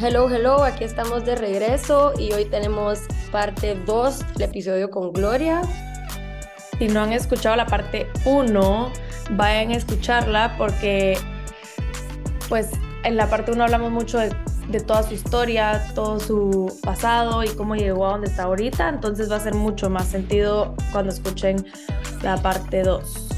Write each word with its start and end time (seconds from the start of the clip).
Hello, 0.00 0.30
hello, 0.30 0.62
aquí 0.62 0.84
estamos 0.84 1.24
de 1.24 1.34
regreso 1.34 2.12
y 2.16 2.32
hoy 2.32 2.44
tenemos 2.44 3.00
parte 3.32 3.76
2 3.84 4.34
del 4.34 4.42
episodio 4.42 4.92
con 4.92 5.12
Gloria. 5.12 5.60
Si 6.78 6.86
no 6.86 7.00
han 7.00 7.12
escuchado 7.12 7.56
la 7.56 7.66
parte 7.66 8.06
1, 8.24 8.92
vayan 9.32 9.72
a 9.72 9.74
escucharla 9.74 10.54
porque 10.56 11.18
pues 12.48 12.70
en 13.02 13.16
la 13.16 13.28
parte 13.28 13.50
1 13.50 13.64
hablamos 13.64 13.90
mucho 13.90 14.18
de, 14.18 14.32
de, 14.68 14.78
toda 14.78 15.02
su 15.02 15.14
historia, 15.14 15.84
todo 15.96 16.20
su 16.20 16.78
pasado 16.84 17.42
y 17.42 17.48
cómo 17.48 17.74
llegó 17.74 18.06
a 18.06 18.10
donde 18.10 18.28
está 18.28 18.44
ahorita, 18.44 18.88
entonces 18.88 19.28
va 19.28 19.34
a 19.34 19.40
ser 19.40 19.54
mucho 19.54 19.90
más 19.90 20.06
sentido 20.06 20.76
cuando 20.92 21.12
escuchen 21.12 21.66
la 22.22 22.36
parte 22.36 22.84
2. 22.84 23.28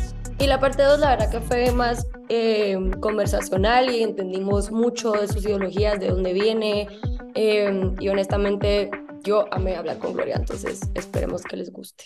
Y 0.40 0.46
la 0.46 0.60
parte 0.60 0.82
2 0.82 1.00
la 1.00 1.08
verdad 1.16 1.30
que 1.30 1.40
fue 1.40 1.72
más 1.72 2.06
eh, 2.32 2.78
conversacional 3.00 3.90
y 3.90 4.04
entendimos 4.04 4.70
mucho 4.70 5.10
de 5.10 5.26
sus 5.26 5.44
ideologías, 5.44 5.98
de 5.98 6.10
dónde 6.10 6.32
viene 6.32 6.86
eh, 7.34 7.92
y 7.98 8.08
honestamente 8.08 8.88
yo 9.24 9.52
amé 9.52 9.74
hablar 9.74 9.98
con 9.98 10.12
Gloria, 10.12 10.36
entonces 10.36 10.80
esperemos 10.94 11.42
que 11.42 11.56
les 11.56 11.72
guste. 11.72 12.04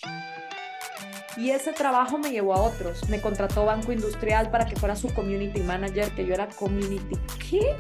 Y 1.36 1.50
ese 1.50 1.72
trabajo 1.72 2.16
me 2.16 2.30
llevó 2.30 2.54
a 2.54 2.62
otros. 2.62 3.06
Me 3.10 3.20
contrató 3.20 3.66
Banco 3.66 3.92
Industrial 3.92 4.50
para 4.50 4.66
que 4.66 4.76
fuera 4.76 4.96
su 4.96 5.12
community 5.12 5.60
manager, 5.60 6.10
que 6.12 6.24
yo 6.24 6.32
era 6.32 6.48
community. 6.48 7.18
¿Qué? 7.50 7.76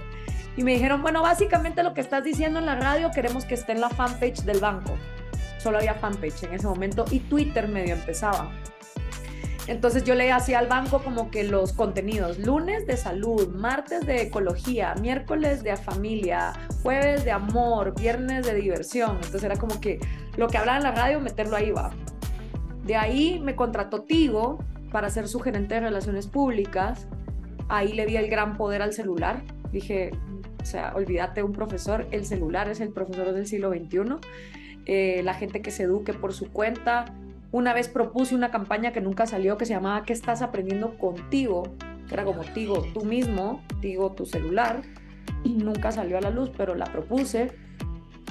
Y 0.56 0.64
me 0.64 0.72
dijeron, 0.72 1.00
bueno, 1.00 1.22
básicamente 1.22 1.82
lo 1.82 1.94
que 1.94 2.02
estás 2.02 2.24
diciendo 2.24 2.58
en 2.58 2.66
la 2.66 2.74
radio 2.74 3.10
queremos 3.10 3.44
que 3.44 3.54
esté 3.54 3.72
en 3.72 3.80
la 3.80 3.88
fanpage 3.88 4.42
del 4.42 4.60
banco. 4.60 4.98
Solo 5.58 5.78
había 5.78 5.94
fanpage 5.94 6.42
en 6.42 6.54
ese 6.54 6.66
momento 6.66 7.06
y 7.10 7.20
Twitter 7.20 7.68
medio 7.68 7.94
empezaba. 7.94 8.50
Entonces 9.66 10.04
yo 10.04 10.14
le 10.14 10.30
hacía 10.30 10.58
al 10.58 10.66
banco 10.66 11.02
como 11.02 11.30
que 11.30 11.44
los 11.44 11.72
contenidos, 11.72 12.38
lunes 12.38 12.86
de 12.86 12.96
salud, 12.98 13.48
martes 13.48 14.06
de 14.06 14.22
ecología, 14.22 14.94
miércoles 15.00 15.62
de 15.62 15.76
familia, 15.76 16.52
jueves 16.82 17.24
de 17.24 17.30
amor, 17.30 17.94
viernes 17.98 18.44
de 18.44 18.54
diversión. 18.54 19.16
Entonces 19.16 19.42
era 19.42 19.56
como 19.56 19.80
que 19.80 20.00
lo 20.36 20.48
que 20.48 20.58
hablaba 20.58 20.78
en 20.78 20.84
la 20.84 20.92
radio, 20.92 21.20
meterlo 21.20 21.56
ahí 21.56 21.70
va. 21.70 21.92
De 22.84 22.96
ahí 22.96 23.40
me 23.42 23.56
contrató 23.56 24.02
Tigo 24.02 24.58
para 24.92 25.08
ser 25.08 25.28
su 25.28 25.40
gerente 25.40 25.74
de 25.74 25.80
relaciones 25.80 26.26
públicas. 26.26 27.08
Ahí 27.68 27.94
le 27.94 28.04
vi 28.04 28.16
el 28.16 28.28
gran 28.28 28.58
poder 28.58 28.82
al 28.82 28.92
celular. 28.92 29.42
Dije, 29.72 30.10
o 30.60 30.66
sea, 30.66 30.92
olvídate 30.94 31.42
un 31.42 31.52
profesor, 31.52 32.06
el 32.10 32.26
celular 32.26 32.68
es 32.68 32.80
el 32.80 32.90
profesor 32.90 33.32
del 33.32 33.46
siglo 33.46 33.70
XXI. 33.70 34.16
Eh, 34.86 35.22
la 35.24 35.32
gente 35.32 35.62
que 35.62 35.70
se 35.70 35.84
eduque 35.84 36.12
por 36.12 36.34
su 36.34 36.50
cuenta, 36.50 37.06
una 37.54 37.72
vez 37.72 37.88
propuse 37.88 38.34
una 38.34 38.50
campaña 38.50 38.92
que 38.92 39.00
nunca 39.00 39.26
salió 39.26 39.56
que 39.56 39.64
se 39.64 39.74
llamaba 39.74 40.02
¿Qué 40.04 40.12
estás 40.12 40.42
aprendiendo 40.42 40.98
contigo? 40.98 41.62
Que 42.08 42.14
era 42.14 42.24
como 42.24 42.42
Tigo 42.42 42.84
tú 42.92 43.04
mismo, 43.04 43.62
Tigo 43.80 44.10
tu 44.10 44.26
celular. 44.26 44.82
Y 45.44 45.50
nunca 45.50 45.92
salió 45.92 46.18
a 46.18 46.20
la 46.20 46.30
luz, 46.30 46.50
pero 46.56 46.74
la 46.74 46.86
propuse. 46.86 47.56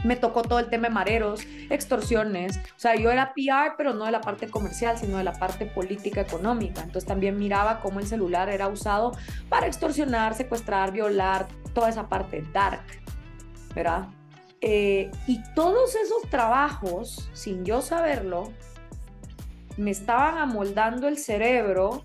Me 0.03 0.17
tocó 0.17 0.41
todo 0.41 0.59
el 0.59 0.69
tema 0.69 0.89
de 0.89 0.93
mareros, 0.93 1.39
extorsiones. 1.69 2.57
O 2.57 2.79
sea, 2.79 2.97
yo 2.97 3.11
era 3.11 3.33
PR, 3.33 3.75
pero 3.77 3.93
no 3.93 4.03
de 4.03 4.11
la 4.11 4.19
parte 4.19 4.49
comercial, 4.49 4.97
sino 4.97 5.17
de 5.19 5.23
la 5.23 5.31
parte 5.31 5.67
política 5.67 6.19
económica. 6.19 6.81
Entonces 6.81 7.05
también 7.05 7.39
miraba 7.39 7.79
cómo 7.79 8.01
el 8.01 8.07
celular 8.07 8.49
era 8.49 8.67
usado 8.67 9.13
para 9.47 9.67
extorsionar, 9.67 10.33
secuestrar, 10.33 10.91
violar, 10.91 11.47
toda 11.73 11.87
esa 11.87 12.09
parte 12.09 12.43
dark, 12.51 12.83
¿verdad? 13.73 14.09
Eh, 14.59 15.09
y 15.27 15.41
todos 15.55 15.95
esos 15.95 16.29
trabajos, 16.29 17.29
sin 17.31 17.63
yo 17.63 17.81
saberlo, 17.81 18.51
me 19.77 19.91
estaban 19.91 20.37
amoldando 20.37 21.07
el 21.07 21.17
cerebro 21.17 22.03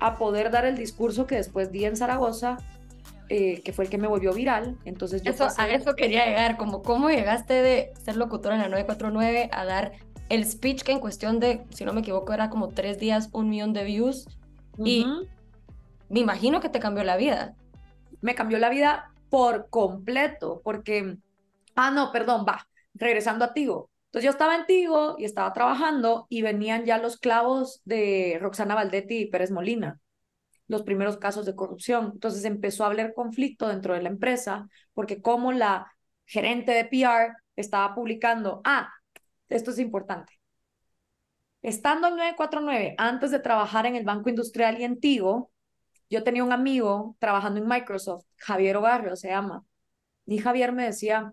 a 0.00 0.16
poder 0.16 0.50
dar 0.50 0.64
el 0.64 0.76
discurso 0.76 1.26
que 1.26 1.36
después 1.36 1.72
di 1.72 1.84
en 1.84 1.96
Zaragoza, 1.96 2.58
eh, 3.28 3.62
que 3.62 3.72
fue 3.72 3.84
el 3.84 3.90
que 3.90 3.98
me 3.98 4.08
volvió 4.08 4.32
viral. 4.32 4.78
Entonces 4.84 5.22
yo 5.22 5.32
eso, 5.32 5.44
pasé... 5.44 5.62
A 5.62 5.68
eso 5.68 5.94
quería 5.94 6.26
llegar, 6.26 6.56
como 6.56 6.82
cómo 6.82 7.10
llegaste 7.10 7.54
de 7.54 7.92
ser 8.02 8.16
locutora 8.16 8.54
en 8.54 8.62
la 8.62 8.68
949 8.68 9.50
a 9.52 9.64
dar 9.64 9.92
el 10.28 10.44
speech 10.44 10.82
que 10.82 10.92
en 10.92 11.00
cuestión 11.00 11.40
de, 11.40 11.64
si 11.70 11.84
no 11.84 11.92
me 11.92 12.00
equivoco, 12.00 12.32
era 12.32 12.50
como 12.50 12.68
tres 12.68 12.98
días, 12.98 13.28
un 13.32 13.48
millón 13.48 13.72
de 13.72 13.84
views. 13.84 14.26
Uh 14.76 14.84
-huh. 14.84 14.88
Y 14.88 15.06
me 16.08 16.20
imagino 16.20 16.60
que 16.60 16.68
te 16.68 16.80
cambió 16.80 17.04
la 17.04 17.16
vida. 17.16 17.54
Me 18.20 18.34
cambió 18.34 18.58
la 18.58 18.70
vida 18.70 19.12
por 19.30 19.68
completo, 19.68 20.60
porque, 20.64 21.18
ah, 21.74 21.90
no, 21.90 22.12
perdón, 22.12 22.44
va, 22.48 22.66
regresando 22.94 23.44
a 23.44 23.52
Tigo. 23.52 23.90
Entonces 24.18 24.32
yo 24.32 24.32
estaba 24.32 24.56
en 24.56 24.66
Tigo 24.66 25.14
y 25.16 25.24
estaba 25.26 25.52
trabajando 25.52 26.26
y 26.28 26.42
venían 26.42 26.84
ya 26.84 26.98
los 26.98 27.18
clavos 27.18 27.80
de 27.84 28.36
Roxana 28.40 28.74
Valdetti 28.74 29.18
y 29.18 29.26
Pérez 29.26 29.52
Molina, 29.52 30.00
los 30.66 30.82
primeros 30.82 31.18
casos 31.18 31.46
de 31.46 31.54
corrupción. 31.54 32.10
Entonces 32.14 32.44
empezó 32.44 32.82
a 32.82 32.88
haber 32.88 33.14
conflicto 33.14 33.68
dentro 33.68 33.94
de 33.94 34.02
la 34.02 34.08
empresa 34.08 34.68
porque 34.92 35.22
como 35.22 35.52
la 35.52 35.92
gerente 36.26 36.72
de 36.72 36.84
PR 36.86 37.36
estaba 37.54 37.94
publicando, 37.94 38.60
ah, 38.64 38.90
esto 39.48 39.70
es 39.70 39.78
importante. 39.78 40.32
Estando 41.62 42.08
en 42.08 42.16
949, 42.16 42.94
antes 42.98 43.30
de 43.30 43.38
trabajar 43.38 43.86
en 43.86 43.94
el 43.94 44.04
Banco 44.04 44.30
Industrial 44.30 44.80
y 44.80 44.84
en 44.84 44.98
Tigo, 44.98 45.52
yo 46.10 46.24
tenía 46.24 46.42
un 46.42 46.50
amigo 46.50 47.14
trabajando 47.20 47.60
en 47.60 47.68
Microsoft, 47.68 48.24
Javier 48.36 48.78
Ogarrio 48.78 49.14
se 49.14 49.28
llama, 49.28 49.64
y 50.26 50.38
Javier 50.38 50.72
me 50.72 50.86
decía, 50.86 51.32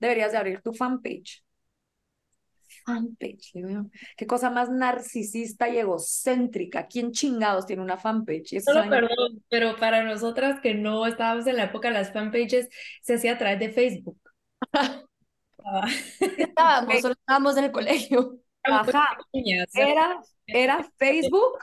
deberías 0.00 0.32
de 0.32 0.38
abrir 0.38 0.62
tu 0.62 0.72
fanpage 0.72 1.44
fanpage. 2.88 3.52
Qué 4.16 4.26
cosa 4.26 4.50
más 4.50 4.70
narcisista 4.70 5.68
y 5.68 5.78
egocéntrica. 5.78 6.86
¿Quién 6.86 7.12
chingados 7.12 7.66
tiene 7.66 7.82
una 7.82 7.98
fanpage? 7.98 8.60
Solo 8.60 8.88
perdón, 8.88 9.44
pero 9.48 9.76
para 9.76 10.02
nosotras 10.02 10.60
que 10.60 10.74
no 10.74 11.06
estábamos 11.06 11.46
en 11.46 11.56
la 11.56 11.64
época, 11.64 11.90
las 11.90 12.12
fanpages 12.12 12.68
se 13.02 13.14
hacía 13.14 13.32
a 13.32 13.38
través 13.38 13.58
de 13.60 13.70
Facebook. 13.70 14.18
estábamos, 16.38 17.00
solo 17.00 17.14
estábamos 17.14 17.56
en 17.56 17.64
el 17.64 17.72
colegio. 17.72 18.38
Ajá. 18.62 19.18
Era, 19.74 20.20
era 20.46 20.90
Facebook. 20.96 21.58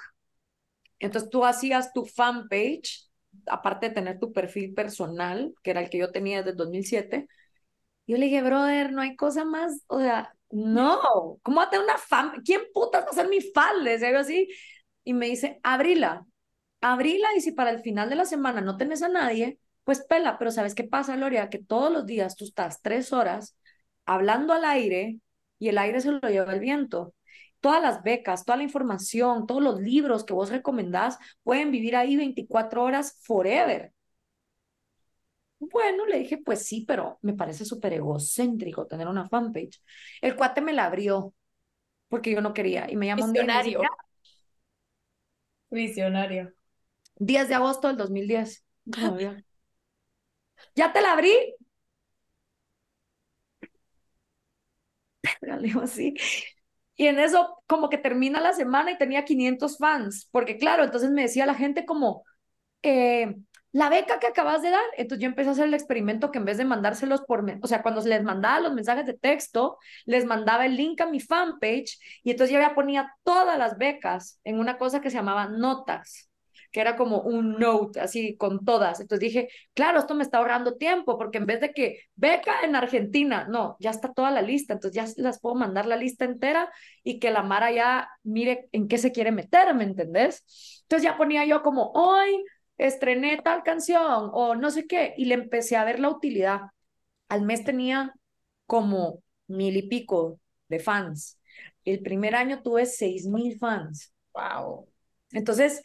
Entonces 1.00 1.30
tú 1.30 1.44
hacías 1.44 1.92
tu 1.92 2.06
fanpage, 2.06 3.10
aparte 3.48 3.90
de 3.90 3.96
tener 3.96 4.20
tu 4.20 4.32
perfil 4.32 4.74
personal, 4.74 5.54
que 5.62 5.72
era 5.72 5.82
el 5.82 5.90
que 5.90 5.98
yo 5.98 6.12
tenía 6.12 6.44
desde 6.44 6.56
2007. 6.56 7.28
Yo 8.08 8.18
le 8.18 8.26
dije, 8.26 8.44
brother, 8.44 8.92
no 8.92 9.02
hay 9.02 9.16
cosa 9.16 9.46
más, 9.46 9.82
o 9.88 10.00
sea, 10.00 10.36
no, 10.56 11.40
¿cómo 11.44 11.58
va 11.58 11.64
a 11.64 11.70
tener 11.70 11.84
una 11.86 11.98
fan? 11.98 12.42
¿Quién 12.46 12.62
putas 12.74 13.06
va 13.06 13.10
a 13.10 13.14
ser 13.14 13.28
mi 13.30 13.42
fan? 13.42 13.86
Algo 13.88 14.20
así. 14.20 14.48
Y 15.04 15.14
me 15.14 15.28
dice, 15.28 15.60
abrila, 15.64 16.26
abrila 16.82 17.30
y 17.38 17.42
si 17.42 17.52
para 17.54 17.72
el 17.72 17.82
final 17.82 18.10
de 18.10 18.16
la 18.16 18.26
semana 18.26 18.62
no 18.62 18.78
tenés 18.78 19.04
a 19.04 19.10
nadie, 19.10 19.60
pues 19.84 20.06
pela. 20.06 20.38
Pero 20.40 20.52
¿sabes 20.52 20.76
qué 20.76 20.84
pasa, 20.86 21.16
Gloria? 21.18 21.50
Que 21.50 21.60
todos 21.60 21.92
los 21.92 22.06
días 22.06 22.36
tú 22.38 22.46
estás 22.46 22.82
tres 22.82 23.14
horas 23.14 23.58
hablando 24.06 24.54
al 24.54 24.66
aire 24.66 25.20
y 25.60 25.70
el 25.70 25.78
aire 25.78 26.02
se 26.02 26.12
lo 26.12 26.20
lleva 26.22 26.54
el 26.54 26.60
viento. 26.62 27.14
Todas 27.60 27.82
las 27.82 28.04
becas, 28.04 28.46
toda 28.46 28.58
la 28.58 28.64
información, 28.64 29.48
todos 29.48 29.64
los 29.64 29.82
libros 29.82 30.24
que 30.26 30.34
vos 30.34 30.52
recomendás 30.52 31.18
pueden 31.44 31.72
vivir 31.72 31.96
ahí 31.98 32.16
24 32.16 32.84
horas 32.84 33.20
forever. 33.24 33.95
Bueno, 35.60 36.06
le 36.06 36.20
dije, 36.20 36.38
pues 36.38 36.66
sí, 36.68 36.86
pero 36.88 37.18
me 37.22 37.34
parece 37.34 37.66
súper 37.66 37.94
egocéntrico 37.94 38.86
tener 38.88 39.08
una 39.08 39.28
fanpage. 39.28 39.82
El 40.22 40.36
cuate 40.36 40.62
me 40.62 40.74
la 40.74 40.86
abrió 40.86 41.34
porque 42.10 42.32
yo 42.32 42.42
no 42.42 42.54
quería 42.54 42.92
y 42.92 42.98
me 42.98 43.08
llamó 43.08 43.26
Visionario. 43.26 43.82
un 43.82 43.88
Visionario. 45.70 46.54
10 47.20 47.48
de 47.50 47.56
agosto 47.56 47.88
del 47.88 47.98
2010. 47.98 48.66
¿Ya 50.76 50.92
te 50.94 51.02
la 51.02 51.14
abrí? 51.14 51.32
Le 55.42 55.58
digo 55.60 55.82
así. 55.82 56.14
Y 56.96 57.08
en 57.08 57.20
eso 57.20 57.62
como 57.68 57.90
que 57.90 57.98
termina 57.98 58.40
la 58.42 58.54
semana 58.54 58.92
y 58.92 58.98
tenía 58.98 59.26
500 59.26 59.78
fans, 59.78 60.30
porque 60.32 60.58
claro, 60.58 60.84
entonces 60.84 61.12
me 61.12 61.24
decía 61.24 61.46
la 61.46 61.56
gente 61.56 61.86
como, 61.86 62.24
eh, 62.84 63.36
la 63.76 63.90
beca 63.90 64.20
que 64.20 64.28
acabas 64.28 64.62
de 64.62 64.70
dar. 64.70 64.86
Entonces 64.96 65.22
yo 65.22 65.28
empecé 65.28 65.50
a 65.50 65.52
hacer 65.52 65.66
el 65.66 65.74
experimento 65.74 66.32
que 66.32 66.38
en 66.38 66.46
vez 66.46 66.58
de 66.58 66.64
mandárselos 66.64 67.22
por, 67.24 67.44
o 67.62 67.68
sea, 67.68 67.82
cuando 67.82 68.02
les 68.06 68.24
mandaba 68.24 68.62
los 68.62 68.74
mensajes 68.74 69.06
de 69.06 69.16
texto, 69.16 69.78
les 70.06 70.24
mandaba 70.24 70.66
el 70.66 70.78
link 70.78 71.02
a 71.02 71.08
mi 71.08 71.20
fanpage 71.20 72.00
y 72.24 72.32
entonces 72.32 72.54
yo 72.54 72.62
ya 72.62 72.74
ponía 72.74 73.14
todas 73.24 73.60
las 73.60 73.78
becas 73.78 74.40
en 74.46 74.60
una 74.62 74.78
cosa 74.78 75.02
que 75.02 75.10
se 75.10 75.18
llamaba 75.18 75.50
notas, 75.50 76.30
que 76.72 76.80
era 76.80 76.96
como 76.96 77.20
un 77.24 77.60
note, 77.60 78.00
así 78.00 78.38
con 78.38 78.64
todas. 78.64 79.02
Entonces 79.02 79.20
dije, 79.20 79.50
claro, 79.74 80.00
esto 80.00 80.16
me 80.16 80.24
está 80.24 80.38
ahorrando 80.38 80.78
tiempo, 80.78 81.18
porque 81.18 81.40
en 81.40 81.46
vez 81.46 81.60
de 81.60 81.74
que 81.74 82.00
beca 82.16 82.62
en 82.64 82.78
Argentina, 82.78 83.46
no, 83.50 83.76
ya 83.82 83.90
está 83.90 84.14
toda 84.14 84.32
la 84.32 84.42
lista, 84.42 84.72
entonces 84.72 84.96
ya 84.96 85.22
las 85.22 85.42
puedo 85.42 85.56
mandar 85.56 85.86
la 85.86 85.98
lista 85.98 86.24
entera 86.24 86.72
y 87.04 87.20
que 87.20 87.30
la 87.30 87.44
Mara 87.44 87.74
ya 87.74 88.08
mire 88.24 88.70
en 88.72 88.88
qué 88.88 88.98
se 88.98 89.12
quiere 89.12 89.34
meter, 89.34 89.74
¿me 89.76 89.84
entendés? 89.84 90.46
Entonces 90.84 91.04
ya 91.04 91.18
ponía 91.18 91.44
yo 91.44 91.62
como, 91.62 91.92
hoy 91.94 92.46
estrené 92.78 93.42
tal 93.44 93.64
canción 93.64 94.30
o 94.34 94.56
no 94.56 94.72
sé 94.72 94.88
qué, 94.88 95.14
y 95.18 95.26
le 95.26 95.36
empecé 95.36 95.76
a 95.76 95.86
ver 95.86 96.00
la 96.00 96.10
utilidad. 96.10 96.62
Al 97.30 97.44
mes 97.44 97.64
tenía 97.64 98.14
como 98.66 99.22
mil 99.48 99.78
y 99.78 99.88
pico 99.88 100.40
de 100.68 100.80
fans. 100.80 101.40
El 101.84 102.02
primer 102.02 102.36
año 102.36 102.62
tuve 102.62 102.86
seis 102.86 103.26
mil 103.28 103.58
fans. 103.58 104.14
Wow. 104.34 104.88
Entonces, 105.32 105.82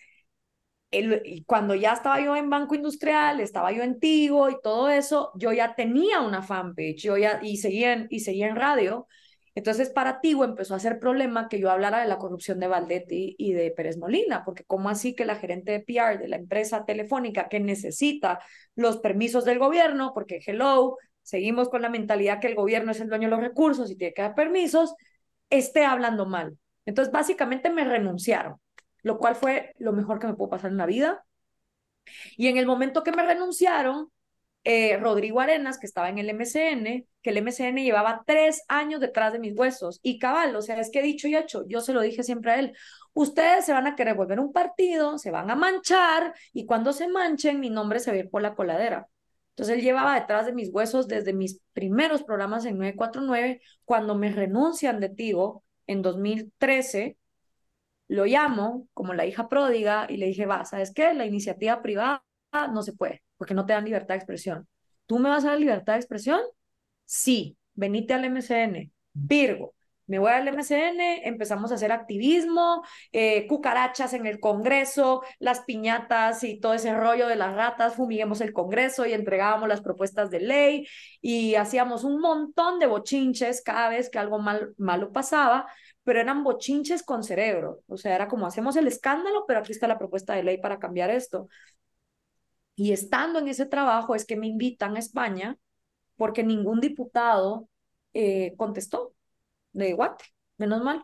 el, 0.91 1.45
cuando 1.47 1.75
ya 1.75 1.93
estaba 1.93 2.21
yo 2.21 2.37
en 2.37 2.51
Banco 2.51 2.75
Industrial, 2.75 3.41
estaba 3.41 3.73
yo 3.73 3.83
en 3.83 4.01
Tigo 4.01 4.51
y 4.51 4.57
todo 4.63 4.89
eso, 4.91 5.33
yo 5.37 5.53
ya 5.53 5.75
tenía 5.75 6.21
una 6.21 6.43
fanpage 6.43 7.03
yo 7.03 7.17
ya, 7.17 7.41
y, 7.43 7.59
seguía 7.59 7.93
en, 7.93 8.07
y 8.11 8.21
seguía 8.21 8.49
en 8.49 8.57
radio. 8.57 9.07
Entonces, 9.55 9.91
para 9.91 10.21
Tigo 10.21 10.45
empezó 10.45 10.75
a 10.75 10.79
ser 10.79 10.99
problema 10.99 11.49
que 11.49 11.59
yo 11.59 11.71
hablara 11.71 12.01
de 12.01 12.09
la 12.09 12.19
corrupción 12.19 12.61
de 12.61 12.69
Valdetti 12.69 13.35
y 13.39 13.53
de 13.53 13.71
Pérez 13.73 13.99
Molina, 13.99 14.45
porque 14.45 14.65
¿cómo 14.65 14.89
así 14.89 15.15
que 15.15 15.25
la 15.25 15.37
gerente 15.37 15.73
de 15.73 15.81
PR 15.81 16.19
de 16.19 16.29
la 16.29 16.37
empresa 16.37 16.85
telefónica 16.85 17.49
que 17.49 17.61
necesita 17.61 18.41
los 18.75 18.99
permisos 18.99 19.45
del 19.45 19.59
gobierno, 19.59 20.13
porque 20.15 20.41
hello, 20.47 20.97
seguimos 21.23 21.69
con 21.69 21.83
la 21.83 21.89
mentalidad 21.89 22.41
que 22.41 22.49
el 22.49 22.55
gobierno 22.55 22.93
es 22.93 23.01
el 23.01 23.09
dueño 23.09 23.29
de 23.29 23.37
los 23.37 23.41
recursos 23.41 23.91
y 23.91 23.97
tiene 23.97 24.15
que 24.15 24.23
dar 24.23 24.35
permisos, 24.35 24.95
esté 25.51 25.85
hablando 25.85 26.27
mal? 26.27 26.59
Entonces, 26.87 27.13
básicamente 27.13 27.71
me 27.71 27.85
renunciaron 27.85 28.57
lo 29.03 29.19
cual 29.19 29.35
fue 29.35 29.75
lo 29.79 29.93
mejor 29.93 30.19
que 30.19 30.27
me 30.27 30.35
pudo 30.35 30.51
pasar 30.51 30.71
en 30.71 30.77
la 30.77 30.87
vida. 30.87 31.25
Y 32.37 32.49
en 32.49 32.57
el 32.57 32.67
momento 32.67 33.03
que 33.03 33.13
me 33.13 33.25
renunciaron, 33.25 34.11
eh, 34.65 34.97
Rodrigo 34.99 35.41
Arenas, 35.41 35.79
que 35.79 35.87
estaba 35.87 36.09
en 36.09 36.19
el 36.19 36.31
MCN, 36.31 37.07
que 37.23 37.31
el 37.31 37.39
MCN 37.39 37.83
llevaba 37.83 38.23
tres 38.27 38.63
años 38.69 39.01
detrás 39.01 39.33
de 39.33 39.39
mis 39.39 39.57
huesos. 39.57 40.01
Y 40.03 40.19
cabal, 40.19 40.55
o 40.57 40.63
sea, 40.63 40.79
es 40.81 40.91
que 40.91 41.03
dicho 41.03 41.29
y 41.29 41.37
hecho, 41.37 41.65
yo 41.67 41.81
se 41.81 41.93
lo 41.93 42.01
dije 42.03 42.23
siempre 42.23 42.53
a 42.53 42.59
él, 42.59 42.73
ustedes 43.15 43.65
se 43.65 43.73
van 43.73 43.87
a 43.87 43.97
querer 43.97 44.15
volver 44.15 44.41
un 44.41 44.53
partido, 44.53 45.19
se 45.19 45.31
van 45.31 45.51
a 45.51 45.57
manchar 45.57 46.35
y 46.53 46.67
cuando 46.67 46.93
se 46.93 47.09
manchen, 47.09 47.61
mi 47.61 47.71
nombre 47.71 48.01
se 48.01 48.11
va 48.11 48.17
a 48.17 48.21
ir 48.21 48.31
por 48.31 48.43
la 48.43 48.55
coladera. 48.55 49.09
Entonces 49.51 49.77
él 49.77 49.83
llevaba 49.83 50.15
detrás 50.19 50.47
de 50.47 50.53
mis 50.53 50.71
huesos 50.73 51.09
desde 51.09 51.33
mis 51.33 51.61
primeros 51.73 52.23
programas 52.23 52.65
en 52.65 52.79
949, 52.79 53.61
cuando 53.85 54.15
me 54.15 54.31
renuncian 54.33 55.01
de 55.01 55.09
Tigo 55.11 55.65
en 55.87 56.03
2013, 56.03 57.19
lo 58.09 58.25
llamo 58.27 58.89
como 58.95 59.15
la 59.15 59.27
hija 59.27 59.49
pródiga 59.49 60.07
y 60.09 60.17
le 60.17 60.27
dije, 60.27 60.47
va, 60.47 60.65
¿sabes 60.65 60.93
qué? 60.93 61.15
La 61.15 61.27
iniciativa 61.27 61.83
privada 61.83 62.25
no 62.53 62.83
se 62.83 62.93
puede 62.93 63.23
porque 63.37 63.55
no 63.55 63.65
te 63.67 63.73
dan 63.73 63.85
libertad 63.85 64.15
de 64.15 64.19
expresión. 64.19 64.69
¿Tú 65.07 65.19
me 65.19 65.29
vas 65.29 65.45
a 65.45 65.51
dar 65.51 65.59
libertad 65.59 65.95
de 65.95 66.01
expresión? 66.01 66.41
Sí, 67.05 67.57
venite 67.75 68.15
al 68.15 68.25
MCN. 68.25 68.93
Virgo, 69.13 69.75
me 70.07 70.19
voy 70.19 70.31
al 70.33 70.47
MCN, 70.47 71.27
empezamos 71.27 71.73
a 71.73 71.77
hacer 71.77 71.91
activismo, 71.91 72.83
eh, 73.13 73.47
cucarachas 73.47 74.13
en 74.13 74.27
el 74.27 74.41
Congreso, 74.41 75.23
las 75.39 75.61
piñatas 75.61 76.45
y 76.45 76.61
todo 76.61 76.75
ese 76.75 76.95
rollo 76.95 77.29
de 77.29 77.37
las 77.37 77.55
ratas, 77.55 77.95
fumiguemos 77.95 78.41
el 78.41 78.53
Congreso 78.53 79.07
y 79.07 79.13
entregábamos 79.15 79.69
las 79.69 79.81
propuestas 79.81 80.31
de 80.31 80.41
ley 80.41 80.87
y 81.21 81.55
hacíamos 81.55 82.05
un 82.05 82.21
montón 82.21 82.79
de 82.79 82.87
bochinches 82.87 83.63
cada 83.63 83.89
vez 83.89 84.11
que 84.11 84.19
algo 84.19 84.39
mal, 84.39 84.75
malo 84.77 85.13
pasaba 85.13 85.67
pero 86.03 86.21
eran 86.21 86.43
bochinches 86.43 87.03
con 87.03 87.23
cerebro. 87.23 87.83
O 87.87 87.97
sea, 87.97 88.15
era 88.15 88.27
como 88.27 88.47
hacemos 88.47 88.75
el 88.77 88.87
escándalo, 88.87 89.45
pero 89.47 89.61
aquí 89.61 89.73
está 89.73 89.87
la 89.87 89.99
propuesta 89.99 90.35
de 90.35 90.43
ley 90.43 90.59
para 90.59 90.79
cambiar 90.79 91.11
esto. 91.11 91.49
Y 92.75 92.93
estando 92.93 93.39
en 93.39 93.49
ese 93.49 93.67
trabajo 93.67 94.15
es 94.15 94.25
que 94.25 94.37
me 94.37 94.47
invitan 94.47 94.97
a 94.97 94.99
España 94.99 95.59
porque 96.17 96.43
ningún 96.43 96.81
diputado 96.81 97.69
eh, 98.13 98.55
contestó 98.57 99.15
de 99.73 99.93
Guate, 99.93 100.25
menos 100.57 100.83
mal. 100.83 101.03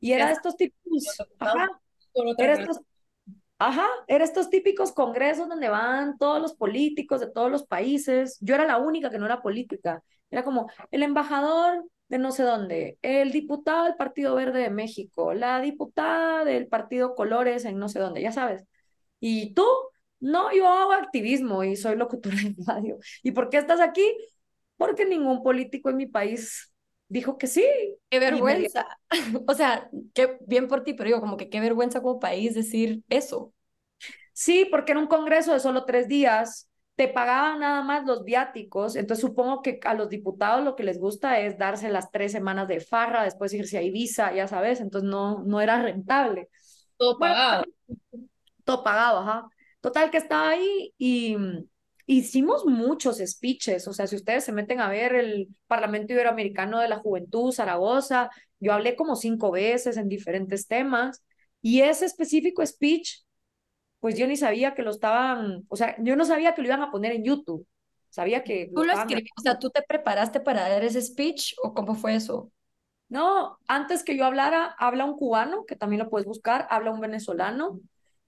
Y 0.00 0.12
era 0.12 0.30
estos 0.30 0.56
típicos, 0.56 1.18
ajá, 1.38 1.68
era 2.38 2.54
estos, 2.54 2.80
ajá, 3.58 3.86
era 4.08 4.24
estos 4.24 4.50
típicos 4.50 4.92
congresos 4.92 5.48
donde 5.48 5.68
van 5.68 6.16
todos 6.18 6.40
los 6.40 6.54
políticos 6.54 7.20
de 7.20 7.30
todos 7.30 7.50
los 7.50 7.64
países. 7.64 8.38
Yo 8.40 8.54
era 8.54 8.64
la 8.64 8.78
única 8.78 9.10
que 9.10 9.18
no 9.18 9.26
era 9.26 9.42
política. 9.42 10.02
Era 10.30 10.44
como 10.44 10.70
el 10.90 11.02
embajador 11.02 11.84
de 12.08 12.18
no 12.18 12.32
sé 12.32 12.42
dónde, 12.42 12.98
el 13.02 13.30
diputado 13.30 13.84
del 13.84 13.94
Partido 13.94 14.34
Verde 14.34 14.60
de 14.60 14.70
México, 14.70 15.32
la 15.32 15.60
diputada 15.60 16.44
del 16.44 16.66
Partido 16.66 17.14
Colores 17.14 17.64
en 17.64 17.78
no 17.78 17.88
sé 17.88 18.00
dónde, 18.00 18.20
ya 18.20 18.32
sabes. 18.32 18.64
¿Y 19.20 19.54
tú? 19.54 19.64
No, 20.20 20.54
yo 20.54 20.68
hago 20.68 20.92
activismo 20.92 21.64
y 21.64 21.76
soy 21.76 21.96
locutora 21.96 22.36
de 22.36 22.54
radio. 22.66 22.98
¿Y 23.22 23.32
por 23.32 23.48
qué 23.48 23.58
estás 23.58 23.80
aquí? 23.80 24.04
Porque 24.76 25.04
ningún 25.04 25.42
político 25.42 25.90
en 25.90 25.96
mi 25.96 26.06
país 26.06 26.72
dijo 27.08 27.36
que 27.38 27.46
sí. 27.46 27.64
Qué 28.08 28.18
vergüenza. 28.18 28.86
o 29.48 29.54
sea, 29.54 29.90
qué 30.14 30.38
bien 30.46 30.68
por 30.68 30.84
ti, 30.84 30.94
pero 30.94 31.08
digo, 31.08 31.20
como 31.20 31.36
que 31.36 31.48
qué 31.48 31.60
vergüenza 31.60 32.00
como 32.02 32.20
país 32.20 32.54
decir 32.54 33.02
eso. 33.08 33.52
Sí, 34.32 34.66
porque 34.70 34.92
en 34.92 34.98
un 34.98 35.06
congreso 35.06 35.52
de 35.52 35.60
solo 35.60 35.84
tres 35.84 36.08
días 36.08 36.70
te 36.94 37.08
pagaban 37.08 37.60
nada 37.60 37.82
más 37.82 38.04
los 38.04 38.24
viáticos, 38.24 38.94
entonces 38.94 39.22
supongo 39.22 39.62
que 39.62 39.80
a 39.84 39.94
los 39.94 40.10
diputados 40.10 40.62
lo 40.62 40.76
que 40.76 40.84
les 40.84 40.98
gusta 40.98 41.40
es 41.40 41.56
darse 41.56 41.88
las 41.88 42.10
tres 42.10 42.30
semanas 42.30 42.68
de 42.68 42.80
farra, 42.80 43.24
después 43.24 43.54
irse 43.54 43.78
a 43.78 43.82
Ibiza, 43.82 44.34
ya 44.34 44.46
sabes, 44.46 44.80
entonces 44.80 45.08
no, 45.08 45.42
no 45.44 45.62
era 45.62 45.80
rentable. 45.82 46.50
Todo 46.98 47.18
pagado. 47.18 47.64
todo 48.64 48.84
pagado, 48.84 49.20
ajá. 49.20 49.48
Total 49.80 50.10
que 50.10 50.18
estaba 50.18 50.50
ahí 50.50 50.94
y 50.98 51.36
hicimos 52.06 52.66
muchos 52.66 53.18
speeches, 53.18 53.86
o 53.88 53.92
sea, 53.92 54.06
si 54.06 54.16
ustedes 54.16 54.44
se 54.44 54.52
meten 54.52 54.80
a 54.80 54.88
ver 54.88 55.14
el 55.14 55.48
Parlamento 55.66 56.12
Iberoamericano 56.12 56.80
de 56.80 56.88
la 56.88 56.98
Juventud, 56.98 57.52
Zaragoza, 57.52 58.30
yo 58.58 58.72
hablé 58.72 58.96
como 58.96 59.16
cinco 59.16 59.50
veces 59.50 59.96
en 59.96 60.08
diferentes 60.08 60.66
temas 60.66 61.22
y 61.62 61.80
ese 61.80 62.06
específico 62.06 62.64
speech 62.66 63.22
pues 64.00 64.18
yo 64.18 64.26
ni 64.26 64.36
sabía 64.36 64.74
que 64.74 64.82
lo 64.82 64.90
estaban, 64.90 65.64
o 65.68 65.76
sea, 65.76 65.94
yo 65.98 66.16
no 66.16 66.24
sabía 66.24 66.54
que 66.54 66.62
lo 66.62 66.68
iban 66.68 66.82
a 66.82 66.90
poner 66.90 67.12
en 67.12 67.22
YouTube. 67.22 67.66
Sabía 68.08 68.42
que... 68.42 68.70
¿Tú 68.74 68.82
lo 68.82 68.92
escribiste? 68.92 69.30
O 69.38 69.42
sea, 69.42 69.58
¿tú 69.58 69.70
te 69.70 69.82
preparaste 69.82 70.40
para 70.40 70.68
dar 70.68 70.82
ese 70.82 71.00
speech 71.00 71.54
o 71.62 71.74
cómo 71.74 71.94
fue 71.94 72.16
eso? 72.16 72.50
No, 73.08 73.58
antes 73.68 74.02
que 74.02 74.16
yo 74.16 74.24
hablara, 74.24 74.74
habla 74.78 75.04
un 75.04 75.16
cubano, 75.16 75.64
que 75.66 75.76
también 75.76 76.02
lo 76.02 76.10
puedes 76.10 76.26
buscar, 76.26 76.66
habla 76.70 76.92
un 76.92 77.00
venezolano, 77.00 77.78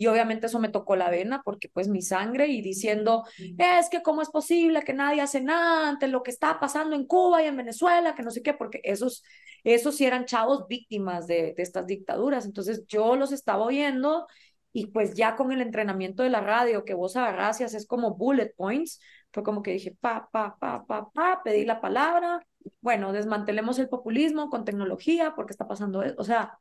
y 0.02 0.08
obviamente 0.08 0.46
eso 0.46 0.58
me 0.58 0.68
tocó 0.68 0.96
la 0.96 1.10
vena 1.10 1.42
porque 1.44 1.68
pues 1.68 1.86
mi 1.86 2.02
sangre 2.02 2.48
y 2.48 2.60
diciendo, 2.60 3.22
es 3.38 3.88
que 3.88 4.02
cómo 4.02 4.20
es 4.20 4.30
posible 4.30 4.82
que 4.82 4.92
nadie 4.92 5.20
hace 5.20 5.40
nada 5.40 5.88
ante 5.88 6.08
lo 6.08 6.24
que 6.24 6.32
está 6.32 6.58
pasando 6.58 6.96
en 6.96 7.06
Cuba 7.06 7.40
y 7.40 7.46
en 7.46 7.56
Venezuela, 7.56 8.16
que 8.16 8.24
no 8.24 8.32
sé 8.32 8.42
qué, 8.42 8.52
porque 8.52 8.80
esos, 8.82 9.22
esos 9.62 9.94
sí 9.96 10.04
eran 10.04 10.24
chavos 10.24 10.66
víctimas 10.66 11.28
de, 11.28 11.54
de 11.56 11.62
estas 11.62 11.86
dictaduras. 11.86 12.46
Entonces 12.46 12.84
yo 12.88 13.14
los 13.14 13.30
estaba 13.30 13.62
oyendo 13.62 14.26
y 14.72 14.86
pues 14.88 15.14
ya 15.14 15.36
con 15.36 15.52
el 15.52 15.60
entrenamiento 15.60 16.24
de 16.24 16.30
la 16.30 16.40
radio 16.40 16.84
que 16.84 16.94
vos 16.94 17.14
agarrás 17.16 17.60
y 17.60 17.64
haces 17.64 17.86
como 17.86 18.16
bullet 18.16 18.52
points, 18.56 18.98
fue 19.32 19.44
como 19.44 19.62
que 19.62 19.70
dije, 19.70 19.96
pa, 20.00 20.28
pa, 20.32 20.56
pa, 20.58 20.84
pa, 20.84 21.12
pa, 21.12 21.42
pedí 21.44 21.64
la 21.64 21.80
palabra, 21.80 22.44
bueno, 22.80 23.12
desmantelemos 23.12 23.78
el 23.78 23.88
populismo 23.88 24.50
con 24.50 24.64
tecnología, 24.64 25.34
porque 25.36 25.52
está 25.52 25.68
pasando 25.68 26.02
eso. 26.02 26.16
O 26.18 26.24
sea, 26.24 26.58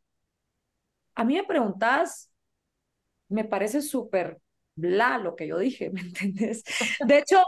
a 1.15 1.23
mí 1.23 1.35
me 1.35 1.43
preguntas, 1.43 2.30
me 3.31 3.45
parece 3.45 3.81
súper 3.81 4.39
bla 4.75 5.17
lo 5.17 5.35
que 5.35 5.47
yo 5.47 5.57
dije, 5.57 5.89
¿me 5.91 6.01
entiendes? 6.01 6.63
De 7.05 7.17
hecho, 7.17 7.43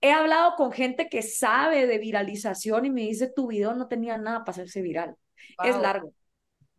he 0.00 0.12
hablado 0.12 0.54
con 0.56 0.72
gente 0.72 1.08
que 1.08 1.22
sabe 1.22 1.86
de 1.86 1.98
viralización 1.98 2.86
y 2.86 2.90
me 2.90 3.02
dice, 3.02 3.32
tu 3.34 3.48
video 3.48 3.74
no 3.74 3.88
tenía 3.88 4.18
nada 4.18 4.40
para 4.40 4.50
hacerse 4.52 4.82
viral. 4.82 5.16
Es 5.62 5.76
largo 5.76 6.12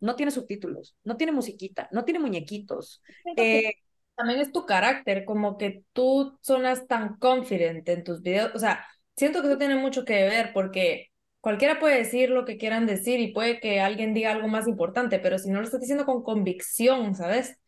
no 0.00 0.16
tiene 0.16 0.32
subtítulos, 0.32 0.96
no 1.04 1.16
tiene 1.16 1.32
musiquita, 1.32 1.88
no 1.92 2.04
tiene 2.04 2.18
muñequitos. 2.18 3.02
Eh, 3.36 3.74
también 4.14 4.40
es 4.40 4.52
tu 4.52 4.66
carácter, 4.66 5.24
como 5.24 5.56
que 5.58 5.84
tú 5.92 6.38
sonas 6.40 6.86
tan 6.86 7.16
confident 7.18 7.88
en 7.88 8.04
tus 8.04 8.22
videos, 8.22 8.50
o 8.54 8.58
sea, 8.58 8.84
siento 9.16 9.40
que 9.40 9.48
eso 9.48 9.58
tiene 9.58 9.76
mucho 9.76 10.04
que 10.04 10.24
ver 10.24 10.52
porque 10.52 11.08
cualquiera 11.40 11.78
puede 11.78 11.98
decir 11.98 12.30
lo 12.30 12.44
que 12.44 12.56
quieran 12.56 12.86
decir 12.86 13.20
y 13.20 13.32
puede 13.32 13.60
que 13.60 13.80
alguien 13.80 14.14
diga 14.14 14.32
algo 14.32 14.48
más 14.48 14.66
importante, 14.66 15.18
pero 15.18 15.38
si 15.38 15.50
no 15.50 15.60
lo 15.60 15.64
estás 15.64 15.80
diciendo 15.80 16.06
con 16.06 16.22
convicción, 16.22 17.14
¿sabes? 17.14 17.58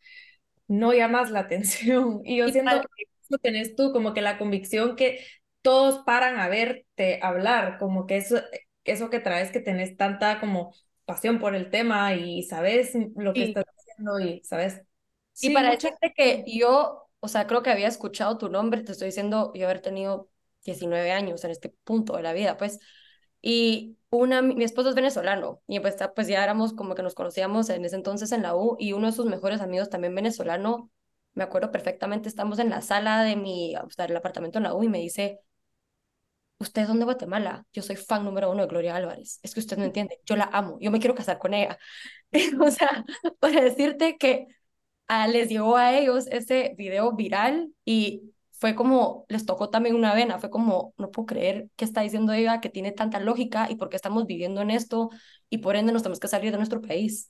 No 0.73 0.91
llamas 0.91 1.29
la 1.31 1.41
atención. 1.41 2.21
Y 2.25 2.37
yo 2.37 2.49
siento 2.49 2.81
que 2.81 3.03
eso 3.21 3.37
tenés 3.37 3.75
tú, 3.75 3.91
como 3.91 4.13
que 4.13 4.21
la 4.21 4.37
convicción 4.37 4.95
que 4.95 5.23
todos 5.61 6.03
paran 6.05 6.39
a 6.39 6.47
verte 6.49 7.19
hablar, 7.21 7.77
como 7.77 8.07
que 8.07 8.17
eso, 8.17 8.41
eso 8.83 9.09
que 9.09 9.19
traes 9.19 9.51
que 9.51 9.59
tenés 9.59 9.95
tanta 9.97 10.39
como 10.39 10.73
pasión 11.05 11.39
por 11.39 11.55
el 11.55 11.69
tema 11.69 12.15
y 12.15 12.43
sabes 12.43 12.93
lo 13.15 13.35
que 13.35 13.45
estás 13.45 13.65
haciendo 13.77 14.19
y 14.19 14.43
sabes. 14.43 14.81
Sí, 15.33 15.49
y 15.49 15.53
para 15.53 15.71
decirte 15.71 16.13
que 16.15 16.43
yo, 16.47 17.07
o 17.19 17.27
sea, 17.27 17.45
creo 17.45 17.61
que 17.61 17.69
había 17.69 17.87
escuchado 17.87 18.37
tu 18.37 18.49
nombre, 18.49 18.81
te 18.81 18.91
estoy 18.93 19.07
diciendo, 19.07 19.51
yo 19.53 19.65
haber 19.65 19.81
tenido 19.81 20.29
19 20.65 21.11
años 21.11 21.43
en 21.43 21.51
este 21.51 21.69
punto 21.69 22.15
de 22.17 22.23
la 22.23 22.33
vida, 22.33 22.57
pues, 22.57 22.79
y 23.41 23.97
una, 24.17 24.41
mi 24.41 24.63
esposo 24.63 24.89
es 24.89 24.95
venezolano, 24.95 25.61
y 25.67 25.79
pues, 25.79 25.95
pues 26.15 26.27
ya 26.27 26.43
éramos 26.43 26.73
como 26.73 26.95
que 26.95 27.03
nos 27.03 27.15
conocíamos 27.15 27.69
en 27.69 27.85
ese 27.85 27.95
entonces 27.95 28.31
en 28.31 28.43
la 28.43 28.55
U, 28.55 28.75
y 28.79 28.93
uno 28.93 29.07
de 29.07 29.13
sus 29.13 29.25
mejores 29.25 29.61
amigos 29.61 29.89
también 29.89 30.15
venezolano, 30.15 30.91
me 31.33 31.43
acuerdo 31.43 31.71
perfectamente, 31.71 32.29
estamos 32.29 32.59
en 32.59 32.69
la 32.69 32.81
sala 32.81 33.23
de 33.23 33.35
mi, 33.35 33.75
o 33.75 33.89
sea, 33.89 34.05
el 34.05 34.15
apartamento 34.15 34.59
en 34.59 34.63
la 34.63 34.75
U 34.75 34.83
y 34.83 34.89
me 34.89 34.99
dice, 34.99 35.39
¿usted 36.59 36.83
es 36.83 36.93
de 36.93 37.03
Guatemala? 37.03 37.65
Yo 37.73 37.81
soy 37.81 37.95
fan 37.95 38.23
número 38.23 38.51
uno 38.51 38.61
de 38.63 38.67
Gloria 38.67 38.95
Álvarez. 38.95 39.39
Es 39.43 39.53
que 39.53 39.59
usted 39.59 39.77
no 39.77 39.83
entiende, 39.83 40.19
yo 40.25 40.35
la 40.35 40.49
amo, 40.51 40.77
yo 40.79 40.91
me 40.91 40.99
quiero 40.99 41.15
casar 41.15 41.37
con 41.39 41.53
ella. 41.53 41.77
o 42.61 42.71
sea, 42.71 43.05
para 43.39 43.61
decirte 43.61 44.17
que 44.17 44.47
a, 45.07 45.27
les 45.27 45.49
llegó 45.49 45.77
a 45.77 45.97
ellos 45.97 46.27
ese 46.27 46.73
video 46.77 47.13
viral 47.13 47.73
y 47.85 48.32
fue 48.63 48.75
como, 48.75 49.25
les 49.29 49.45
tocó 49.45 49.69
también 49.69 49.93
una 49.95 50.15
vena, 50.15 50.39
fue 50.39 50.49
como, 50.49 50.93
no 50.97 51.11
puedo 51.11 51.25
creer 51.27 51.69
que 51.75 51.83
está 51.85 51.99
diciendo 52.01 52.31
ella, 52.33 52.61
que 52.61 52.69
tiene 52.69 52.93
tanta 52.93 53.19
lógica 53.19 53.69
y 53.69 53.75
por 53.75 53.89
qué 53.89 53.97
estamos 53.97 54.25
viviendo 54.25 54.61
en 54.61 54.71
esto 54.71 55.09
y 55.49 55.57
por 55.59 55.75
ende 55.75 55.91
nos 55.93 56.01
tenemos 56.03 56.21
que 56.21 56.29
salir 56.29 56.51
de 56.51 56.57
nuestro 56.57 56.81
país. 56.81 57.29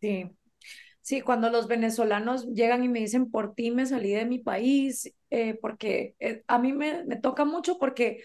Sí, 0.00 0.30
sí, 1.02 1.20
cuando 1.22 1.50
los 1.50 1.68
venezolanos 1.68 2.46
llegan 2.48 2.84
y 2.84 2.88
me 2.88 3.00
dicen, 3.00 3.30
por 3.30 3.54
ti 3.54 3.70
me 3.72 3.86
salí 3.86 4.12
de 4.12 4.26
mi 4.26 4.38
país, 4.40 5.12
eh, 5.30 5.58
porque 5.62 6.16
eh, 6.20 6.44
a 6.48 6.58
mí 6.58 6.72
me, 6.72 7.04
me 7.04 7.16
toca 7.16 7.44
mucho 7.44 7.78
porque 7.78 8.22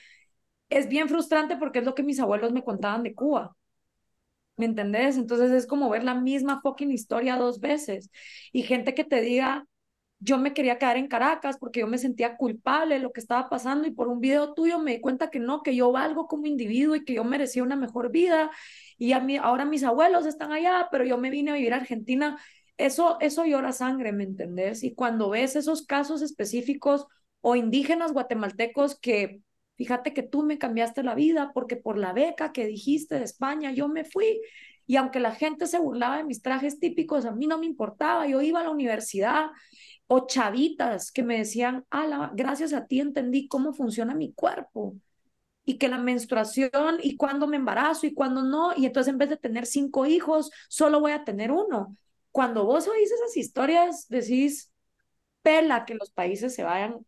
es 0.69 0.89
bien 0.89 1.09
frustrante 1.09 1.57
porque 1.57 1.79
es 1.79 1.85
lo 1.85 1.95
que 1.95 2.03
mis 2.03 2.19
abuelos 2.19 2.53
me 2.53 2.63
contaban 2.63 3.03
de 3.03 3.15
Cuba. 3.15 3.55
¿Me 4.57 4.65
entendés? 4.65 5.17
Entonces 5.17 5.51
es 5.51 5.67
como 5.67 5.89
ver 5.89 6.03
la 6.03 6.15
misma 6.15 6.61
fucking 6.61 6.91
historia 6.91 7.35
dos 7.37 7.59
veces. 7.59 8.09
Y 8.53 8.63
gente 8.63 8.93
que 8.95 9.03
te 9.03 9.19
diga, 9.21 9.65
yo 10.19 10.37
me 10.37 10.53
quería 10.53 10.79
quedar 10.79 10.97
en 10.97 11.07
Caracas 11.07 11.57
porque 11.59 11.81
yo 11.81 11.87
me 11.87 11.97
sentía 11.97 12.37
culpable 12.37 12.95
de 12.95 13.01
lo 13.01 13.11
que 13.11 13.19
estaba 13.19 13.49
pasando 13.49 13.87
y 13.87 13.91
por 13.91 14.07
un 14.07 14.19
video 14.19 14.53
tuyo 14.53 14.79
me 14.79 14.93
di 14.93 15.01
cuenta 15.01 15.29
que 15.29 15.39
no, 15.39 15.61
que 15.61 15.75
yo 15.75 15.91
valgo 15.91 16.27
como 16.27 16.47
individuo 16.47 16.95
y 16.95 17.03
que 17.03 17.13
yo 17.13 17.23
merecía 17.23 17.63
una 17.63 17.75
mejor 17.75 18.11
vida 18.11 18.51
y 18.97 19.11
a 19.13 19.19
mí, 19.19 19.37
ahora 19.37 19.65
mis 19.65 19.83
abuelos 19.83 20.25
están 20.25 20.51
allá, 20.51 20.87
pero 20.91 21.03
yo 21.05 21.17
me 21.17 21.29
vine 21.29 21.51
a 21.51 21.55
vivir 21.55 21.73
a 21.73 21.77
Argentina. 21.77 22.39
Eso, 22.77 23.17
eso 23.21 23.45
llora 23.45 23.71
sangre, 23.71 24.11
¿me 24.11 24.23
entendés? 24.23 24.83
Y 24.83 24.95
cuando 24.95 25.29
ves 25.29 25.55
esos 25.55 25.85
casos 25.85 26.21
específicos 26.21 27.05
o 27.41 27.55
indígenas 27.55 28.13
guatemaltecos 28.13 28.99
que, 28.99 29.41
fíjate 29.75 30.13
que 30.13 30.23
tú 30.23 30.43
me 30.43 30.57
cambiaste 30.57 31.03
la 31.03 31.15
vida 31.15 31.51
porque 31.53 31.75
por 31.75 31.97
la 31.97 32.13
beca 32.13 32.51
que 32.51 32.65
dijiste 32.65 33.15
de 33.15 33.25
España, 33.25 33.71
yo 33.71 33.87
me 33.87 34.05
fui. 34.05 34.41
Y 34.87 34.97
aunque 34.97 35.19
la 35.19 35.33
gente 35.33 35.67
se 35.67 35.79
burlaba 35.79 36.17
de 36.17 36.23
mis 36.23 36.41
trajes 36.41 36.79
típicos, 36.79 37.25
a 37.25 37.31
mí 37.31 37.47
no 37.47 37.57
me 37.57 37.65
importaba, 37.65 38.27
yo 38.27 38.41
iba 38.41 38.59
a 38.61 38.63
la 38.63 38.69
universidad 38.69 39.47
o 40.07 40.27
chavitas 40.27 41.11
que 41.11 41.23
me 41.23 41.37
decían, 41.37 41.85
ala, 41.89 42.31
gracias 42.35 42.73
a 42.73 42.85
ti 42.85 42.99
entendí 42.99 43.47
cómo 43.47 43.73
funciona 43.73 44.13
mi 44.15 44.33
cuerpo 44.33 44.95
y 45.65 45.77
que 45.77 45.87
la 45.87 45.97
menstruación 45.97 46.99
y 47.01 47.17
cuándo 47.17 47.47
me 47.47 47.57
embarazo 47.57 48.05
y 48.05 48.13
cuándo 48.13 48.43
no, 48.43 48.73
y 48.77 48.85
entonces 48.85 49.11
en 49.11 49.17
vez 49.17 49.29
de 49.29 49.37
tener 49.37 49.65
cinco 49.65 50.05
hijos, 50.05 50.51
solo 50.69 50.99
voy 50.99 51.11
a 51.11 51.23
tener 51.23 51.51
uno. 51.51 51.97
Cuando 52.31 52.65
vos 52.65 52.87
oís 52.87 53.11
esas 53.11 53.35
historias, 53.37 54.07
decís, 54.09 54.71
pela 55.41 55.85
que 55.85 55.95
los 55.95 56.11
países 56.11 56.53
se 56.53 56.63
vayan, 56.63 57.05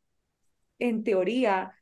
en 0.80 1.04
teoría, 1.04 1.74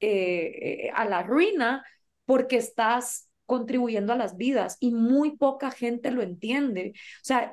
eh, 0.00 0.86
eh, 0.86 0.90
a 0.94 1.04
la 1.04 1.22
ruina 1.22 1.84
porque 2.24 2.56
estás 2.56 3.30
contribuyendo 3.46 4.12
a 4.12 4.16
las 4.16 4.36
vidas 4.36 4.76
y 4.80 4.92
muy 4.92 5.36
poca 5.36 5.70
gente 5.70 6.10
lo 6.10 6.22
entiende. 6.22 6.92
O 6.96 7.24
sea, 7.24 7.52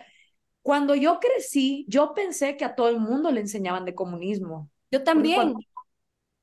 cuando 0.62 0.96
yo 0.96 1.20
crecí, 1.20 1.86
yo 1.88 2.13
pensé 2.13 2.58
que 2.58 2.65
a 2.65 2.75
todo 2.75 2.89
el 2.89 3.00
mundo 3.00 3.32
le 3.32 3.41
enseñaban 3.41 3.86
de 3.86 3.96
comunismo. 3.96 4.70
Yo 4.91 5.03
también. 5.03 5.56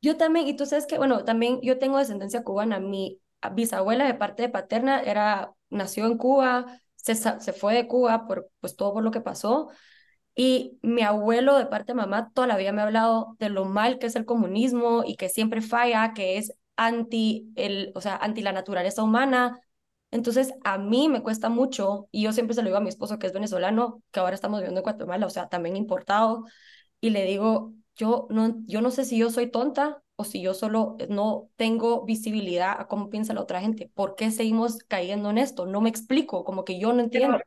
Yo 0.00 0.16
también, 0.16 0.46
y 0.46 0.54
tú 0.54 0.64
sabes 0.64 0.86
que, 0.86 0.96
bueno, 0.96 1.24
también 1.24 1.60
yo 1.60 1.78
tengo 1.78 1.98
descendencia 1.98 2.44
cubana. 2.44 2.78
Mi 2.78 3.20
bisabuela 3.52 4.06
de 4.06 4.14
parte 4.14 4.42
de 4.42 4.48
paterna 4.48 5.00
era, 5.00 5.52
nació 5.70 6.06
en 6.06 6.16
Cuba, 6.16 6.80
se, 6.94 7.14
se 7.16 7.52
fue 7.52 7.74
de 7.74 7.88
Cuba 7.88 8.26
por 8.26 8.48
pues, 8.60 8.76
todo 8.76 8.94
por 8.94 9.02
lo 9.02 9.10
que 9.10 9.20
pasó. 9.20 9.70
Y 10.34 10.78
mi 10.82 11.02
abuelo 11.02 11.58
de 11.58 11.66
parte 11.66 11.92
de 11.92 11.96
mamá 11.96 12.30
toda 12.32 12.46
la 12.46 12.56
vida 12.56 12.70
me 12.70 12.80
ha 12.80 12.84
hablado 12.84 13.36
de 13.40 13.48
lo 13.48 13.64
mal 13.64 13.98
que 13.98 14.06
es 14.06 14.14
el 14.14 14.24
comunismo 14.24 15.02
y 15.04 15.16
que 15.16 15.28
siempre 15.28 15.60
falla, 15.62 16.12
que 16.14 16.38
es 16.38 16.52
anti, 16.76 17.52
el, 17.56 17.90
o 17.96 18.00
sea, 18.00 18.16
anti 18.16 18.40
la 18.40 18.52
naturaleza 18.52 19.02
humana, 19.02 19.60
entonces, 20.10 20.54
a 20.64 20.78
mí 20.78 21.08
me 21.08 21.22
cuesta 21.22 21.48
mucho, 21.48 22.08
y 22.10 22.22
yo 22.22 22.32
siempre 22.32 22.54
se 22.54 22.62
lo 22.62 22.68
digo 22.68 22.78
a 22.78 22.80
mi 22.80 22.88
esposo, 22.88 23.18
que 23.18 23.26
es 23.26 23.32
venezolano, 23.32 24.02
que 24.10 24.20
ahora 24.20 24.34
estamos 24.34 24.60
viviendo 24.60 24.80
en 24.80 24.84
Guatemala, 24.84 25.26
o 25.26 25.30
sea, 25.30 25.48
también 25.48 25.76
importado, 25.76 26.44
y 27.00 27.10
le 27.10 27.24
digo, 27.24 27.74
yo 27.96 28.26
no, 28.30 28.56
yo 28.66 28.80
no 28.80 28.90
sé 28.90 29.04
si 29.04 29.18
yo 29.18 29.30
soy 29.30 29.50
tonta 29.50 30.02
o 30.16 30.24
si 30.24 30.42
yo 30.42 30.54
solo 30.54 30.96
no 31.08 31.50
tengo 31.56 32.04
visibilidad 32.04 32.80
a 32.80 32.88
cómo 32.88 33.10
piensa 33.10 33.34
la 33.34 33.42
otra 33.42 33.60
gente. 33.60 33.90
¿Por 33.94 34.16
qué 34.16 34.30
seguimos 34.30 34.78
cayendo 34.88 35.30
en 35.30 35.38
esto? 35.38 35.66
No 35.66 35.80
me 35.80 35.88
explico, 35.90 36.44
como 36.44 36.64
que 36.64 36.78
yo 36.80 36.92
no 36.92 37.00
entiendo. 37.00 37.38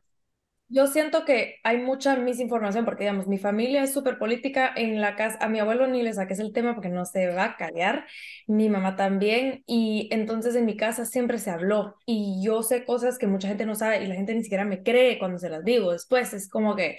Yo 0.72 0.86
siento 0.86 1.26
que 1.26 1.60
hay 1.64 1.76
mucha 1.76 2.16
misinformación 2.16 2.86
porque, 2.86 3.04
digamos, 3.04 3.26
mi 3.26 3.36
familia 3.36 3.82
es 3.82 3.92
súper 3.92 4.18
política. 4.18 4.72
En 4.74 5.02
la 5.02 5.16
casa, 5.16 5.36
a 5.42 5.48
mi 5.50 5.58
abuelo 5.58 5.86
ni 5.86 6.02
le 6.02 6.14
saques 6.14 6.38
el 6.38 6.54
tema 6.54 6.74
porque 6.74 6.88
no 6.88 7.04
se 7.04 7.26
va 7.26 7.44
a 7.44 7.56
callar. 7.58 8.06
Mi 8.46 8.70
mamá 8.70 8.96
también. 8.96 9.62
Y 9.66 10.08
entonces 10.10 10.54
en 10.56 10.64
mi 10.64 10.74
casa 10.78 11.04
siempre 11.04 11.38
se 11.38 11.50
habló. 11.50 11.96
Y 12.06 12.42
yo 12.42 12.62
sé 12.62 12.86
cosas 12.86 13.18
que 13.18 13.26
mucha 13.26 13.48
gente 13.48 13.66
no 13.66 13.74
sabe 13.74 14.02
y 14.02 14.06
la 14.06 14.14
gente 14.14 14.34
ni 14.34 14.42
siquiera 14.42 14.64
me 14.64 14.82
cree 14.82 15.18
cuando 15.18 15.38
se 15.38 15.50
las 15.50 15.62
digo. 15.62 15.92
Después 15.92 16.32
es 16.32 16.48
como 16.48 16.74
que. 16.74 16.98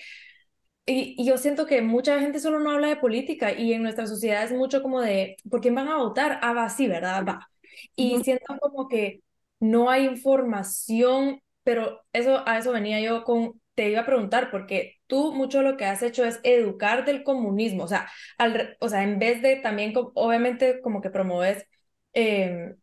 Y, 0.85 1.25
yo 1.25 1.37
siento 1.37 1.65
que 1.65 1.81
mucha 1.81 2.19
gente 2.19 2.39
solo 2.39 2.59
no 2.59 2.71
habla 2.71 2.89
de 2.89 2.97
política 2.97 3.53
y 3.53 3.73
en 3.73 3.81
nuestra 3.83 4.05
sociedad 4.05 4.43
es 4.43 4.51
mucho 4.51 4.83
como 4.83 5.01
de, 5.01 5.37
¿por 5.49 5.61
quién 5.61 5.75
van 5.75 5.87
a 5.87 5.97
votar? 5.97 6.39
Ah, 6.43 6.53
va, 6.53 6.69
sí, 6.69 6.87
¿verdad? 6.87 7.25
Va. 7.27 7.49
Y 7.95 8.21
siento 8.23 8.57
como 8.59 8.87
que 8.87 9.21
no 9.59 9.89
hay 9.89 10.05
información 10.05 11.39
pero 11.63 12.01
eso, 12.11 12.43
a 12.45 12.57
eso 12.57 12.71
venía 12.71 12.99
yo 12.99 13.23
con 13.23 13.61
te 13.75 13.89
iba 13.89 14.01
a 14.01 14.05
preguntar, 14.05 14.51
porque 14.51 14.97
tú 15.07 15.33
mucho 15.33 15.61
lo 15.61 15.77
que 15.77 15.85
has 15.85 16.01
hecho 16.01 16.25
es 16.25 16.39
educar 16.43 17.05
del 17.05 17.23
comunismo, 17.23 17.83
o 17.83 17.87
sea, 17.87 18.09
al, 18.37 18.77
o 18.79 18.89
sea 18.89 19.03
en 19.03 19.19
vez 19.19 19.41
de 19.41 19.55
también, 19.57 19.93
obviamente, 19.95 20.81
como 20.81 21.01
que 21.01 21.09
promueves 21.09 21.65
em, 22.13 22.75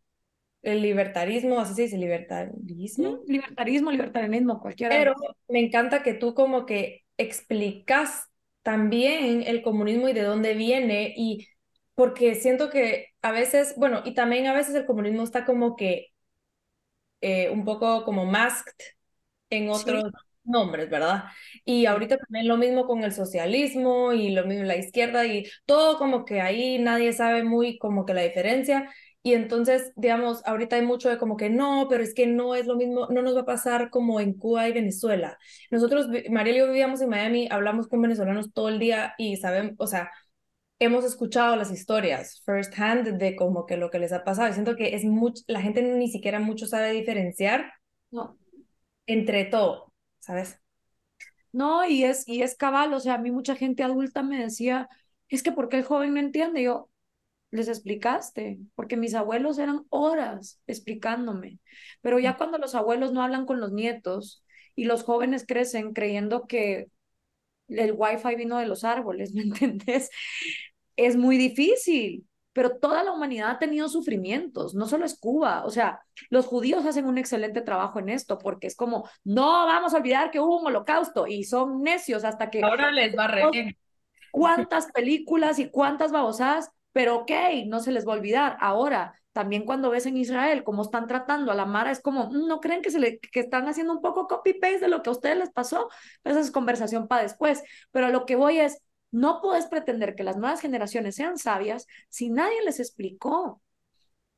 el 0.62 0.82
libertarismo, 0.82 1.60
así 1.60 1.74
se 1.74 1.82
dice, 1.82 1.98
libertarismo. 1.98 3.22
Libertarismo, 3.26 3.90
libertarianismo, 3.90 4.60
cualquiera. 4.60 4.96
Pero 4.96 5.14
me 5.48 5.60
encanta 5.60 6.02
que 6.02 6.14
tú 6.14 6.34
como 6.34 6.66
que 6.66 7.04
explicas 7.16 8.28
también 8.62 9.42
el 9.46 9.62
comunismo 9.62 10.08
y 10.08 10.12
de 10.12 10.22
dónde 10.22 10.54
viene 10.54 11.14
y 11.16 11.48
porque 11.94 12.34
siento 12.34 12.70
que 12.70 13.08
a 13.22 13.30
veces, 13.30 13.74
bueno, 13.76 14.02
y 14.04 14.14
también 14.14 14.46
a 14.46 14.54
veces 14.54 14.74
el 14.74 14.86
comunismo 14.86 15.22
está 15.22 15.44
como 15.44 15.76
que 15.76 16.08
eh, 17.20 17.50
un 17.50 17.64
poco 17.64 18.04
como 18.04 18.24
masked 18.24 18.72
en 19.50 19.68
otros 19.68 20.04
nombres, 20.44 20.90
¿verdad? 20.90 21.24
Y 21.64 21.86
ahorita 21.86 22.16
también 22.18 22.48
lo 22.48 22.56
mismo 22.56 22.86
con 22.86 23.04
el 23.04 23.12
socialismo 23.12 24.12
y 24.12 24.30
lo 24.30 24.44
mismo 24.46 24.64
la 24.64 24.76
izquierda 24.76 25.26
y 25.26 25.44
todo 25.66 25.98
como 25.98 26.24
que 26.24 26.40
ahí 26.40 26.78
nadie 26.78 27.12
sabe 27.12 27.44
muy 27.44 27.78
como 27.78 28.04
que 28.06 28.14
la 28.14 28.22
diferencia. 28.22 28.90
Y 29.22 29.34
entonces, 29.34 29.92
digamos, 29.96 30.42
ahorita 30.46 30.76
hay 30.76 30.82
mucho 30.82 31.10
de 31.10 31.18
como 31.18 31.36
que 31.36 31.50
no, 31.50 31.86
pero 31.90 32.02
es 32.02 32.14
que 32.14 32.26
no 32.26 32.54
es 32.54 32.66
lo 32.66 32.76
mismo, 32.76 33.06
no 33.10 33.20
nos 33.22 33.36
va 33.36 33.42
a 33.42 33.44
pasar 33.46 33.90
como 33.90 34.18
en 34.18 34.32
Cuba 34.34 34.66
y 34.68 34.72
Venezuela. 34.72 35.36
Nosotros, 35.70 36.06
Mariel 36.30 36.56
y 36.56 36.58
yo 36.60 36.66
vivíamos 36.66 37.02
en 37.02 37.10
Miami, 37.10 37.46
hablamos 37.50 37.86
con 37.86 38.00
venezolanos 38.00 38.52
todo 38.54 38.70
el 38.70 38.78
día 38.78 39.14
y 39.18 39.36
saben, 39.36 39.74
o 39.78 39.86
sea, 39.86 40.10
hemos 40.78 41.04
escuchado 41.04 41.56
las 41.56 41.70
historias 41.70 42.42
first 42.46 42.72
hand 42.78 43.18
de 43.18 43.36
como 43.36 43.66
que 43.66 43.76
lo 43.76 43.90
que 43.90 43.98
les 43.98 44.12
ha 44.12 44.24
pasado. 44.24 44.48
Y 44.48 44.54
siento 44.54 44.76
que 44.76 44.94
es 44.94 45.04
mucho, 45.04 45.42
la 45.46 45.60
gente 45.60 45.82
ni 45.82 46.08
siquiera 46.08 46.40
mucho 46.40 46.66
sabe 46.66 46.92
diferenciar 46.92 47.72
no. 48.10 48.38
entre 49.06 49.44
todo. 49.44 49.89
¿Sabes? 50.20 50.60
No, 51.52 51.84
y 51.86 52.04
es, 52.04 52.26
y 52.28 52.42
es 52.42 52.56
cabal, 52.56 52.92
o 52.94 53.00
sea, 53.00 53.14
a 53.14 53.18
mí 53.18 53.30
mucha 53.30 53.56
gente 53.56 53.82
adulta 53.82 54.22
me 54.22 54.38
decía, 54.38 54.88
es 55.28 55.42
que 55.42 55.52
¿por 55.52 55.68
qué 55.68 55.78
el 55.78 55.84
joven 55.84 56.14
no 56.14 56.20
entiende? 56.20 56.62
Yo, 56.62 56.90
les 57.52 57.68
explicaste, 57.68 58.58
porque 58.76 58.96
mis 58.96 59.14
abuelos 59.14 59.58
eran 59.58 59.84
horas 59.90 60.60
explicándome, 60.66 61.60
pero 62.02 62.18
ya 62.20 62.36
cuando 62.38 62.58
los 62.58 62.74
abuelos 62.76 63.12
no 63.12 63.22
hablan 63.22 63.46
con 63.46 63.60
los 63.60 63.72
nietos 63.72 64.44
y 64.76 64.84
los 64.86 65.04
jóvenes 65.04 65.46
crecen 65.46 65.92
creyendo 65.94 66.46
que 66.46 66.88
el 67.68 67.92
wifi 67.96 68.36
vino 68.36 68.58
de 68.58 68.66
los 68.66 68.84
árboles, 68.84 69.32
¿me 69.34 69.42
entendés? 69.42 70.10
Es 70.96 71.16
muy 71.16 71.38
difícil, 71.38 72.26
pero 72.52 72.78
toda 72.78 73.02
la 73.04 73.12
humanidad 73.12 73.50
ha 73.50 73.58
tenido 73.58 73.88
sufrimientos, 73.88 74.74
no 74.74 74.86
solo 74.86 75.04
es 75.04 75.18
Cuba, 75.18 75.64
o 75.64 75.70
sea, 75.70 76.00
los 76.30 76.46
judíos 76.46 76.84
hacen 76.84 77.06
un 77.06 77.18
excelente 77.18 77.60
trabajo 77.60 77.98
en 77.98 78.08
esto, 78.08 78.38
porque 78.38 78.66
es 78.66 78.76
como, 78.76 79.08
no 79.24 79.66
vamos 79.66 79.94
a 79.94 79.98
olvidar 79.98 80.30
que 80.30 80.40
hubo 80.40 80.58
un 80.58 80.66
holocausto 80.66 81.26
y 81.26 81.44
son 81.44 81.82
necios 81.82 82.24
hasta 82.24 82.50
que... 82.50 82.62
Ahora 82.62 82.90
les 82.90 83.16
va 83.16 83.24
a 83.24 83.28
reír. 83.28 83.76
¿Cuántas 84.32 84.90
películas 84.92 85.58
y 85.58 85.70
cuántas 85.70 86.12
babosadas? 86.12 86.70
Pero 86.92 87.18
ok, 87.18 87.30
no 87.66 87.80
se 87.80 87.92
les 87.92 88.06
va 88.06 88.14
a 88.14 88.16
olvidar. 88.16 88.56
Ahora, 88.60 89.20
también 89.32 89.64
cuando 89.64 89.90
ves 89.90 90.06
en 90.06 90.16
Israel 90.16 90.64
cómo 90.64 90.82
están 90.82 91.06
tratando 91.06 91.52
a 91.52 91.54
la 91.54 91.66
Mara, 91.66 91.90
es 91.90 92.00
como, 92.00 92.30
mm, 92.30 92.46
¿no 92.46 92.60
creen 92.60 92.82
que, 92.82 92.90
se 92.90 92.98
le, 92.98 93.18
que 93.18 93.40
están 93.40 93.68
haciendo 93.68 93.92
un 93.92 94.00
poco 94.00 94.26
copy-paste 94.26 94.80
de 94.80 94.88
lo 94.88 95.02
que 95.02 95.10
a 95.10 95.12
ustedes 95.12 95.36
les 95.38 95.50
pasó? 95.50 95.88
Esa 96.24 96.40
es 96.40 96.50
conversación 96.50 97.06
para 97.08 97.22
después. 97.22 97.62
Pero 97.92 98.06
a 98.06 98.10
lo 98.10 98.26
que 98.26 98.36
voy 98.36 98.58
es, 98.58 98.82
no 99.10 99.40
puedes 99.42 99.66
pretender 99.66 100.14
que 100.14 100.24
las 100.24 100.36
nuevas 100.36 100.60
generaciones 100.60 101.16
sean 101.16 101.38
sabias 101.38 101.86
si 102.08 102.30
nadie 102.30 102.62
les 102.64 102.80
explicó. 102.80 103.62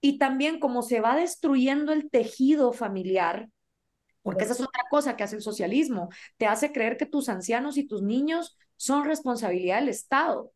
Y 0.00 0.18
también 0.18 0.58
como 0.60 0.82
se 0.82 1.00
va 1.00 1.16
destruyendo 1.16 1.92
el 1.92 2.10
tejido 2.10 2.72
familiar, 2.72 3.48
Porque 4.22 4.44
esa 4.44 4.52
es 4.54 4.60
otra 4.60 4.84
cosa 4.90 5.16
que 5.16 5.24
hace 5.24 5.36
el 5.36 5.42
socialismo. 5.42 6.08
Te 6.36 6.46
hace 6.46 6.72
creer 6.72 6.96
que 6.96 7.06
tus 7.06 7.28
ancianos 7.28 7.76
y 7.76 7.86
tus 7.86 8.02
niños 8.02 8.56
son 8.76 9.04
responsabilidad 9.04 9.80
del 9.80 9.88
Estado. 9.88 10.52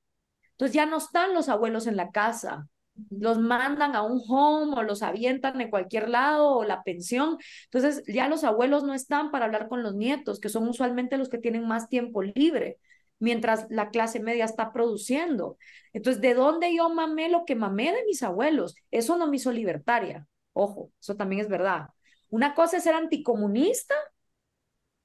Entonces 0.53 0.75
ya 0.75 0.87
no 0.87 0.99
están 0.99 1.35
los 1.35 1.49
abuelos 1.49 1.87
en 1.87 1.97
la 1.97 2.11
casa, 2.11 2.69
los 3.11 3.39
mandan 3.39 3.97
a 3.97 4.03
un 4.03 4.23
home 4.29 4.75
o 4.77 4.83
los 4.83 5.03
avientan 5.03 5.61
en 5.61 5.71
cualquier 5.71 6.09
lado 6.09 6.51
o 6.51 6.65
la 6.65 6.83
pensión. 6.85 7.39
Entonces 7.65 8.03
ya 8.07 8.29
los 8.29 8.45
abuelos 8.45 8.85
no 8.85 8.95
están 8.95 9.31
para 9.31 9.47
hablar 9.47 9.69
con 9.69 9.83
los 9.83 9.95
nietos, 9.95 10.41
que 10.41 10.49
son 10.49 10.69
usualmente 10.69 11.19
los 11.19 11.29
que 11.29 11.39
tienen 11.39 11.67
más 11.67 11.89
tiempo 11.89 12.23
libre, 12.23 12.79
mientras 13.19 13.67
la 13.71 13.91
clase 13.91 14.21
media 14.21 14.45
está 14.45 14.73
produciendo. 14.73 15.59
Entonces, 15.93 16.21
¿de 16.23 16.35
dónde 16.35 16.75
yo 16.75 16.89
mamé 16.91 17.29
lo 17.29 17.45
que 17.45 17.55
mamé 17.55 17.93
de 17.93 18.05
mis 18.05 18.23
abuelos? 18.23 18.77
Eso 18.91 19.17
no 19.17 19.27
me 19.27 19.37
hizo 19.37 19.53
libertaria. 19.53 20.27
Ojo, 20.53 20.91
eso 21.01 21.17
también 21.17 21.43
es 21.43 21.49
verdad. 21.49 21.89
Una 22.31 22.55
cosa 22.55 22.79
es 22.79 22.85
ser 22.85 22.95
anticomunista 22.95 23.95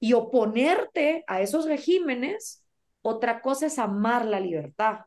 y 0.00 0.14
oponerte 0.14 1.24
a 1.26 1.40
esos 1.40 1.66
regímenes, 1.66 2.64
otra 3.02 3.40
cosa 3.40 3.66
es 3.66 3.78
amar 3.78 4.24
la 4.26 4.40
libertad 4.40 5.00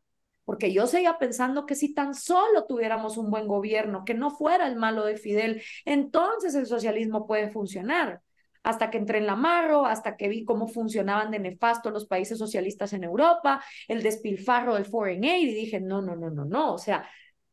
porque 0.46 0.72
yo 0.72 0.88
seguía 0.88 1.18
pensando 1.18 1.66
que 1.66 1.76
si 1.76 1.94
tan 1.94 2.14
solo 2.14 2.66
tuviéramos 2.66 3.18
un 3.18 3.32
buen 3.32 3.48
gobierno, 3.48 4.06
que 4.06 4.14
no 4.14 4.30
fuera 4.30 4.68
el 4.68 4.76
malo 4.76 5.04
de 5.04 5.18
Fidel, 5.18 5.62
entonces 5.86 6.54
el 6.56 6.68
socialismo 6.68 7.28
puede 7.28 7.50
funcionar. 7.50 8.22
Hasta 8.66 8.90
que 8.90 8.98
entré 8.98 9.20
en 9.20 9.28
la 9.28 9.36
Marro, 9.36 9.86
hasta 9.86 10.18
que 10.18 10.28
vi 10.28 10.44
cómo 10.44 10.68
funcionaban 10.68 11.32
de 11.32 11.40
nefasto 11.40 11.92
los 11.92 12.08
países 12.08 12.38
socialistas 12.38 12.94
en 12.94 13.04
Europa, 13.04 13.64
el 13.88 14.04
despilfarro 14.04 14.74
del 14.74 14.86
foreign 14.86 15.24
aid, 15.24 15.48
y 15.48 15.54
dije, 15.54 15.80
no, 15.80 16.02
no, 16.02 16.16
no, 16.16 16.32
no, 16.32 16.46
no, 16.46 16.74
o 16.74 16.78
sea, 16.78 17.08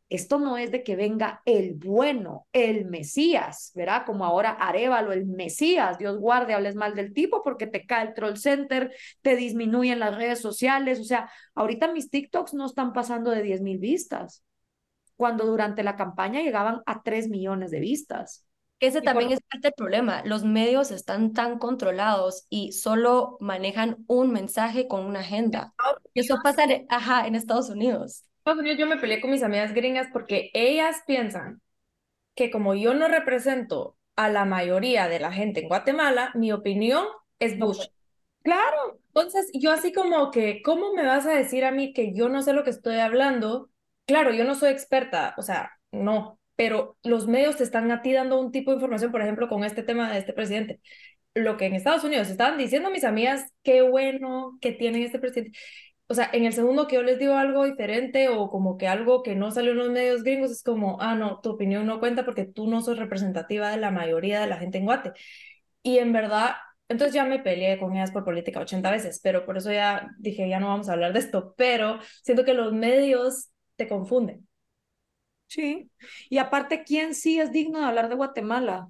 esto 0.09 0.39
no 0.39 0.59
es 0.59 0.71
de 0.71 0.83
que 0.83 0.95
venga 0.95 1.41
el 1.47 1.75
bueno, 1.75 2.47
el 2.53 2.85
Mesías, 2.85 3.73
¿verdad? 3.75 4.05
Como 4.05 4.27
ahora 4.27 4.51
Arevalo, 4.51 5.13
el 5.13 5.25
Mesías, 5.25 5.99
Dios 5.99 6.19
guarde, 6.19 6.53
hables 6.53 6.75
mal 6.75 6.95
del 6.95 7.15
tipo 7.15 7.43
porque 7.43 7.67
te 7.67 7.87
cae 7.87 8.09
el 8.09 8.15
troll 8.15 8.37
center, 8.37 8.95
te 9.23 9.37
disminuyen 9.37 9.99
las 9.99 10.15
redes 10.15 10.41
sociales, 10.41 11.01
o 11.01 11.05
sea, 11.05 11.31
ahorita 11.55 11.93
mis 11.93 12.11
TikToks 12.11 12.53
no 12.53 12.67
están 12.67 12.93
pasando 12.93 13.31
de 13.31 13.43
10 13.43 13.63
mil 13.63 13.79
vistas, 13.79 14.45
cuando 15.17 15.47
durante 15.47 15.83
la 15.83 15.97
campaña 15.97 16.43
llegaban 16.43 16.83
a 16.85 17.03
3 17.03 17.29
millones 17.29 17.71
de 17.71 17.81
vistas. 17.81 18.47
Ese 18.83 19.01
también 19.01 19.31
es 19.31 19.41
parte 19.43 19.69
del 19.69 19.75
problema. 19.77 20.23
Los 20.25 20.43
medios 20.43 20.91
están 20.91 21.33
tan 21.33 21.61
controlados 21.61 22.47
y 22.51 22.73
solo 22.73 23.37
manejan 23.39 24.05
un 24.09 24.33
mensaje 24.33 24.89
con 24.89 25.05
una 25.05 25.21
agenda. 25.21 25.73
Eso 26.15 26.39
pasa 26.43 26.65
ajá, 26.89 27.29
en 27.29 27.37
Estados 27.37 27.71
Unidos. 27.71 28.25
Estados 28.39 28.59
Unidos 28.59 28.81
yo 28.81 28.89
me 28.89 28.97
peleé 28.97 29.21
con 29.21 29.31
mis 29.31 29.45
amigas 29.45 29.73
gringas 29.73 30.09
porque 30.13 30.51
ellas 30.53 30.97
piensan 31.07 31.63
que 32.35 32.51
como 32.51 32.75
yo 32.75 32.93
no 32.93 33.07
represento 33.07 33.97
a 34.17 34.29
la 34.29 34.45
mayoría 34.45 35.07
de 35.07 35.21
la 35.21 35.31
gente 35.31 35.61
en 35.61 35.69
Guatemala, 35.69 36.33
mi 36.35 36.51
opinión 36.51 37.07
es 37.39 37.57
Bush. 37.57 37.87
Claro. 38.43 38.99
Entonces, 39.15 39.49
yo 39.55 39.71
así 39.71 39.93
como 39.93 40.33
que, 40.33 40.61
¿cómo 40.61 40.93
me 40.93 41.07
vas 41.07 41.25
a 41.27 41.35
decir 41.35 41.65
a 41.65 41.71
mí 41.71 41.93
que 41.93 42.13
yo 42.15 42.29
no 42.29 42.43
sé 42.43 42.53
lo 42.53 42.65
que 42.65 42.71
estoy 42.71 42.97
hablando? 42.97 43.71
Claro, 44.07 44.33
yo 44.33 44.43
no 44.43 44.57
soy 44.57 44.71
experta, 44.71 45.37
o 45.39 45.43
sea, 45.43 45.71
no, 45.93 46.41
pero 46.57 46.97
los 47.03 47.27
medios 47.27 47.57
te 47.57 47.65
están 47.65 47.91
a 47.91 48.03
ti 48.03 48.13
dando 48.13 48.41
un 48.41 48.53
tipo 48.53 48.71
de 48.71 48.77
información, 48.77 49.13
por 49.13 49.23
ejemplo, 49.23 49.49
con 49.49 49.65
este 49.65 49.83
tema 49.83 50.11
de 50.13 50.19
este 50.19 50.33
presidente. 50.33 50.81
Lo 51.35 51.57
que 51.57 51.67
en 51.67 51.75
Estados 51.75 52.05
Unidos 52.05 52.29
estaban 52.29 52.59
diciendo 52.59 52.91
mis 52.91 53.05
amigas, 53.05 53.47
qué 53.63 53.83
bueno 53.83 54.59
que 54.61 54.73
tienen 54.73 55.03
este 55.03 55.19
presidente 55.19 55.59
o 56.13 56.15
sea, 56.15 56.29
en 56.35 56.45
el 56.45 56.53
segundo 56.53 56.87
que 56.87 56.97
yo 56.97 57.03
les 57.03 57.19
digo 57.19 57.37
algo 57.37 57.65
diferente 57.65 58.29
o 58.29 58.51
como 58.51 58.77
que 58.77 58.87
algo 58.87 59.23
que 59.23 59.35
no 59.35 59.51
salió 59.51 59.73
en 59.73 59.79
los 59.79 59.91
medios 59.91 60.23
gringos, 60.23 60.51
es 60.51 60.63
como, 60.63 61.01
ah, 61.01 61.15
no, 61.15 61.41
tu 61.41 61.51
opinión 61.53 61.87
no 61.87 62.01
cuenta 62.01 62.25
porque 62.27 62.45
tú 62.45 62.67
no 62.69 62.83
sos 62.83 62.99
representativa 62.99 63.71
de 63.71 63.79
la 63.79 63.91
mayoría 63.91 64.39
de 64.41 64.47
la 64.47 64.59
gente 64.59 64.77
en 64.77 64.85
Guate. 64.85 65.13
Y 65.83 65.99
en 65.99 66.13
verdad, 66.13 66.57
entonces 66.89 67.15
ya 67.15 67.25
me 67.25 67.39
peleé 67.39 67.79
con 67.79 67.97
ellas 67.97 68.11
por 68.13 68.25
política 68.25 68.61
80 68.61 68.91
veces, 68.91 69.21
pero 69.23 69.47
por 69.47 69.57
eso 69.57 69.73
ya 69.73 70.11
dije, 70.19 70.49
ya 70.51 70.61
no 70.61 70.69
vamos 70.69 70.89
a 70.91 70.93
hablar 70.95 71.15
de 71.15 71.21
esto, 71.21 71.55
pero 71.57 71.99
siento 72.23 72.45
que 72.45 72.55
los 72.55 72.73
medios 72.75 73.51
te 73.77 73.89
confunden. 73.89 74.47
Sí, 75.53 75.91
y 76.31 76.39
aparte, 76.39 76.83
¿quién 76.83 77.15
sí 77.15 77.39
es 77.39 77.53
digno 77.53 77.81
de 77.81 77.85
hablar 77.87 78.09
de 78.09 78.15
Guatemala? 78.15 78.89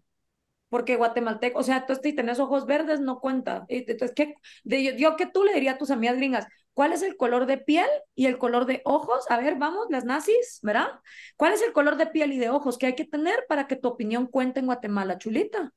porque 0.68 0.96
guatemalteco, 0.96 1.60
o 1.60 1.62
sea, 1.64 1.86
tú 1.86 1.94
si 2.02 2.14
tenés 2.14 2.40
ojos 2.40 2.66
verdes, 2.66 3.00
no 3.00 3.20
cuenta. 3.20 3.66
Entonces, 3.68 4.12
¿qué? 4.16 4.36
De, 4.64 4.96
yo, 4.98 5.16
que 5.16 5.26
tú 5.26 5.44
le 5.44 5.54
diría 5.54 5.72
a 5.72 5.78
tus 5.78 5.90
amigas 5.90 6.16
gringas, 6.16 6.46
¿cuál 6.74 6.92
es 6.92 7.02
el 7.02 7.16
color 7.16 7.46
de 7.46 7.58
piel 7.58 7.86
y 8.14 8.26
el 8.26 8.38
color 8.38 8.66
de 8.66 8.82
ojos? 8.84 9.24
A 9.30 9.38
ver, 9.38 9.56
vamos, 9.56 9.86
las 9.90 10.06
nazis, 10.06 10.60
¿verdad? 10.62 10.88
¿Cuál 11.36 11.52
es 11.52 11.62
el 11.62 11.72
color 11.72 11.96
de 11.96 12.06
piel 12.06 12.32
y 12.32 12.38
de 12.38 12.50
ojos 12.50 12.78
que 12.78 12.86
hay 12.86 12.94
que 12.94 13.04
tener 13.04 13.44
para 13.48 13.66
que 13.68 13.76
tu 13.76 13.88
opinión 13.88 14.26
cuente 14.26 14.60
en 14.60 14.66
Guatemala, 14.66 15.18
chulita? 15.18 15.72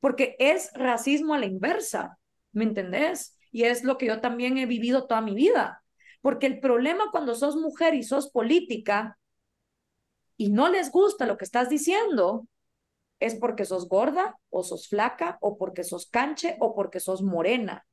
Porque 0.00 0.36
es 0.40 0.72
racismo 0.74 1.34
a 1.34 1.38
la 1.38 1.46
inversa, 1.46 2.18
¿me 2.52 2.64
entendés? 2.64 3.38
Y 3.52 3.64
es 3.64 3.84
lo 3.84 3.98
que 3.98 4.06
yo 4.06 4.20
también 4.20 4.58
he 4.58 4.66
vivido 4.66 5.06
toda 5.06 5.20
mi 5.20 5.34
vida. 5.34 5.84
Porque 6.20 6.46
el 6.46 6.60
problema 6.60 7.12
cuando 7.12 7.34
sos 7.36 7.56
mujer 7.56 7.94
y 7.94 8.02
sos 8.02 8.30
política 8.30 9.18
y 10.42 10.50
no 10.50 10.68
les 10.68 10.90
gusta 10.90 11.24
lo 11.24 11.36
que 11.36 11.44
estás 11.44 11.68
diciendo, 11.68 12.48
es 13.20 13.36
porque 13.36 13.64
sos 13.64 13.88
gorda 13.88 14.36
o 14.50 14.64
sos 14.64 14.88
flaca 14.88 15.38
o 15.40 15.56
porque 15.56 15.84
sos 15.84 16.06
canche 16.06 16.56
o 16.58 16.74
porque 16.74 16.98
sos 16.98 17.22
morena. 17.22 17.86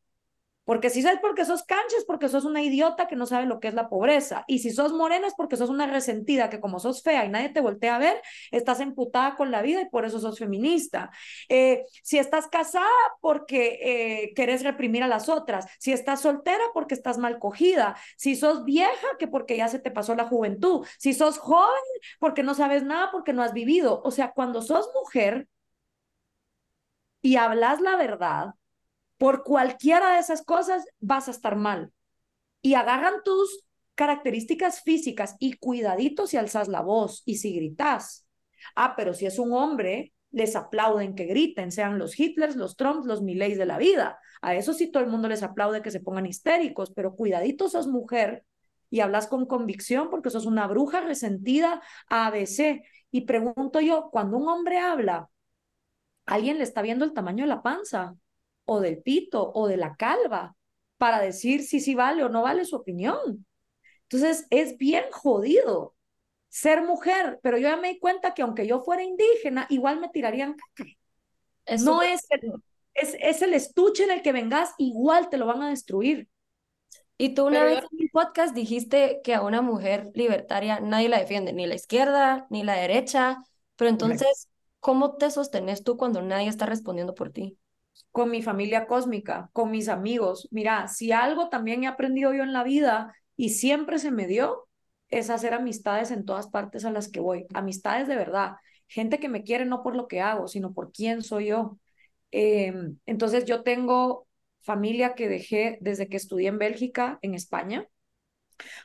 Porque 0.70 0.92
si 0.92 1.02
sabes 1.02 1.18
porque 1.20 1.46
sos 1.46 1.64
cancha 1.64 1.98
es 1.98 2.06
porque 2.06 2.30
sos 2.30 2.46
una 2.46 2.62
idiota 2.62 3.08
que 3.08 3.16
no 3.16 3.26
sabe 3.26 3.48
lo 3.48 3.60
que 3.60 3.70
es 3.70 3.74
la 3.74 3.90
pobreza. 3.90 4.44
Y 4.46 4.60
si 4.60 4.70
sos 4.70 4.94
morena 4.94 5.26
es 5.26 5.34
porque 5.34 5.58
sos 5.58 5.72
una 5.72 5.88
resentida 5.88 6.52
que 6.52 6.60
como 6.60 6.80
sos 6.80 7.02
fea 7.02 7.26
y 7.26 7.30
nadie 7.30 7.50
te 7.50 7.60
voltea 7.60 7.96
a 7.96 7.98
ver, 7.98 8.22
estás 8.52 8.80
emputada 8.80 9.36
con 9.36 9.50
la 9.50 9.64
vida 9.64 9.82
y 9.82 9.90
por 9.90 10.06
eso 10.06 10.20
sos 10.20 10.38
feminista. 10.38 11.10
Eh, 11.50 11.86
si 12.04 12.20
estás 12.20 12.48
casada 12.48 12.86
porque 13.20 13.80
eh, 13.82 14.34
querés 14.36 14.64
reprimir 14.64 15.02
a 15.02 15.08
las 15.08 15.28
otras. 15.28 15.66
Si 15.80 15.92
estás 15.92 16.22
soltera 16.22 16.64
porque 16.76 16.94
estás 16.94 17.18
mal 17.18 17.40
cogida. 17.40 17.96
Si 18.16 18.36
sos 18.36 18.64
vieja 18.64 19.08
que 19.18 19.28
porque 19.28 19.58
ya 19.58 19.70
se 19.70 19.80
te 19.80 19.90
pasó 19.90 20.14
la 20.14 20.26
juventud. 20.26 20.86
Si 21.00 21.14
sos 21.14 21.40
joven 21.40 21.82
porque 22.20 22.44
no 22.44 22.54
sabes 22.54 22.84
nada 22.84 23.10
porque 23.12 23.34
no 23.34 23.42
has 23.42 23.54
vivido. 23.54 24.04
O 24.04 24.12
sea, 24.12 24.34
cuando 24.34 24.62
sos 24.62 24.88
mujer 24.94 25.48
y 27.22 27.36
hablas 27.38 27.82
la 27.82 27.96
verdad, 27.96 28.54
por 29.20 29.44
cualquiera 29.44 30.14
de 30.14 30.20
esas 30.20 30.42
cosas 30.44 30.86
vas 31.00 31.28
a 31.28 31.32
estar 31.32 31.56
mal. 31.56 31.92
Y 32.62 32.74
agarran 32.74 33.22
tus 33.24 33.66
características 33.94 34.82
físicas 34.82 35.36
y 35.40 35.58
cuidaditos 35.58 36.32
si 36.32 36.38
alzas 36.38 36.70
la 36.70 36.82
voz 36.82 37.22
y 37.26 37.36
si 37.36 37.54
gritas. 37.54 38.26
Ah, 38.76 38.96
pero 38.96 39.14
si 39.14 39.26
es 39.26 39.38
un 39.38 39.54
hombre, 39.54 40.14
les 40.32 40.56
aplauden 40.56 41.16
que 41.16 41.26
griten, 41.26 41.72
sean 41.72 42.00
los 42.00 42.18
Hitlers, 42.18 42.56
los 42.56 42.78
Trumps, 42.78 43.06
los 43.06 43.22
Mileys 43.22 43.58
de 43.58 43.66
la 43.66 43.78
vida. 43.78 44.20
A 44.42 44.56
eso 44.56 44.74
sí 44.74 44.90
todo 44.90 45.04
el 45.04 45.10
mundo 45.10 45.28
les 45.28 45.44
aplaude 45.44 45.82
que 45.82 45.92
se 45.92 46.00
pongan 46.00 46.26
histéricos, 46.26 46.92
pero 46.92 47.16
cuidaditos 47.16 47.74
sos 47.74 47.88
mujer 47.88 48.46
y 48.90 49.02
hablas 49.02 49.28
con 49.28 49.46
convicción 49.46 50.10
porque 50.10 50.30
sos 50.30 50.46
una 50.46 50.66
bruja 50.68 51.02
resentida 51.02 51.82
ABC. 52.08 52.84
Y 53.12 53.22
pregunto 53.22 53.82
yo, 53.82 54.10
cuando 54.12 54.38
un 54.38 54.48
hombre 54.48 54.80
habla, 54.80 55.30
¿alguien 56.26 56.58
le 56.58 56.64
está 56.64 56.82
viendo 56.82 57.04
el 57.04 57.14
tamaño 57.14 57.44
de 57.44 57.50
la 57.50 57.62
panza? 57.62 58.16
O 58.70 58.80
del 58.80 59.02
pito 59.02 59.52
o 59.54 59.68
de 59.68 59.78
la 59.78 59.96
calva 59.96 60.56
para 60.98 61.20
decir 61.20 61.64
si 61.64 61.80
sí 61.80 61.96
vale 61.96 62.24
o 62.24 62.30
no 62.30 62.44
vale 62.44 62.66
su 62.66 62.76
opinión. 62.76 63.46
Entonces 64.04 64.46
es 64.50 64.78
bien 64.78 65.06
jodido 65.12 65.96
ser 66.50 66.84
mujer, 66.84 67.40
pero 67.42 67.58
yo 67.58 67.70
ya 67.70 67.78
me 67.78 67.90
di 67.90 68.00
cuenta 68.00 68.34
que 68.34 68.42
aunque 68.42 68.68
yo 68.68 68.82
fuera 68.82 69.04
indígena, 69.04 69.66
igual 69.70 70.00
me 70.00 70.10
tirarían 70.10 70.56
caca. 70.56 70.90
no 71.80 72.02
es 72.02 72.26
el, 72.30 72.54
es, 72.94 73.16
es 73.20 73.42
el 73.42 73.54
estuche 73.54 74.04
en 74.04 74.12
el 74.12 74.22
que 74.22 74.32
vengas, 74.32 74.74
igual 74.78 75.30
te 75.30 75.38
lo 75.38 75.46
van 75.46 75.62
a 75.64 75.70
destruir. 75.70 76.28
Y 77.18 77.34
tú 77.34 77.48
una 77.48 77.64
vez 77.64 77.80
en 77.80 77.98
mi 77.98 78.08
podcast 78.08 78.56
dijiste 78.56 79.20
que 79.24 79.36
a 79.36 79.42
una 79.42 79.62
mujer 79.62 80.10
libertaria 80.14 80.80
nadie 80.80 81.10
la 81.10 81.20
defiende, 81.20 81.54
ni 81.54 81.68
la 81.68 81.76
izquierda, 81.76 82.48
ni 82.50 82.64
la 82.64 82.76
derecha, 82.76 83.44
pero 83.76 83.90
entonces, 83.90 84.48
¿cómo 84.80 85.18
te 85.18 85.30
sostenes 85.30 85.84
tú 85.84 85.98
cuando 85.98 86.22
nadie 86.22 86.48
está 86.48 86.66
respondiendo 86.66 87.14
por 87.16 87.32
ti? 87.32 87.59
Con 88.12 88.32
mi 88.32 88.42
familia 88.42 88.88
cósmica, 88.88 89.50
con 89.54 89.72
mis 89.72 89.88
amigos. 89.90 90.48
Mira, 90.52 90.88
si 90.88 91.12
algo 91.12 91.50
también 91.50 91.84
he 91.84 91.88
aprendido 91.88 92.34
yo 92.34 92.44
en 92.44 92.54
la 92.54 92.64
vida 92.64 93.14
y 93.36 93.50
siempre 93.50 94.00
se 94.00 94.12
me 94.12 94.28
dio, 94.28 94.68
es 95.10 95.30
hacer 95.30 95.54
amistades 95.54 96.12
en 96.12 96.26
todas 96.26 96.48
partes 96.48 96.86
a 96.86 96.92
las 96.92 97.10
que 97.10 97.20
voy. 97.20 97.46
Amistades 97.54 98.08
de 98.08 98.16
verdad. 98.16 98.54
Gente 98.88 99.20
que 99.20 99.30
me 99.30 99.44
quiere 99.44 99.66
no 99.66 99.84
por 99.84 99.96
lo 99.96 100.08
que 100.08 100.22
hago, 100.22 100.48
sino 100.48 100.74
por 100.74 100.92
quién 100.92 101.22
soy 101.24 101.48
yo. 101.48 101.78
Em, 102.32 102.98
entonces 103.06 103.46
yo 103.46 103.64
tengo 103.64 104.28
familia 104.62 105.16
que 105.16 105.30
dejé 105.30 105.78
desde 105.82 106.08
que 106.08 106.18
estudié 106.18 106.50
en 106.50 106.60
Bélgica, 106.60 107.18
en 107.22 107.34
España, 107.34 107.88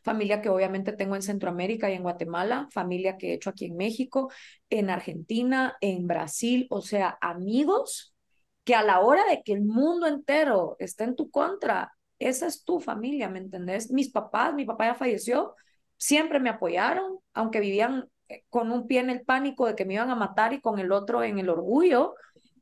familia 0.03 0.41
que 0.41 0.49
obviamente 0.49 0.93
tengo 0.93 1.17
en 1.17 1.23
Centroamérica 1.23 1.91
y 1.91 1.95
en 1.95 2.03
Guatemala, 2.03 2.69
familia 2.71 3.19
que 3.19 3.31
he 3.31 3.35
hecho 3.35 3.51
aquí 3.51 3.67
en 3.67 3.77
México, 3.77 4.31
en 4.71 4.91
Argentina, 4.91 5.77
en 5.81 6.07
Brasil, 6.07 6.67
o 6.71 6.81
sea, 6.81 7.19
amigos 7.21 8.14
que 8.65 8.75
a 8.75 8.83
la 8.83 9.01
hora 9.01 9.25
de 9.27 9.43
que 9.43 9.53
el 9.53 9.63
mundo 9.63 10.07
entero 10.07 10.77
esté 10.79 11.05
en 11.05 11.17
tu 11.17 11.31
contra, 11.31 11.93
esa 12.19 12.47
es 12.47 12.65
tu 12.65 12.81
familia, 12.81 13.29
¿me 13.29 13.39
entendés? 13.39 13.91
Mis 13.91 14.11
papás, 14.11 14.55
mi 14.55 14.65
papá 14.65 14.87
ya 14.87 14.95
falleció, 14.95 15.55
siempre 15.97 16.41
me 16.41 16.51
apoyaron, 16.51 17.19
aunque 17.35 17.61
vivían 17.61 18.09
eh, 18.29 18.45
con 18.49 18.73
un 18.73 18.87
pie 18.87 19.01
en 19.01 19.11
el 19.11 19.25
pánico 19.25 19.67
de 19.67 19.75
que 19.75 19.85
me 19.85 19.95
iban 19.95 20.11
a 20.11 20.17
matar 20.17 20.53
y 20.53 20.61
con 20.61 20.79
el 20.79 20.93
otro 20.93 21.23
en 21.23 21.39
el 21.39 21.51
orgullo 21.51 22.15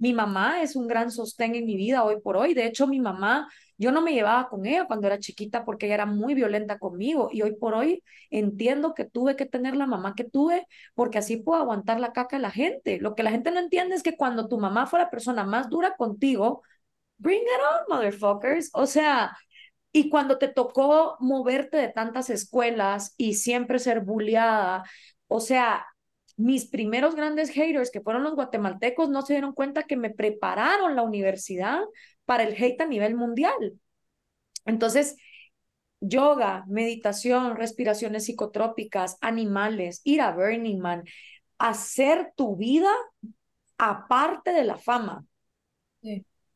Mi 0.03 0.13
mamá 0.13 0.63
es 0.63 0.75
un 0.75 0.89
gran 0.89 1.13
sostén 1.13 1.55
en 1.55 1.65
mi 1.65 1.77
vida 1.77 2.03
hoy 2.03 2.21
por 2.21 2.37
hoy. 2.37 2.55
De 2.55 2.67
hecho, 2.67 2.89
mi 2.89 2.99
mamá, 3.01 3.49
yo 3.79 3.93
no 3.93 4.03
me 4.03 4.13
llevaba 4.13 4.49
con 4.49 4.67
ella 4.67 4.87
cuando 4.87 5.07
era 5.07 5.21
chiquita 5.21 5.65
porque 5.65 5.87
ella 5.87 5.95
era 5.95 6.07
muy 6.07 6.35
violenta 6.35 6.81
conmigo 6.81 7.29
y 7.33 7.43
hoy 7.43 7.55
por 7.55 7.75
hoy 7.75 8.03
entiendo 8.29 8.95
que 8.95 9.05
tuve 9.05 9.37
que 9.37 9.47
tener 9.47 9.77
la 9.77 9.87
mamá 9.87 10.15
que 10.17 10.25
tuve 10.25 10.67
porque 10.95 11.19
así 11.19 11.37
puedo 11.37 11.61
aguantar 11.63 12.01
la 12.01 12.13
caca 12.13 12.37
de 12.37 12.43
la 12.43 12.51
gente. 12.51 12.99
Lo 13.01 13.15
que 13.15 13.23
la 13.23 13.31
gente 13.31 13.53
no 13.53 13.61
entiende 13.61 13.95
es 13.95 14.03
que 14.03 14.17
cuando 14.17 14.49
tu 14.49 14.59
mamá 14.59 14.87
fue 14.89 14.99
la 14.99 15.09
persona 15.11 15.45
más 15.45 15.69
dura 15.71 15.95
contigo, 15.97 16.63
bring 17.19 17.43
it 17.43 17.89
on, 17.89 17.97
motherfuckers. 17.97 18.71
O 18.75 18.87
sea, 18.87 19.37
y 19.93 20.09
cuando 20.11 20.39
te 20.39 20.49
tocó 20.49 21.17
moverte 21.21 21.77
de 21.77 21.89
tantas 21.89 22.31
escuelas 22.31 23.15
y 23.19 23.35
siempre 23.35 23.79
ser 23.79 24.01
bulliada, 24.01 24.85
o 25.29 25.41
sea, 25.41 25.87
mis 26.37 26.67
primeros 26.67 27.15
grandes 27.15 27.51
haters, 27.51 27.91
que 27.91 28.01
fueron 28.01 28.23
los 28.25 28.35
guatemaltecos, 28.35 29.09
no 29.11 29.23
se 29.23 29.35
dieron 29.35 29.53
cuenta 29.53 29.85
que 29.85 29.97
me 29.97 30.11
prepararon 30.11 30.97
la 30.97 31.03
universidad 31.03 31.81
para 32.25 32.43
el 32.45 32.55
hate 32.55 32.81
a 32.81 32.87
nivel 32.87 33.15
mundial. 33.15 33.81
Entonces, 34.65 35.17
yoga, 36.01 36.65
meditación, 36.69 37.57
respiraciones 37.57 38.27
psicotrópicas, 38.27 39.17
animales, 39.21 40.01
ir 40.05 40.21
a 40.21 40.33
Burning 40.33 40.79
Man, 40.79 41.05
hacer 41.59 42.33
tu 42.37 42.57
vida 42.57 42.91
aparte 43.79 44.53
de 44.53 44.65
la 44.65 44.77
fama. 44.77 45.25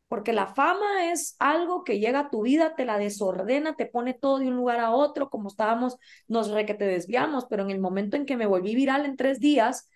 Porque 0.08 0.32
la 0.32 0.46
fama 0.46 1.10
es 1.10 1.34
algo 1.40 1.82
que 1.84 1.98
llega 1.98 2.20
a 2.20 2.30
tu 2.30 2.42
vida, 2.42 2.76
te 2.76 2.84
la 2.84 2.98
desordena, 2.98 3.74
te 3.74 3.86
pone 3.86 4.14
todo 4.14 4.38
de 4.38 4.46
un 4.48 4.56
lugar 4.56 4.78
a 4.80 4.92
otro, 4.92 5.30
como 5.30 5.48
estábamos, 5.48 5.96
nos 6.28 6.50
re 6.50 6.64
que 6.64 6.74
te 6.74 6.84
desviamos, 6.86 7.46
pero 7.50 7.64
en 7.64 7.70
el 7.70 7.80
momento 7.80 8.16
en 8.16 8.24
que 8.26 8.36
me 8.36 8.46
volví 8.46 8.74
viral 8.76 9.04
en 9.04 9.16
tres 9.16 9.40
días, 9.40 9.90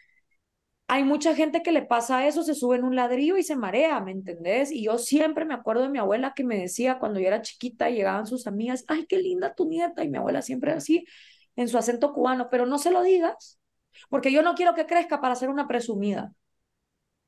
hay 0.88 1.04
mucha 1.04 1.34
gente 1.36 1.62
que 1.62 1.70
le 1.72 1.82
pasa 1.82 2.26
eso, 2.26 2.42
se 2.42 2.54
sube 2.54 2.76
en 2.76 2.84
un 2.84 2.96
ladrillo 2.96 3.36
y 3.36 3.44
se 3.44 3.54
marea, 3.56 4.00
¿me 4.00 4.10
entendés? 4.10 4.72
Y 4.72 4.84
yo 4.84 4.98
siempre 4.98 5.44
me 5.44 5.54
acuerdo 5.54 5.82
de 5.82 5.88
mi 5.88 5.98
abuela 5.98 6.32
que 6.34 6.42
me 6.44 6.58
decía 6.58 6.98
cuando 6.98 7.20
yo 7.20 7.28
era 7.28 7.42
chiquita, 7.42 7.90
llegaban 7.90 8.26
sus 8.26 8.46
amigas, 8.48 8.84
ay, 8.88 9.06
qué 9.06 9.18
linda 9.18 9.54
tu 9.54 9.68
nieta, 9.68 10.02
y 10.02 10.08
mi 10.08 10.18
abuela 10.18 10.42
siempre 10.42 10.72
así, 10.72 11.06
en 11.54 11.68
su 11.68 11.78
acento 11.78 12.12
cubano, 12.12 12.48
pero 12.50 12.66
no 12.66 12.78
se 12.78 12.90
lo 12.90 13.02
digas, 13.02 13.60
porque 14.08 14.32
yo 14.32 14.42
no 14.42 14.54
quiero 14.54 14.74
que 14.74 14.86
crezca 14.86 15.20
para 15.20 15.36
ser 15.36 15.48
una 15.50 15.68
presumida. 15.68 16.32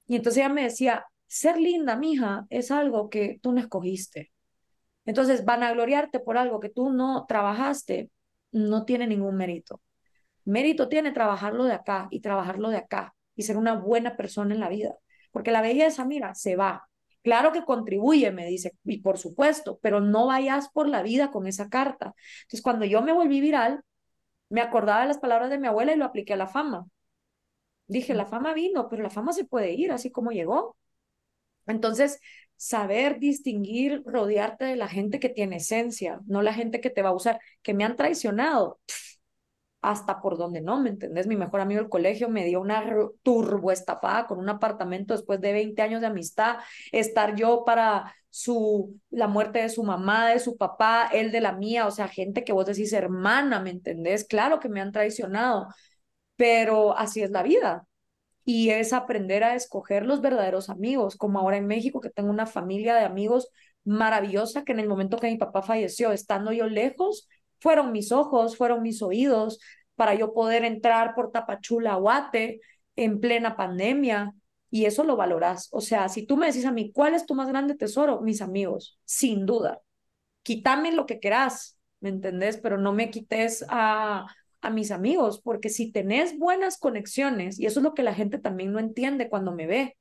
Y 0.07 0.16
entonces 0.16 0.38
ella 0.40 0.53
me 0.53 0.62
decía, 0.64 1.07
ser 1.33 1.59
linda, 1.59 1.97
mija, 1.97 2.47
es 2.51 2.71
algo 2.71 3.09
que 3.09 3.38
tú 3.42 3.53
no 3.53 3.61
escogiste. 3.61 4.33
Entonces, 5.07 5.45
vanagloriarte 5.47 6.21
por 6.21 6.37
algo 6.37 6.61
que 6.61 6.68
tú 6.68 6.92
no 6.92 7.25
trabajaste, 7.27 8.11
no 8.53 8.85
tiene 8.85 9.07
ningún 9.07 9.37
mérito. 9.37 9.81
Mérito 10.45 10.88
tiene 10.88 11.12
trabajarlo 11.12 11.64
de 11.64 11.73
acá 11.75 12.09
y 12.11 12.21
trabajarlo 12.21 12.68
de 12.71 12.79
acá 12.79 13.14
y 13.35 13.45
ser 13.45 13.57
una 13.57 13.75
buena 13.75 14.16
persona 14.16 14.55
en 14.55 14.61
la 14.61 14.68
vida. 14.68 14.95
Porque 15.31 15.53
la 15.53 15.62
belleza, 15.62 16.05
mira, 16.05 16.35
se 16.35 16.57
va. 16.57 16.88
Claro 17.23 17.53
que 17.53 17.64
contribuye, 17.64 18.31
me 18.31 18.47
dice, 18.47 18.77
y 18.85 19.01
por 19.01 19.16
supuesto, 19.18 19.79
pero 19.83 20.01
no 20.01 20.27
vayas 20.27 20.68
por 20.71 20.88
la 20.88 21.03
vida 21.03 21.31
con 21.31 21.47
esa 21.47 21.71
carta. 21.71 22.14
Entonces, 22.42 22.62
cuando 22.62 22.85
yo 22.85 23.01
me 23.03 23.12
volví 23.12 23.40
viral, 23.40 23.81
me 24.51 24.61
acordaba 24.61 25.03
de 25.03 25.09
las 25.09 25.18
palabras 25.18 25.51
de 25.51 25.59
mi 25.59 25.68
abuela 25.68 25.95
y 25.95 25.97
lo 25.97 26.05
apliqué 26.05 26.35
a 26.35 26.37
la 26.37 26.49
fama. 26.49 26.87
Dije, 27.87 28.14
la 28.14 28.27
fama 28.27 28.55
vino, 28.55 28.88
pero 28.88 29.03
la 29.03 29.11
fama 29.11 29.33
se 29.33 29.45
puede 29.45 29.73
ir 29.73 29.92
así 29.92 30.11
como 30.11 30.33
llegó. 30.33 30.77
Entonces, 31.66 32.18
saber 32.57 33.18
distinguir, 33.18 34.03
rodearte 34.07 34.64
de 34.64 34.77
la 34.77 34.88
gente 34.88 35.18
que 35.20 35.29
tiene 35.29 35.57
esencia, 35.57 36.20
no 36.27 36.42
la 36.42 36.55
gente 36.55 36.81
que 36.81 36.90
te 36.90 37.03
va 37.03 37.11
a 37.11 37.14
usar, 37.14 37.40
que 37.62 37.75
me 37.75 37.85
han 37.85 37.96
traicionado 37.96 38.81
hasta 39.81 40.20
por 40.20 40.38
donde 40.38 40.61
no, 40.61 40.81
¿me 40.81 40.90
entendés? 40.90 41.27
Mi 41.27 41.37
mejor 41.37 41.61
amigo 41.61 41.81
del 41.81 41.90
colegio 41.90 42.29
me 42.29 42.44
dio 42.44 42.61
una 42.61 42.85
turbo 43.22 43.72
estafada 43.72 44.27
con 44.27 44.38
un 44.38 44.48
apartamento 44.48 45.14
después 45.14 45.40
de 45.40 45.53
20 45.53 45.83
años 45.83 46.01
de 46.01 46.07
amistad, 46.07 46.59
estar 46.92 47.35
yo 47.35 47.64
para 47.64 48.14
su 48.31 48.98
la 49.11 49.27
muerte 49.27 49.59
de 49.61 49.68
su 49.68 49.83
mamá, 49.83 50.29
de 50.29 50.38
su 50.38 50.57
papá, 50.57 51.11
él 51.12 51.33
de 51.33 51.40
la 51.40 51.53
mía, 51.53 51.87
o 51.87 51.90
sea, 51.90 52.09
gente 52.09 52.44
que 52.44 52.53
vos 52.53 52.66
decís 52.66 52.92
hermana, 52.92 53.61
¿me 53.61 53.70
entendés? 53.70 54.25
Claro 54.25 54.61
que 54.61 54.68
me 54.68 54.81
han 54.81 54.92
traicionado, 54.92 55.66
pero 56.37 56.96
así 56.96 57.22
es 57.22 57.31
la 57.31 57.42
vida 57.42 57.87
y 58.44 58.70
es 58.70 58.92
aprender 58.92 59.44
a 59.44 59.55
escoger 59.55 60.05
los 60.05 60.20
verdaderos 60.20 60.70
amigos, 60.70 61.16
como 61.16 61.38
ahora 61.38 61.57
en 61.57 61.66
México, 61.66 62.00
que 62.00 62.11
tengo 62.11 62.31
una 62.31 62.46
familia 62.46 62.94
de 62.94 63.05
amigos 63.05 63.48
maravillosa 63.85 64.64
que 64.64 64.72
en 64.72 64.81
el 64.81 64.88
momento 64.88 65.18
que 65.18 65.28
mi 65.28 65.37
papá 65.37 65.62
falleció, 65.62 66.12
estando 66.12 66.52
yo 66.52 66.66
lejos, 66.68 67.28
fueron 67.61 67.92
mis 67.92 68.12
ojos, 68.12 68.57
fueron 68.57 68.83
mis 68.83 69.02
oídos 69.02 69.61
para 69.94 70.14
yo 70.14 70.33
poder 70.35 70.64
entrar 70.64 71.14
por 71.14 71.31
Tapachula, 71.33 71.94
Guate, 71.96 72.61
en 72.96 73.20
plena 73.20 73.57
pandemia, 73.57 74.35
y 74.70 74.87
eso 74.87 75.05
lo 75.05 75.16
valoras. 75.16 75.68
O 75.70 75.81
sea, 75.81 76.09
si 76.09 76.26
tú 76.26 76.37
me 76.37 76.46
decís 76.46 76.64
a 76.64 76.72
mí, 76.72 76.92
¿cuál 76.92 77.14
es 77.14 77.26
tu 77.26 77.35
más 77.35 77.46
grande 77.48 77.74
tesoro? 77.74 78.22
Mis 78.22 78.40
amigos, 78.40 78.98
sin 79.05 79.44
duda. 79.44 79.83
Quítame 80.42 80.92
lo 80.92 81.07
que 81.07 81.20
querás, 81.20 81.78
¿me 82.00 82.09
entendés? 82.09 82.57
Pero 82.57 82.78
no 82.78 82.92
me 82.92 83.11
quites 83.11 83.64
a 83.68 84.26
a 84.62 84.70
mis 84.70 84.90
amigos, 84.90 85.40
porque 85.42 85.68
si 85.68 85.92
tenés 85.92 86.38
buenas 86.38 86.79
conexiones, 86.79 87.59
y 87.61 87.66
eso 87.66 87.81
es 87.81 87.85
lo 87.85 87.94
que 87.94 88.03
la 88.03 88.14
gente 88.14 88.38
también 88.38 88.72
no 88.72 88.79
entiende 88.79 89.29
cuando 89.29 89.53
me 89.53 89.66
ve, 89.66 89.96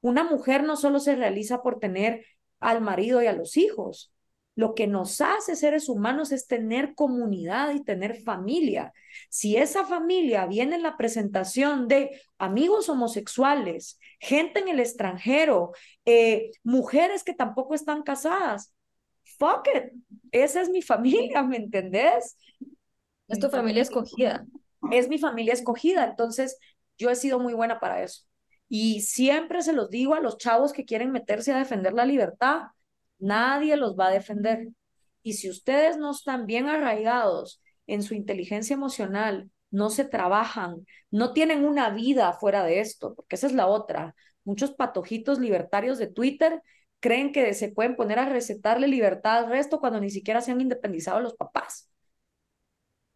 una 0.00 0.22
mujer 0.22 0.62
no 0.62 0.76
solo 0.76 1.00
se 1.00 1.16
realiza 1.16 1.62
por 1.62 1.80
tener 1.80 2.24
al 2.60 2.80
marido 2.80 3.22
y 3.22 3.26
a 3.26 3.32
los 3.32 3.56
hijos, 3.56 4.12
lo 4.56 4.74
que 4.74 4.86
nos 4.86 5.20
hace 5.20 5.56
seres 5.56 5.88
humanos 5.88 6.30
es 6.30 6.46
tener 6.46 6.94
comunidad 6.94 7.74
y 7.74 7.82
tener 7.82 8.22
familia. 8.22 8.92
Si 9.28 9.56
esa 9.56 9.84
familia 9.84 10.46
viene 10.46 10.76
en 10.76 10.82
la 10.82 10.96
presentación 10.96 11.88
de 11.88 12.20
amigos 12.38 12.88
homosexuales, 12.88 13.98
gente 14.20 14.60
en 14.60 14.68
el 14.68 14.78
extranjero, 14.78 15.72
eh, 16.04 16.52
mujeres 16.62 17.24
que 17.24 17.34
tampoco 17.34 17.74
están 17.74 18.02
casadas, 18.02 18.72
fuck 19.38 19.66
it, 19.74 19.92
esa 20.30 20.60
es 20.60 20.68
mi 20.68 20.82
familia, 20.82 21.42
¿me 21.42 21.56
entendés? 21.56 22.36
Es 23.28 23.38
tu 23.38 23.48
familia 23.48 23.82
escogida. 23.82 24.46
Es 24.90 25.08
mi 25.08 25.18
familia 25.18 25.54
escogida, 25.54 26.04
entonces 26.04 26.58
yo 26.98 27.10
he 27.10 27.16
sido 27.16 27.38
muy 27.38 27.54
buena 27.54 27.80
para 27.80 28.02
eso. 28.02 28.22
Y 28.68 29.00
siempre 29.02 29.62
se 29.62 29.72
los 29.72 29.90
digo 29.90 30.14
a 30.14 30.20
los 30.20 30.36
chavos 30.36 30.72
que 30.72 30.84
quieren 30.84 31.10
meterse 31.10 31.52
a 31.52 31.58
defender 31.58 31.92
la 31.92 32.04
libertad, 32.04 32.62
nadie 33.18 33.76
los 33.76 33.96
va 33.98 34.08
a 34.08 34.12
defender. 34.12 34.68
Y 35.22 35.34
si 35.34 35.48
ustedes 35.48 35.96
no 35.96 36.10
están 36.10 36.46
bien 36.46 36.68
arraigados 36.68 37.62
en 37.86 38.02
su 38.02 38.14
inteligencia 38.14 38.74
emocional, 38.74 39.50
no 39.70 39.90
se 39.90 40.04
trabajan, 40.04 40.86
no 41.10 41.32
tienen 41.32 41.64
una 41.64 41.90
vida 41.90 42.32
fuera 42.34 42.62
de 42.64 42.80
esto, 42.80 43.14
porque 43.14 43.36
esa 43.36 43.46
es 43.46 43.54
la 43.54 43.66
otra. 43.66 44.14
Muchos 44.44 44.72
patojitos 44.72 45.38
libertarios 45.38 45.98
de 45.98 46.06
Twitter 46.06 46.62
creen 47.00 47.32
que 47.32 47.54
se 47.54 47.70
pueden 47.70 47.96
poner 47.96 48.18
a 48.18 48.28
recetarle 48.28 48.86
libertad 48.86 49.38
al 49.38 49.50
resto 49.50 49.80
cuando 49.80 50.00
ni 50.00 50.10
siquiera 50.10 50.40
se 50.40 50.52
han 50.52 50.60
independizado 50.60 51.20
los 51.20 51.34
papás 51.34 51.90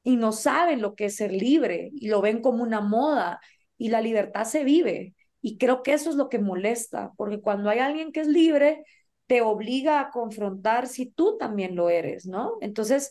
y 0.08 0.16
no 0.16 0.32
saben 0.32 0.80
lo 0.80 0.94
que 0.94 1.04
es 1.04 1.16
ser 1.16 1.32
libre 1.32 1.90
y 1.92 2.08
lo 2.08 2.22
ven 2.22 2.40
como 2.40 2.62
una 2.62 2.80
moda 2.80 3.42
y 3.76 3.90
la 3.90 4.00
libertad 4.00 4.44
se 4.44 4.64
vive. 4.64 5.14
Y 5.42 5.58
creo 5.58 5.82
que 5.82 5.92
eso 5.92 6.08
es 6.08 6.16
lo 6.16 6.30
que 6.30 6.38
molesta, 6.38 7.12
porque 7.18 7.42
cuando 7.42 7.68
hay 7.68 7.80
alguien 7.80 8.10
que 8.10 8.20
es 8.20 8.26
libre, 8.26 8.86
te 9.26 9.42
obliga 9.42 10.00
a 10.00 10.08
confrontar 10.10 10.86
si 10.86 11.04
tú 11.10 11.36
también 11.36 11.76
lo 11.76 11.90
eres, 11.90 12.24
¿no? 12.24 12.54
Entonces, 12.62 13.10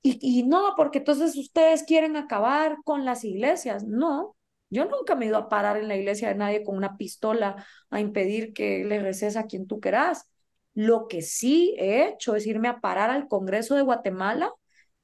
y, 0.00 0.18
y 0.22 0.44
no, 0.44 0.72
porque 0.78 1.00
entonces 1.00 1.36
ustedes 1.36 1.82
quieren 1.82 2.16
acabar 2.16 2.78
con 2.84 3.04
las 3.04 3.22
iglesias. 3.24 3.84
No, 3.84 4.34
yo 4.70 4.86
nunca 4.86 5.16
me 5.16 5.26
he 5.26 5.28
ido 5.28 5.36
a 5.36 5.50
parar 5.50 5.76
en 5.76 5.88
la 5.88 5.96
iglesia 5.96 6.28
de 6.28 6.36
nadie 6.36 6.64
con 6.64 6.78
una 6.78 6.96
pistola 6.96 7.66
a 7.90 8.00
impedir 8.00 8.54
que 8.54 8.82
le 8.82 8.98
reces 8.98 9.36
a 9.36 9.44
quien 9.44 9.66
tú 9.66 9.78
querás. 9.78 10.26
Lo 10.72 11.06
que 11.06 11.20
sí 11.20 11.74
he 11.78 12.08
hecho 12.08 12.34
es 12.34 12.46
irme 12.46 12.68
a 12.68 12.80
parar 12.80 13.10
al 13.10 13.28
Congreso 13.28 13.74
de 13.74 13.82
Guatemala 13.82 14.50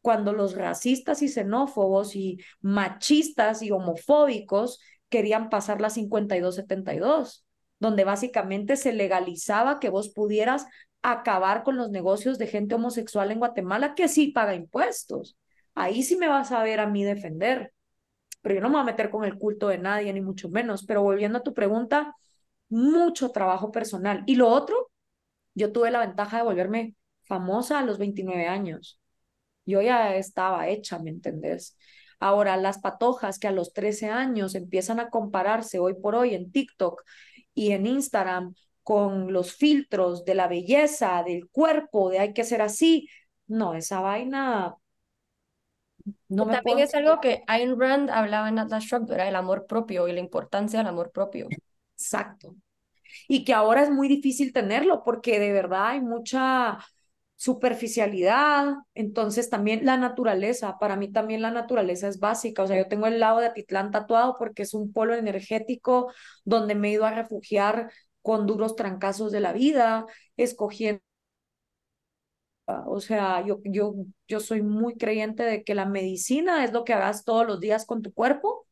cuando 0.00 0.32
los 0.32 0.54
racistas 0.54 1.22
y 1.22 1.28
xenófobos 1.28 2.16
y 2.16 2.38
machistas 2.60 3.62
y 3.62 3.70
homofóbicos 3.70 4.80
querían 5.08 5.50
pasar 5.50 5.80
la 5.80 5.90
5272, 5.90 7.44
donde 7.78 8.04
básicamente 8.04 8.76
se 8.76 8.92
legalizaba 8.92 9.80
que 9.80 9.90
vos 9.90 10.08
pudieras 10.08 10.66
acabar 11.02 11.62
con 11.62 11.76
los 11.76 11.90
negocios 11.90 12.38
de 12.38 12.46
gente 12.46 12.74
homosexual 12.74 13.30
en 13.30 13.38
Guatemala 13.38 13.94
que 13.94 14.08
sí 14.08 14.28
paga 14.28 14.54
impuestos. 14.54 15.36
Ahí 15.74 16.02
sí 16.02 16.16
me 16.16 16.28
vas 16.28 16.52
a 16.52 16.62
ver 16.62 16.80
a 16.80 16.86
mí 16.86 17.04
defender. 17.04 17.72
Pero 18.42 18.54
yo 18.56 18.60
no 18.60 18.68
me 18.68 18.74
voy 18.74 18.82
a 18.82 18.84
meter 18.84 19.10
con 19.10 19.24
el 19.24 19.38
culto 19.38 19.68
de 19.68 19.78
nadie, 19.78 20.12
ni 20.12 20.20
mucho 20.20 20.48
menos. 20.48 20.84
Pero 20.84 21.02
volviendo 21.02 21.38
a 21.38 21.42
tu 21.42 21.54
pregunta, 21.54 22.14
mucho 22.68 23.30
trabajo 23.30 23.70
personal. 23.70 24.22
Y 24.26 24.36
lo 24.36 24.48
otro, 24.48 24.90
yo 25.54 25.72
tuve 25.72 25.90
la 25.90 26.00
ventaja 26.00 26.38
de 26.38 26.44
volverme 26.44 26.94
famosa 27.22 27.78
a 27.78 27.84
los 27.84 27.98
29 27.98 28.46
años. 28.46 28.99
Yo 29.70 29.82
ya 29.82 30.16
estaba 30.16 30.68
hecha, 30.68 30.98
¿me 30.98 31.10
entendés? 31.10 31.76
Ahora, 32.18 32.56
las 32.56 32.78
patojas 32.78 33.38
que 33.38 33.48
a 33.48 33.52
los 33.52 33.72
13 33.72 34.10
años 34.10 34.54
empiezan 34.54 35.00
a 35.00 35.10
compararse 35.10 35.78
hoy 35.78 35.94
por 35.94 36.14
hoy 36.14 36.34
en 36.34 36.52
TikTok 36.52 37.02
y 37.54 37.72
en 37.72 37.86
Instagram 37.86 38.54
con 38.82 39.32
los 39.32 39.54
filtros 39.54 40.24
de 40.24 40.34
la 40.34 40.48
belleza, 40.48 41.22
del 41.24 41.48
cuerpo, 41.48 42.10
de 42.10 42.18
hay 42.18 42.32
que 42.34 42.44
ser 42.44 42.62
así. 42.62 43.08
No, 43.46 43.74
esa 43.74 44.00
vaina 44.00 44.76
no 46.28 46.46
me 46.46 46.54
También 46.54 46.78
es 46.80 46.94
algo 46.94 47.20
que 47.20 47.42
Ayn 47.46 47.78
Rand 47.78 48.10
hablaba 48.10 48.48
en 48.48 48.58
Atlas 48.58 48.84
Shrugged, 48.84 49.12
era 49.12 49.28
el 49.28 49.36
amor 49.36 49.66
propio 49.66 50.08
y 50.08 50.12
la 50.12 50.20
importancia 50.20 50.78
del 50.78 50.88
amor 50.88 51.10
propio. 51.12 51.48
Exacto. 51.96 52.56
y 53.28 53.44
que 53.44 53.54
ahora 53.54 53.82
es 53.82 53.90
muy 53.90 54.08
difícil 54.08 54.52
tenerlo 54.52 55.02
porque 55.04 55.38
de 55.38 55.52
verdad 55.52 55.88
hay 55.88 56.00
mucha 56.00 56.78
superficialidad, 57.40 58.74
entonces 58.94 59.48
también 59.48 59.86
la 59.86 59.96
naturaleza, 59.96 60.76
para 60.78 60.96
mí 60.96 61.10
también 61.10 61.40
la 61.40 61.50
naturaleza 61.50 62.06
es 62.08 62.20
básica, 62.20 62.62
o 62.62 62.66
sea, 62.66 62.76
yo 62.76 62.86
tengo 62.88 63.06
el 63.06 63.18
lado 63.18 63.40
de 63.40 63.46
Atitlán 63.46 63.90
tatuado 63.90 64.36
porque 64.38 64.62
es 64.62 64.74
un 64.74 64.92
polo 64.92 65.14
energético 65.14 66.12
donde 66.44 66.74
me 66.74 66.88
he 66.88 66.92
ido 66.92 67.06
a 67.06 67.14
refugiar 67.14 67.90
con 68.22 68.46
duros 68.46 68.76
trancazos 68.76 69.32
de 69.32 69.40
la 69.40 69.54
vida, 69.54 70.04
escogiendo 70.36 71.00
o 72.86 73.00
sea, 73.00 73.44
yo, 73.46 73.60
yo, 73.64 73.94
yo 74.28 74.40
soy 74.40 74.62
muy 74.62 74.96
creyente 74.96 75.42
de 75.42 75.64
que 75.64 75.74
la 75.74 75.86
medicina 75.86 76.64
es 76.64 76.72
lo 76.72 76.84
que 76.84 76.92
hagas 76.92 77.24
todos 77.24 77.46
los 77.46 77.60
días 77.60 77.84
con 77.86 78.02
tu 78.02 78.12
cuerpo 78.12 78.66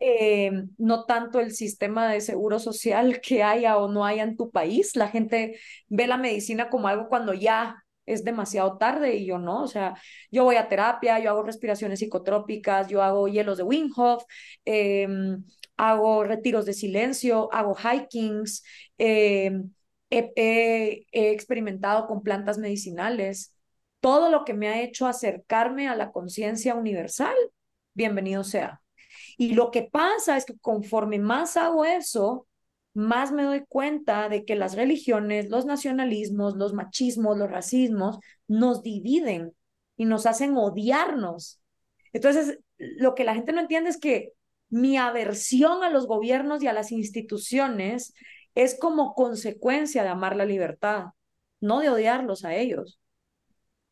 eh, 0.00 0.50
no 0.78 1.04
tanto 1.04 1.40
el 1.40 1.52
sistema 1.52 2.10
de 2.10 2.20
seguro 2.20 2.58
social 2.58 3.20
que 3.20 3.42
haya 3.42 3.76
o 3.78 3.88
no 3.90 4.04
haya 4.04 4.22
en 4.22 4.36
tu 4.36 4.50
país. 4.50 4.96
La 4.96 5.08
gente 5.08 5.58
ve 5.88 6.06
la 6.06 6.16
medicina 6.16 6.70
como 6.70 6.88
algo 6.88 7.08
cuando 7.08 7.34
ya 7.34 7.82
es 8.06 8.24
demasiado 8.24 8.78
tarde 8.78 9.14
y 9.16 9.26
yo 9.26 9.38
no, 9.38 9.62
o 9.62 9.68
sea, 9.68 9.94
yo 10.30 10.42
voy 10.44 10.56
a 10.56 10.68
terapia, 10.68 11.20
yo 11.20 11.30
hago 11.30 11.44
respiraciones 11.44 12.00
psicotrópicas, 12.00 12.88
yo 12.88 13.00
hago 13.02 13.28
hielos 13.28 13.58
de 13.58 13.62
Wim 13.62 13.90
Hof, 13.96 14.24
em, 14.64 15.44
hago 15.76 16.24
retiros 16.24 16.66
de 16.66 16.72
silencio, 16.74 17.48
hago 17.52 17.76
hikings, 17.76 18.64
em, 18.98 19.70
he 20.10 21.06
experimentado 21.12 22.06
con 22.06 22.22
plantas 22.22 22.58
medicinales. 22.58 23.56
Todo 24.00 24.30
lo 24.30 24.44
que 24.44 24.52
me 24.54 24.68
ha 24.68 24.82
hecho 24.82 25.06
acercarme 25.06 25.88
a 25.88 25.96
la 25.96 26.10
conciencia 26.12 26.74
universal, 26.74 27.34
bienvenido 27.94 28.44
sea. 28.44 28.81
Y 29.38 29.54
lo 29.54 29.70
que 29.70 29.82
pasa 29.82 30.36
es 30.36 30.44
que 30.44 30.58
conforme 30.58 31.18
más 31.18 31.56
hago 31.56 31.84
eso, 31.84 32.46
más 32.94 33.32
me 33.32 33.44
doy 33.44 33.64
cuenta 33.66 34.28
de 34.28 34.44
que 34.44 34.54
las 34.54 34.76
religiones, 34.76 35.48
los 35.48 35.64
nacionalismos, 35.64 36.56
los 36.56 36.74
machismos, 36.74 37.38
los 37.38 37.50
racismos 37.50 38.18
nos 38.48 38.82
dividen 38.82 39.54
y 39.96 40.04
nos 40.04 40.26
hacen 40.26 40.56
odiarnos. 40.56 41.60
Entonces, 42.12 42.58
lo 42.78 43.14
que 43.14 43.24
la 43.24 43.34
gente 43.34 43.52
no 43.52 43.60
entiende 43.60 43.90
es 43.90 43.98
que 43.98 44.32
mi 44.68 44.96
aversión 44.96 45.82
a 45.82 45.90
los 45.90 46.06
gobiernos 46.06 46.62
y 46.62 46.66
a 46.66 46.72
las 46.72 46.92
instituciones 46.92 48.14
es 48.54 48.78
como 48.78 49.14
consecuencia 49.14 50.02
de 50.02 50.08
amar 50.10 50.36
la 50.36 50.44
libertad, 50.44 51.06
no 51.60 51.80
de 51.80 51.90
odiarlos 51.90 52.44
a 52.44 52.54
ellos. 52.54 52.98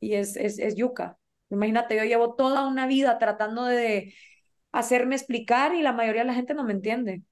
Y 0.00 0.14
es, 0.14 0.36
es, 0.36 0.58
es 0.58 0.76
yuca. 0.76 1.18
Imagínate, 1.50 1.96
yo 1.96 2.04
llevo 2.04 2.34
toda 2.34 2.66
una 2.66 2.86
vida 2.86 3.18
tratando 3.18 3.64
de 3.64 4.14
hacerme 4.72 5.16
explicar 5.16 5.74
y 5.74 5.82
la 5.82 5.92
mayoría 5.92 6.22
de 6.22 6.28
la 6.28 6.34
gente 6.34 6.54
no 6.54 6.64
me 6.64 6.72
entiende. 6.72 7.22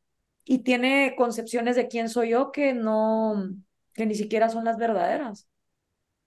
Y 0.45 0.61
tiene 0.61 1.15
concepciones 1.17 1.77
de 1.77 1.89
quién 1.89 2.09
soy 2.09 2.31
yo 2.31 2.53
que 2.53 2.73
no, 2.75 3.51
que 3.95 4.07
ni 4.07 4.15
siquiera 4.15 4.49
son 4.49 4.65
las 4.65 4.79
verdaderas. 4.79 5.49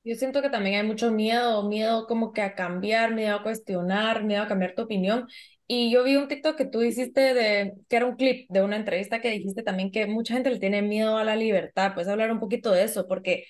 Yo 0.04 0.16
siento 0.16 0.42
que 0.42 0.50
también 0.50 0.80
hay 0.80 0.88
mucho 0.88 1.12
miedo, 1.12 1.68
miedo 1.68 2.08
como 2.08 2.34
que 2.34 2.42
a 2.42 2.56
cambiar, 2.56 3.14
miedo 3.14 3.36
a 3.36 3.44
cuestionar, 3.44 4.24
miedo 4.24 4.44
a 4.44 4.48
cambiar 4.48 4.74
tu 4.74 4.82
opinión. 4.84 5.28
Y 5.68 5.92
yo 5.92 6.04
vi 6.04 6.16
un 6.18 6.28
TikTok 6.28 6.58
que 6.58 6.66
tú 6.66 6.82
hiciste 6.82 7.34
de, 7.34 7.74
que 7.88 7.96
era 7.98 8.06
un 8.08 8.16
clip 8.16 8.50
de 8.50 8.64
una 8.64 8.78
entrevista 8.78 9.22
que 9.22 9.30
dijiste 9.30 9.64
también 9.64 9.92
que 9.92 10.08
mucha 10.08 10.34
gente 10.34 10.50
le 10.50 10.60
tiene 10.60 10.82
miedo 10.82 11.18
a 11.18 11.24
la 11.24 11.36
libertad. 11.36 11.94
Puedes 11.94 12.10
hablar 12.10 12.32
un 12.32 12.40
poquito 12.40 12.72
de 12.72 12.84
eso, 12.84 13.08
porque 13.08 13.46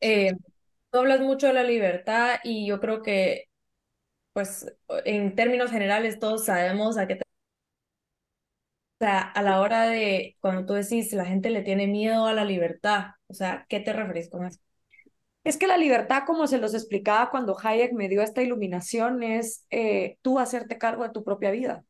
eh, 0.00 0.32
tú 0.90 0.98
hablas 0.98 1.20
mucho 1.20 1.48
de 1.48 1.52
la 1.54 1.64
libertad 1.64 2.40
y 2.44 2.66
yo 2.66 2.80
creo 2.80 3.02
que 3.02 3.49
pues 4.32 4.66
en 5.04 5.34
términos 5.34 5.70
generales 5.70 6.18
todos 6.18 6.44
sabemos 6.46 6.98
a 6.98 7.06
qué 7.06 7.16
te... 7.16 7.22
O 9.00 9.04
sea, 9.04 9.20
a 9.22 9.42
la 9.42 9.60
hora 9.60 9.84
de, 9.88 10.36
cuando 10.40 10.66
tú 10.66 10.74
decís, 10.74 11.12
la 11.14 11.24
gente 11.24 11.48
le 11.50 11.62
tiene 11.62 11.86
miedo 11.86 12.26
a 12.26 12.34
la 12.34 12.44
libertad, 12.44 13.12
o 13.28 13.34
sea, 13.34 13.64
¿qué 13.68 13.80
te 13.80 13.92
referís 13.94 14.28
con 14.28 14.44
eso? 14.46 14.60
Es 15.44 15.56
que 15.58 15.66
la 15.68 15.78
libertad, 15.78 16.24
como 16.26 16.46
se 16.48 16.58
los 16.58 16.74
explicaba 16.74 17.30
cuando 17.30 17.56
Hayek 17.62 17.92
me 17.94 18.08
dio 18.08 18.22
esta 18.22 18.42
iluminación, 18.42 19.22
es 19.22 19.66
eh, 19.70 20.18
tú 20.22 20.38
hacerte 20.40 20.78
cargo 20.78 21.04
de 21.04 21.10
tu 21.12 21.24
propia 21.24 21.50
vida. 21.52 21.84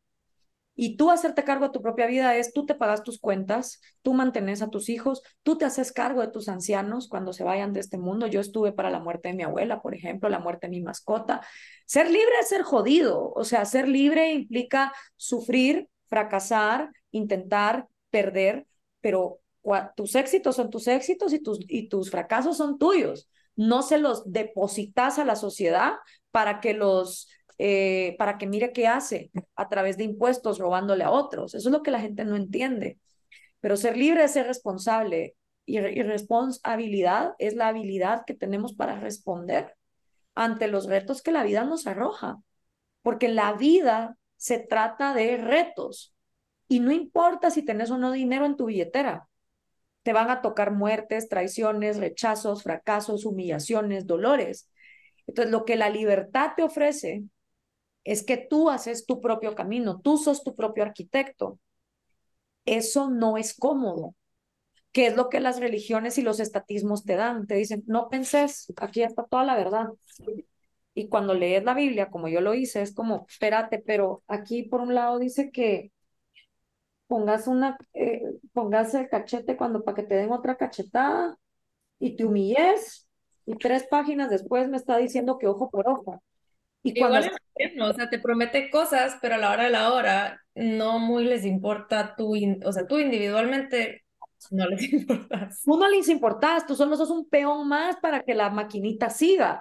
Y 0.83 0.97
tú 0.97 1.11
hacerte 1.11 1.45
cargo 1.45 1.66
de 1.66 1.73
tu 1.73 1.83
propia 1.83 2.07
vida 2.07 2.35
es 2.37 2.55
tú 2.55 2.64
te 2.64 2.75
pagas 2.75 3.03
tus 3.03 3.21
cuentas, 3.21 3.83
tú 4.01 4.14
mantienes 4.14 4.62
a 4.62 4.71
tus 4.71 4.88
hijos, 4.88 5.21
tú 5.43 5.59
te 5.59 5.66
haces 5.66 5.93
cargo 5.93 6.23
de 6.23 6.29
tus 6.29 6.49
ancianos 6.49 7.07
cuando 7.07 7.35
se 7.35 7.45
vayan 7.45 7.75
de 7.75 7.81
este 7.81 7.99
mundo. 7.99 8.27
Yo 8.27 8.40
estuve 8.40 8.73
para 8.73 8.88
la 8.88 8.99
muerte 8.99 9.29
de 9.29 9.35
mi 9.35 9.43
abuela, 9.43 9.83
por 9.83 9.95
ejemplo, 9.95 10.31
la 10.31 10.38
muerte 10.38 10.69
de 10.69 10.71
mi 10.71 10.81
mascota. 10.81 11.43
Ser 11.85 12.07
libre 12.07 12.33
es 12.40 12.49
ser 12.49 12.62
jodido, 12.62 13.31
o 13.35 13.45
sea, 13.45 13.66
ser 13.66 13.88
libre 13.88 14.33
implica 14.33 14.90
sufrir, 15.16 15.90
fracasar, 16.07 16.90
intentar, 17.11 17.87
perder, 18.09 18.66
pero 19.03 19.40
tus 19.97 20.14
éxitos 20.14 20.57
son 20.57 20.71
tus 20.71 20.88
éxitos 20.88 21.35
y 21.35 21.43
tus, 21.43 21.59
y 21.69 21.90
tus 21.90 22.11
fracasos 22.11 22.57
son 22.57 22.79
tuyos. 22.79 23.29
No 23.55 23.83
se 23.83 23.99
los 23.99 24.33
depositas 24.33 25.19
a 25.19 25.27
la 25.27 25.37
sociedad 25.37 25.97
para 26.31 26.61
que 26.61 26.73
los 26.73 27.29
eh, 27.62 28.16
para 28.16 28.38
que 28.38 28.46
mire 28.46 28.73
qué 28.73 28.88
hace 28.88 29.31
a 29.55 29.68
través 29.68 29.99
de 29.99 30.05
impuestos 30.05 30.59
robándole 30.59 31.05
a 31.05 31.11
otros. 31.11 31.55
Eso 31.55 31.68
es 31.68 31.73
lo 31.73 31.83
que 31.83 31.90
la 31.90 32.01
gente 32.01 32.25
no 32.25 32.37
entiende. 32.37 32.99
Pero 33.61 33.77
ser 33.77 33.99
libre 33.99 34.25
es 34.25 34.33
ser 34.33 34.46
responsable 34.46 35.37
y, 35.66 35.77
y 35.79 36.03
responsabilidad 36.03 37.35
es 37.38 37.55
la 37.57 37.68
habilidad 37.68 38.25
que 38.27 38.33
tenemos 38.33 38.73
para 38.73 38.99
responder 38.99 39.77
ante 40.35 40.68
los 40.68 40.87
retos 40.87 41.20
que 41.20 41.33
la 41.33 41.42
vida 41.42 41.64
nos 41.64 41.87
arroja. 41.87 42.38
Porque 43.03 43.29
la 43.29 43.53
vida 43.53 44.16
se 44.38 44.59
trata 44.59 45.12
de 45.12 45.37
retos 45.37 46.14
y 46.66 46.81
no 46.81 46.92
importa 46.92 47.51
si 47.51 47.62
tenés 47.62 47.90
o 47.90 47.99
no 47.99 48.11
dinero 48.12 48.46
en 48.46 48.57
tu 48.57 48.66
billetera. 48.66 49.29
Te 50.03 50.14
van 50.14 50.31
a 50.31 50.40
tocar 50.40 50.70
muertes, 50.70 51.29
traiciones, 51.29 51.99
rechazos, 51.99 52.62
fracasos, 52.62 53.27
humillaciones, 53.27 54.07
dolores. 54.07 54.70
Entonces, 55.27 55.53
lo 55.53 55.66
que 55.66 55.77
la 55.77 55.90
libertad 55.90 56.53
te 56.57 56.62
ofrece 56.62 57.25
es 58.05 58.23
que 58.25 58.37
tú 58.39 58.71
haces 58.71 59.07
tu 59.07 59.21
propio 59.21 59.55
camino, 59.55 60.01
tú 60.01 60.17
sos 60.19 60.43
tu 60.45 60.55
propio 60.55 60.85
arquitecto. 60.85 61.59
Eso 62.65 63.11
no 63.11 63.37
es 63.37 63.55
cómodo, 63.59 64.15
que 64.93 65.09
es 65.09 65.17
lo 65.17 65.29
que 65.31 65.41
las 65.41 65.61
religiones 65.61 66.19
y 66.19 66.23
los 66.23 66.41
estatismos 66.41 67.05
te 67.05 67.17
dan. 67.17 67.47
Te 67.49 67.57
dicen, 67.57 67.85
no 67.87 68.09
penses, 68.11 68.73
aquí 68.79 69.03
está 69.03 69.25
toda 69.27 69.45
la 69.45 69.57
verdad. 69.57 69.89
Y 70.95 71.09
cuando 71.09 71.35
lees 71.35 71.65
la 71.65 71.75
Biblia, 71.75 72.11
como 72.11 72.29
yo 72.29 72.41
lo 72.41 72.55
hice, 72.55 72.83
es 72.83 72.95
como, 72.95 73.27
espérate, 73.29 73.79
pero 73.81 74.23
aquí 74.29 74.65
por 74.65 74.81
un 74.81 74.95
lado 74.95 75.19
dice 75.19 75.51
que 75.51 75.93
pongas 77.07 77.47
una, 77.47 77.77
eh, 77.95 78.23
pongas 78.53 78.95
el 78.95 79.09
cachete 79.09 79.57
cuando 79.57 79.83
para 79.85 79.97
que 79.97 80.03
te 80.05 80.15
den 80.15 80.33
otra 80.33 80.57
cachetada 80.57 81.39
y 81.99 82.17
te 82.17 82.25
humilles 82.27 83.09
y 83.47 83.57
tres 83.57 83.85
páginas 83.89 84.31
después 84.31 84.69
me 84.69 84.77
está 84.79 84.99
diciendo 84.99 85.39
que 85.39 85.49
ojo 85.49 85.71
por 85.71 85.89
ojo. 85.89 86.23
Y 86.83 86.99
cuando... 86.99 87.19
Igual 87.19 87.40
o 87.83 87.93
sea, 87.93 88.09
te 88.09 88.19
promete 88.19 88.71
cosas, 88.71 89.19
pero 89.21 89.35
a 89.35 89.38
la 89.38 89.51
hora 89.53 89.64
de 89.64 89.71
la 89.71 89.93
hora 89.93 90.43
no 90.55 90.99
muy 90.99 91.25
les 91.25 91.45
importa 91.45 92.14
tú, 92.16 92.35
o 92.64 92.73
sea, 92.73 92.87
tú 92.87 92.99
individualmente 92.99 94.05
no 94.51 94.66
les 94.66 94.83
importas. 94.93 95.62
Tú 95.64 95.77
no 95.77 95.88
les 95.88 96.09
importas, 96.09 96.66
tú 96.66 96.75
solo 96.75 96.97
sos 96.97 97.11
un 97.11 97.29
peón 97.29 97.69
más 97.69 97.97
para 97.97 98.23
que 98.23 98.35
la 98.35 98.51
maquinita 98.51 99.11
siga. 99.11 99.61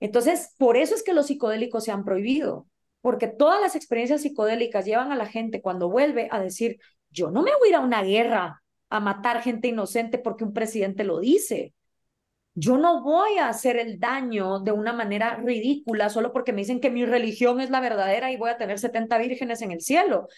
Entonces, 0.00 0.54
por 0.58 0.76
eso 0.76 0.94
es 0.94 1.02
que 1.02 1.14
los 1.14 1.26
psicodélicos 1.26 1.84
se 1.84 1.92
han 1.92 2.04
prohibido, 2.04 2.66
porque 3.00 3.28
todas 3.28 3.60
las 3.60 3.76
experiencias 3.76 4.22
psicodélicas 4.22 4.84
llevan 4.84 5.12
a 5.12 5.16
la 5.16 5.26
gente 5.26 5.60
cuando 5.62 5.88
vuelve 5.88 6.28
a 6.30 6.40
decir, 6.40 6.78
yo 7.10 7.30
no 7.30 7.42
me 7.42 7.50
voy 7.58 7.68
a 7.68 7.70
ir 7.70 7.74
a 7.76 7.80
una 7.80 8.02
guerra 8.02 8.62
a 8.88 9.00
matar 9.00 9.42
gente 9.42 9.68
inocente 9.68 10.18
porque 10.18 10.44
un 10.44 10.52
presidente 10.52 11.04
lo 11.04 11.18
dice. 11.18 11.74
Yo 12.54 12.76
no 12.76 13.02
voy 13.02 13.38
a 13.38 13.48
hacer 13.48 13.76
el 13.78 13.98
daño 13.98 14.60
de 14.60 14.72
una 14.72 14.92
manera 14.92 15.36
ridícula 15.36 16.10
solo 16.10 16.32
porque 16.32 16.52
me 16.52 16.60
dicen 16.60 16.80
que 16.80 16.90
mi 16.90 17.04
religión 17.06 17.60
es 17.60 17.70
la 17.70 17.80
verdadera 17.80 18.30
y 18.30 18.36
voy 18.36 18.50
a 18.50 18.58
tener 18.58 18.78
70 18.78 19.16
vírgenes 19.18 19.62
en 19.62 19.72
el 19.72 19.80
cielo. 19.80 20.28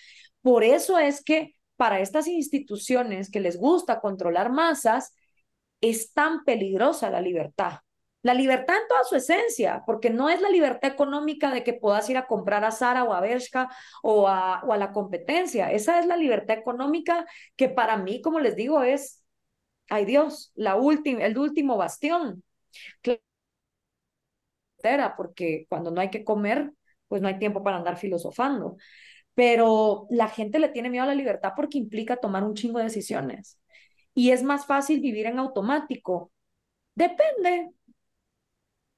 Por 0.40 0.62
eso 0.62 0.98
es 0.98 1.24
que 1.24 1.56
para 1.76 2.00
estas 2.00 2.28
instituciones 2.28 3.30
que 3.30 3.40
les 3.40 3.56
gusta 3.58 4.00
controlar 4.00 4.52
masas, 4.52 5.12
es 5.80 6.12
tan 6.12 6.44
peligrosa 6.44 7.10
la 7.10 7.20
libertad. 7.20 7.80
La 8.22 8.32
libertad 8.32 8.76
en 8.76 8.88
toda 8.88 9.04
su 9.04 9.16
esencia, 9.16 9.82
porque 9.84 10.08
no 10.10 10.30
es 10.30 10.40
la 10.40 10.48
libertad 10.50 10.90
económica 10.92 11.50
de 11.52 11.62
que 11.64 11.74
puedas 11.74 12.08
ir 12.08 12.16
a 12.16 12.26
comprar 12.26 12.64
a 12.64 12.70
Sara 12.70 13.04
o 13.04 13.12
a 13.12 13.20
Bershka 13.20 13.68
o 14.02 14.28
a, 14.28 14.62
o 14.64 14.72
a 14.72 14.78
la 14.78 14.92
competencia. 14.92 15.72
Esa 15.72 15.98
es 15.98 16.06
la 16.06 16.16
libertad 16.16 16.56
económica 16.56 17.26
que 17.56 17.68
para 17.68 17.96
mí, 17.98 18.22
como 18.22 18.40
les 18.40 18.56
digo, 18.56 18.82
es 18.82 19.23
ay 19.88 20.04
Dios, 20.04 20.52
la 20.54 20.76
última, 20.76 21.24
el 21.24 21.38
último 21.38 21.76
bastión. 21.76 22.42
Porque 25.16 25.66
cuando 25.68 25.90
no 25.90 26.00
hay 26.00 26.10
que 26.10 26.24
comer, 26.24 26.72
pues 27.08 27.22
no 27.22 27.28
hay 27.28 27.38
tiempo 27.38 27.62
para 27.62 27.76
andar 27.76 27.96
filosofando. 27.96 28.76
Pero 29.34 30.06
la 30.10 30.28
gente 30.28 30.58
le 30.58 30.68
tiene 30.70 30.90
miedo 30.90 31.04
a 31.04 31.08
la 31.08 31.14
libertad 31.14 31.52
porque 31.56 31.78
implica 31.78 32.16
tomar 32.18 32.44
un 32.44 32.54
chingo 32.54 32.78
de 32.78 32.86
decisiones. 32.86 33.58
Y 34.14 34.30
es 34.32 34.42
más 34.42 34.66
fácil 34.66 35.00
vivir 35.00 35.26
en 35.26 35.38
automático. 35.38 36.32
Depende. 36.94 37.70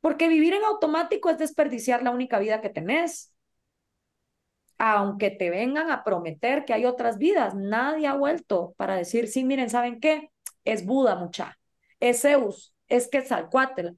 Porque 0.01 0.29
vivir 0.29 0.55
en 0.55 0.65
automático 0.65 1.29
es 1.31 1.37
desperdiciar 1.39 2.03
la 2.03 2.11
única 2.11 2.39
vida 2.39 2.61
que 2.63 2.71
tenés. 2.71 3.35
Aunque 4.79 5.31
te 5.31 5.51
vengan 5.51 5.91
a 5.91 6.03
prometer 6.05 6.65
que 6.65 6.73
hay 6.75 6.85
otras 6.87 7.19
vidas, 7.19 7.55
nadie 7.55 8.07
ha 8.07 8.15
vuelto 8.15 8.75
para 8.79 8.95
decir, 8.97 9.29
sí, 9.29 9.45
miren, 9.45 9.71
¿saben 9.71 10.01
qué? 10.01 10.31
Es 10.67 10.85
Buda, 10.85 11.17
mucha, 11.17 11.59
es 12.01 12.23
Zeus, 12.23 12.75
es 12.89 13.09
Quetzalcoatl. 13.09 13.89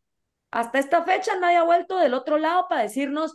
Hasta 0.51 0.79
esta 0.79 1.05
fecha 1.05 1.39
nadie 1.39 1.57
ha 1.57 1.65
vuelto 1.65 1.99
del 1.99 2.15
otro 2.15 2.39
lado 2.39 2.67
para 2.69 2.83
decirnos 2.83 3.35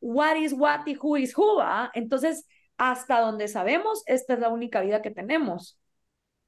what 0.00 0.36
is 0.36 0.52
what 0.52 0.86
y 0.86 0.96
who 0.96 1.16
is 1.16 1.36
who. 1.36 1.62
Entonces, 1.94 2.46
hasta 2.76 3.20
donde 3.20 3.48
sabemos, 3.48 4.02
esta 4.06 4.34
es 4.34 4.40
la 4.40 4.48
única 4.48 4.80
vida 4.80 5.02
que 5.02 5.10
tenemos. 5.10 5.78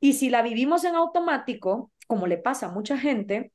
Y 0.00 0.14
si 0.14 0.30
la 0.30 0.42
vivimos 0.42 0.84
en 0.84 0.94
automático, 0.94 1.92
como 2.06 2.26
le 2.26 2.38
pasa 2.38 2.66
a 2.66 2.72
mucha 2.72 2.96
gente, 2.96 3.52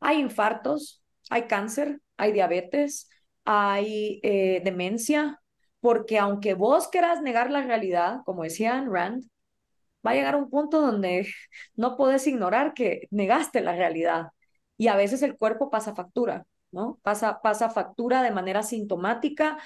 hay 0.00 0.20
infartos, 0.20 1.02
hay 1.30 1.44
cáncer, 1.44 2.00
hay 2.16 2.32
diabetes, 2.32 3.08
hay 3.44 4.20
eh, 4.22 4.60
demencia, 4.64 5.40
porque 5.80 6.18
aunque 6.18 6.54
vos 6.54 6.88
quieras 6.88 7.22
negar 7.22 7.50
la 7.50 7.62
realidad, 7.62 8.18
como 8.24 8.42
decía 8.42 8.84
Rand, 8.88 9.24
va 10.06 10.12
a 10.12 10.14
llegar 10.14 10.36
un 10.36 10.50
punto 10.50 10.80
donde 10.80 11.26
no 11.76 11.96
puedes 11.96 12.26
ignorar 12.26 12.74
que 12.74 13.08
negaste 13.10 13.60
la 13.60 13.74
realidad. 13.74 14.28
Y 14.76 14.88
a 14.88 14.96
veces 14.96 15.22
el 15.22 15.36
cuerpo 15.36 15.70
pasa 15.70 15.94
factura, 15.94 16.46
¿no? 16.72 16.98
Pasa, 17.02 17.40
pasa 17.42 17.70
factura 17.70 18.22
de 18.22 18.32
manera 18.32 18.62
sintomática 18.62 19.58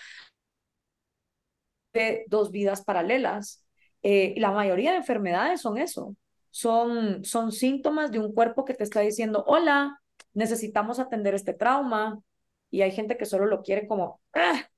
de 1.92 2.24
dos 2.28 2.50
vidas 2.50 2.82
paralelas. 2.84 3.64
Eh, 4.02 4.34
la 4.38 4.52
mayoría 4.52 4.92
de 4.92 4.98
enfermedades 4.98 5.60
son 5.60 5.78
eso, 5.78 6.14
son, 6.50 7.24
son 7.24 7.52
síntomas 7.52 8.10
de 8.12 8.20
un 8.20 8.32
cuerpo 8.32 8.64
que 8.64 8.74
te 8.74 8.84
está 8.84 9.00
diciendo, 9.00 9.44
hola, 9.46 10.00
necesitamos 10.34 10.98
atender 10.98 11.34
este 11.34 11.54
trauma. 11.54 12.20
Y 12.70 12.82
hay 12.82 12.92
gente 12.92 13.16
que 13.16 13.24
solo 13.24 13.46
lo 13.46 13.62
quiere 13.62 13.86
como 13.88 14.20
¡ah! 14.34 14.68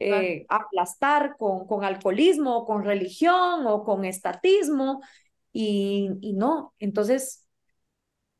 Eh, 0.00 0.46
aplastar 0.48 1.36
con, 1.38 1.66
con 1.66 1.84
alcoholismo, 1.84 2.64
con 2.64 2.84
religión 2.84 3.66
o 3.66 3.84
con 3.84 4.04
estatismo. 4.04 5.02
Y, 5.52 6.10
y 6.20 6.32
no, 6.32 6.74
entonces, 6.78 7.46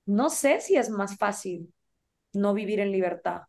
no 0.06 0.30
sé 0.30 0.60
si 0.60 0.76
es 0.76 0.90
más 0.90 1.16
fácil 1.18 1.72
no 2.32 2.54
vivir 2.54 2.80
en 2.80 2.92
libertad. 2.92 3.42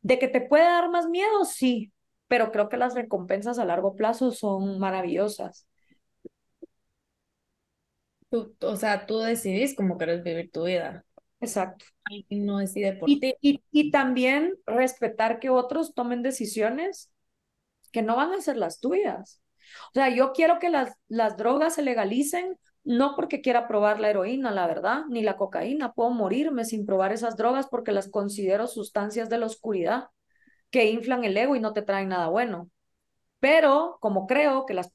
De 0.00 0.18
que 0.18 0.28
te 0.28 0.40
puede 0.40 0.64
dar 0.64 0.90
más 0.90 1.06
miedo, 1.08 1.44
sí, 1.44 1.92
pero 2.28 2.50
creo 2.52 2.68
que 2.68 2.76
las 2.76 2.94
recompensas 2.94 3.58
a 3.58 3.64
largo 3.64 3.94
plazo 3.94 4.30
son 4.30 4.78
maravillosas. 4.78 5.66
o 8.30 8.76
sea, 8.76 9.06
tú 9.06 9.18
decidís 9.18 9.74
cómo 9.74 9.96
quieres 9.96 10.22
vivir 10.22 10.50
tu 10.50 10.64
vida. 10.64 11.04
Exacto. 11.40 11.84
Y 12.10 12.36
no 12.36 12.58
decide 12.58 12.94
por 12.94 13.08
y, 13.08 13.20
ti. 13.20 13.34
Y, 13.40 13.62
y, 13.70 13.90
también 13.90 14.54
respetar 14.66 15.38
que 15.38 15.50
otros 15.50 15.94
tomen 15.94 16.22
decisiones 16.22 17.10
que 17.92 18.02
no 18.02 18.16
van 18.16 18.32
a 18.32 18.40
ser 18.40 18.56
las 18.56 18.80
tuyas. 18.80 19.42
O 19.90 19.92
sea, 19.94 20.08
yo 20.10 20.32
quiero 20.32 20.58
que 20.58 20.70
las, 20.70 20.94
las 21.08 21.36
drogas 21.36 21.74
se 21.74 21.82
legalicen, 21.82 22.58
no 22.84 23.14
porque 23.16 23.40
quiera 23.42 23.68
probar 23.68 24.00
la 24.00 24.10
heroína, 24.10 24.50
la 24.50 24.66
verdad, 24.66 25.04
ni 25.08 25.22
la 25.22 25.36
cocaína. 25.36 25.92
Puedo 25.92 26.10
morirme 26.10 26.64
sin 26.64 26.86
probar 26.86 27.12
esas 27.12 27.36
drogas 27.36 27.66
porque 27.70 27.92
las 27.92 28.08
considero 28.10 28.66
sustancias 28.66 29.28
de 29.28 29.38
la 29.38 29.46
oscuridad 29.46 30.08
que 30.70 30.90
inflan 30.90 31.24
el 31.24 31.36
ego 31.36 31.56
y 31.56 31.60
no 31.60 31.72
te 31.72 31.82
traen 31.82 32.08
nada 32.10 32.28
bueno. 32.28 32.70
Pero 33.40 33.98
como 34.00 34.26
creo 34.26 34.66
que 34.66 34.74
las 34.74 34.92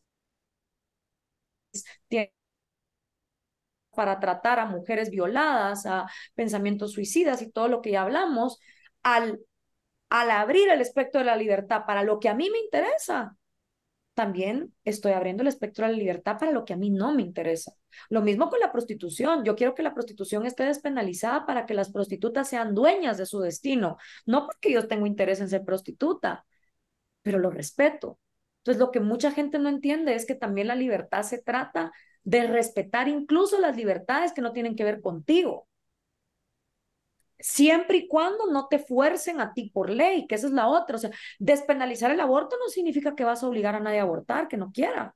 para 3.96 4.20
tratar 4.20 4.60
a 4.60 4.66
mujeres 4.66 5.10
violadas, 5.12 5.86
a 5.86 6.08
pensamientos 6.36 6.94
suicidas 6.94 7.42
y 7.42 7.52
todo 7.52 7.68
lo 7.68 7.82
que 7.82 7.92
ya 7.92 8.02
hablamos, 8.04 8.60
al, 9.04 9.40
al 10.14 10.30
abrir 10.30 10.70
el 10.70 10.80
espectro 10.80 11.22
de 11.22 11.26
la 11.26 11.36
libertad 11.36 11.86
para 11.88 12.04
lo 12.04 12.20
que 12.20 12.30
a 12.30 12.36
mí 12.36 12.48
me 12.52 12.60
interesa, 12.60 13.36
también 14.14 14.72
estoy 14.84 15.14
abriendo 15.14 15.42
el 15.42 15.48
espectro 15.48 15.88
de 15.88 15.92
la 15.92 15.98
libertad 15.98 16.38
para 16.38 16.52
lo 16.52 16.66
que 16.66 16.74
a 16.74 16.78
mí 16.78 16.92
no 16.92 17.16
me 17.16 17.24
interesa. 17.24 17.74
Lo 18.10 18.22
mismo 18.22 18.52
con 18.52 18.60
la 18.60 18.72
prostitución. 18.72 19.44
Yo 19.44 19.56
quiero 19.56 19.74
que 19.74 19.82
la 19.82 19.96
prostitución 19.96 20.46
esté 20.46 20.66
despenalizada 20.66 21.48
para 21.48 21.66
que 21.66 21.74
las 21.74 21.92
prostitutas 21.92 22.48
sean 22.48 22.76
dueñas 22.76 23.18
de 23.18 23.26
su 23.26 23.40
destino, 23.40 23.98
no 24.28 24.46
porque 24.46 24.72
yo 24.72 24.88
tengo 24.88 25.08
interés 25.08 25.42
en 25.42 25.50
ser 25.50 25.66
prostituta, 25.66 26.46
pero 27.24 27.40
lo 27.40 27.50
respeto. 27.50 28.20
Entonces, 28.60 28.80
lo 28.80 28.92
que 28.92 29.00
mucha 29.00 29.32
gente 29.32 29.58
no 29.58 29.68
entiende 29.68 30.14
es 30.14 30.28
que 30.28 30.36
también 30.36 30.68
la 30.68 30.76
libertad 30.76 31.24
se 31.24 31.42
trata 31.42 31.92
de 32.24 32.46
respetar 32.46 33.08
incluso 33.08 33.60
las 33.60 33.76
libertades 33.76 34.32
que 34.32 34.44
no 34.44 34.54
tienen 34.54 34.76
que 34.76 34.84
ver 34.84 35.02
contigo. 35.02 35.68
Siempre 37.44 37.98
y 37.98 38.08
cuando 38.08 38.48
no 38.48 38.70
te 38.70 38.80
fuercen 38.80 39.42
a 39.42 39.54
ti 39.54 39.70
por 39.70 39.90
ley, 39.90 40.28
que 40.28 40.36
esa 40.36 40.48
es 40.48 40.54
la 40.54 40.70
otra. 40.70 40.96
O 40.96 41.00
sea, 41.00 41.12
despenalizar 41.40 42.10
el 42.10 42.22
aborto 42.22 42.56
no 42.58 42.70
significa 42.70 43.16
que 43.16 43.26
vas 43.26 43.44
a 43.44 43.48
obligar 43.50 43.76
a 43.76 43.82
nadie 43.82 44.00
a 44.00 44.04
abortar, 44.04 44.48
que 44.48 44.56
no 44.56 44.72
quiera. 44.72 45.14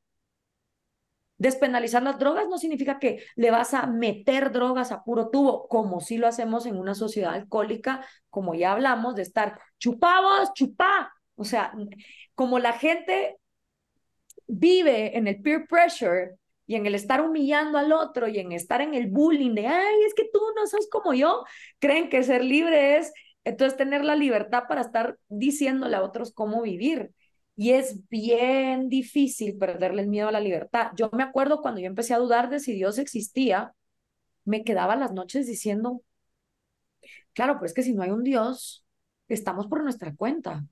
Despenalizar 1.38 2.04
las 2.04 2.20
drogas 2.20 2.50
no 2.50 2.58
significa 2.58 3.00
que 3.00 3.24
le 3.38 3.50
vas 3.50 3.74
a 3.74 3.88
meter 3.88 4.52
drogas 4.52 4.92
a 4.92 5.06
puro 5.06 5.30
tubo, 5.30 5.70
como 5.70 6.02
si 6.02 6.18
lo 6.18 6.28
hacemos 6.28 6.66
en 6.66 6.78
una 6.78 6.96
sociedad 6.96 7.34
alcohólica, 7.34 8.06
como 8.30 8.56
ya 8.56 8.74
hablamos, 8.74 9.16
de 9.16 9.22
estar 9.22 9.58
chupamos, 9.80 10.52
chupá. 10.54 11.14
O 11.36 11.46
sea, 11.46 11.74
como 12.36 12.60
la 12.60 12.74
gente 12.74 13.38
vive 14.48 15.18
en 15.18 15.28
el 15.28 15.42
peer 15.42 15.66
pressure 15.66 16.38
y 16.68 16.76
en 16.76 16.86
el 16.86 16.96
estar 16.96 17.22
humillando 17.22 17.78
al 17.78 17.94
otro 17.94 18.28
y 18.28 18.40
en 18.40 18.52
estar 18.52 18.82
en 18.82 18.94
el 18.94 19.08
bullying 19.08 19.56
de, 19.56 19.68
ay, 19.68 20.04
es 20.06 20.14
que 20.14 20.30
tú 20.32 20.40
no 20.56 20.68
sos 20.68 20.88
como 20.90 21.14
yo, 21.14 21.46
creen 21.80 22.10
que 22.10 22.22
ser 22.24 22.44
libre 22.44 22.98
es 22.98 23.14
entonces 23.46 23.78
tener 23.78 24.04
la 24.04 24.16
libertad 24.16 24.64
para 24.68 24.82
estar 24.82 25.18
diciéndole 25.30 25.96
a 25.96 26.04
otros 26.04 26.34
cómo 26.34 26.62
vivir. 26.62 27.12
Y 27.56 27.72
es 27.72 28.08
bien 28.10 28.90
difícil 28.90 29.58
perderle 29.58 30.02
el 30.02 30.10
miedo 30.10 30.28
a 30.28 30.32
la 30.34 30.42
libertad. 30.42 30.92
Yo 30.96 31.10
me 31.14 31.24
acuerdo 31.24 31.62
cuando 31.62 31.80
yo 31.80 31.88
empecé 31.88 32.14
a 32.14 32.20
dudar 32.20 32.50
de 32.50 32.60
si 32.60 32.74
Dios 32.74 32.98
existía, 32.98 33.74
me 34.44 34.64
quedaba 34.66 34.98
las 34.98 35.14
noches 35.14 35.48
diciendo, 35.48 36.04
claro, 37.34 37.54
pero 37.56 37.66
es 37.66 37.74
que 37.74 37.84
si 37.84 37.94
no 37.94 38.04
hay 38.04 38.12
un 38.12 38.24
Dios, 38.24 38.86
estamos 39.30 39.68
por 39.68 39.82
nuestra 39.82 40.14
cuenta. 40.14 40.66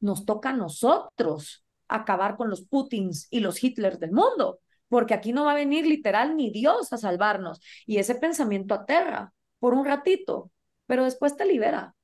Nos 0.00 0.24
toca 0.24 0.50
a 0.50 0.52
nosotros 0.52 1.64
acabar 1.86 2.36
con 2.36 2.50
los 2.50 2.62
Putins 2.62 3.28
y 3.30 3.40
los 3.40 3.62
Hitlers 3.62 4.00
del 4.00 4.10
mundo 4.10 4.58
porque 4.88 5.14
aquí 5.14 5.32
no 5.32 5.44
va 5.44 5.52
a 5.52 5.56
venir 5.56 5.86
literal 5.86 6.36
ni 6.36 6.50
Dios 6.50 6.92
a 6.92 6.98
salvarnos. 6.98 7.60
Y 7.86 7.98
ese 7.98 8.14
pensamiento 8.14 8.74
aterra 8.74 9.32
por 9.58 9.74
un 9.74 9.84
ratito, 9.84 10.50
pero 10.86 11.04
después 11.04 11.36
te 11.36 11.46
libera. 11.46 11.94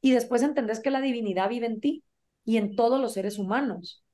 Y 0.00 0.12
después 0.12 0.42
entendés 0.42 0.80
que 0.80 0.90
la 0.90 1.00
divinidad 1.00 1.48
vive 1.48 1.66
en 1.66 1.80
ti 1.80 2.04
y 2.44 2.58
en 2.58 2.76
todos 2.76 3.00
los 3.00 3.14
seres 3.14 3.38
humanos. 3.38 4.04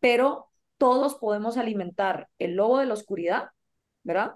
Pero 0.00 0.48
todos 0.78 1.14
podemos 1.16 1.56
alimentar 1.56 2.28
el 2.38 2.56
lobo 2.56 2.78
de 2.78 2.86
la 2.86 2.94
oscuridad, 2.94 3.50
¿verdad? 4.02 4.32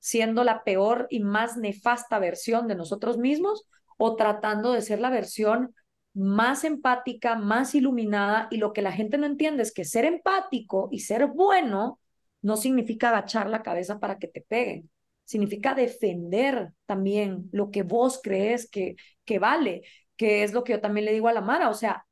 Siendo 0.00 0.44
la 0.44 0.64
peor 0.64 1.06
y 1.10 1.20
más 1.20 1.56
nefasta 1.56 2.18
versión 2.18 2.68
de 2.68 2.74
nosotros 2.74 3.18
mismos 3.18 3.66
o 3.96 4.16
tratando 4.16 4.72
de 4.72 4.82
ser 4.82 5.00
la 5.00 5.10
versión 5.10 5.74
más 6.14 6.64
empática, 6.64 7.36
más 7.36 7.74
iluminada. 7.74 8.48
Y 8.50 8.56
lo 8.56 8.72
que 8.72 8.82
la 8.82 8.92
gente 8.92 9.18
no 9.18 9.26
entiende 9.26 9.62
es 9.62 9.72
que 9.72 9.84
ser 9.84 10.04
empático 10.04 10.88
y 10.90 11.00
ser 11.00 11.26
bueno 11.26 12.00
no 12.42 12.56
significa 12.56 13.08
agachar 13.08 13.48
la 13.48 13.62
cabeza 13.62 13.98
para 13.98 14.18
que 14.18 14.28
te 14.28 14.40
peguen, 14.40 14.90
significa 15.24 15.74
defender 15.74 16.72
también 16.86 17.48
lo 17.52 17.70
que 17.70 17.82
vos 17.82 18.20
crees 18.22 18.70
que, 18.70 18.96
que 19.24 19.38
vale, 19.38 19.82
que 20.16 20.42
es 20.42 20.52
lo 20.52 20.64
que 20.64 20.72
yo 20.72 20.80
también 20.80 21.04
le 21.04 21.12
digo 21.12 21.28
a 21.28 21.32
la 21.32 21.40
Mara, 21.40 21.68
o 21.68 21.74
sea, 21.74 22.06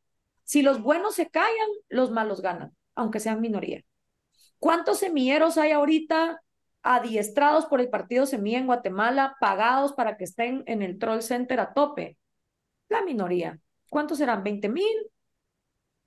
si 0.45 0.63
los 0.63 0.81
buenos 0.81 1.15
se 1.17 1.29
callan, 1.29 1.69
los 1.89 2.11
malos 2.11 2.41
ganan, 2.41 2.77
aunque 2.95 3.21
sean 3.21 3.41
minoría. 3.41 3.83
¿Cuántos 4.59 4.99
semilleros 5.01 5.59
hay 5.59 5.73
ahorita 5.73 6.41
adiestrados 6.83 7.67
por 7.67 7.81
el 7.81 7.91
partido 7.91 8.27
Semilla 8.27 8.59
en 8.59 8.67
Guatemala, 8.67 9.37
pagados 9.41 9.93
para 9.93 10.17
que 10.17 10.25
estén 10.25 10.63
en 10.67 10.83
el 10.83 10.99
Troll 10.99 11.23
Center 11.23 11.59
a 11.61 11.75
tope? 11.75 12.17
La 12.89 13.03
minoría. 13.03 13.59
¿Cuántos 13.91 14.19
serán? 14.19 14.45
¿20 14.45 14.69
mil? 14.69 15.11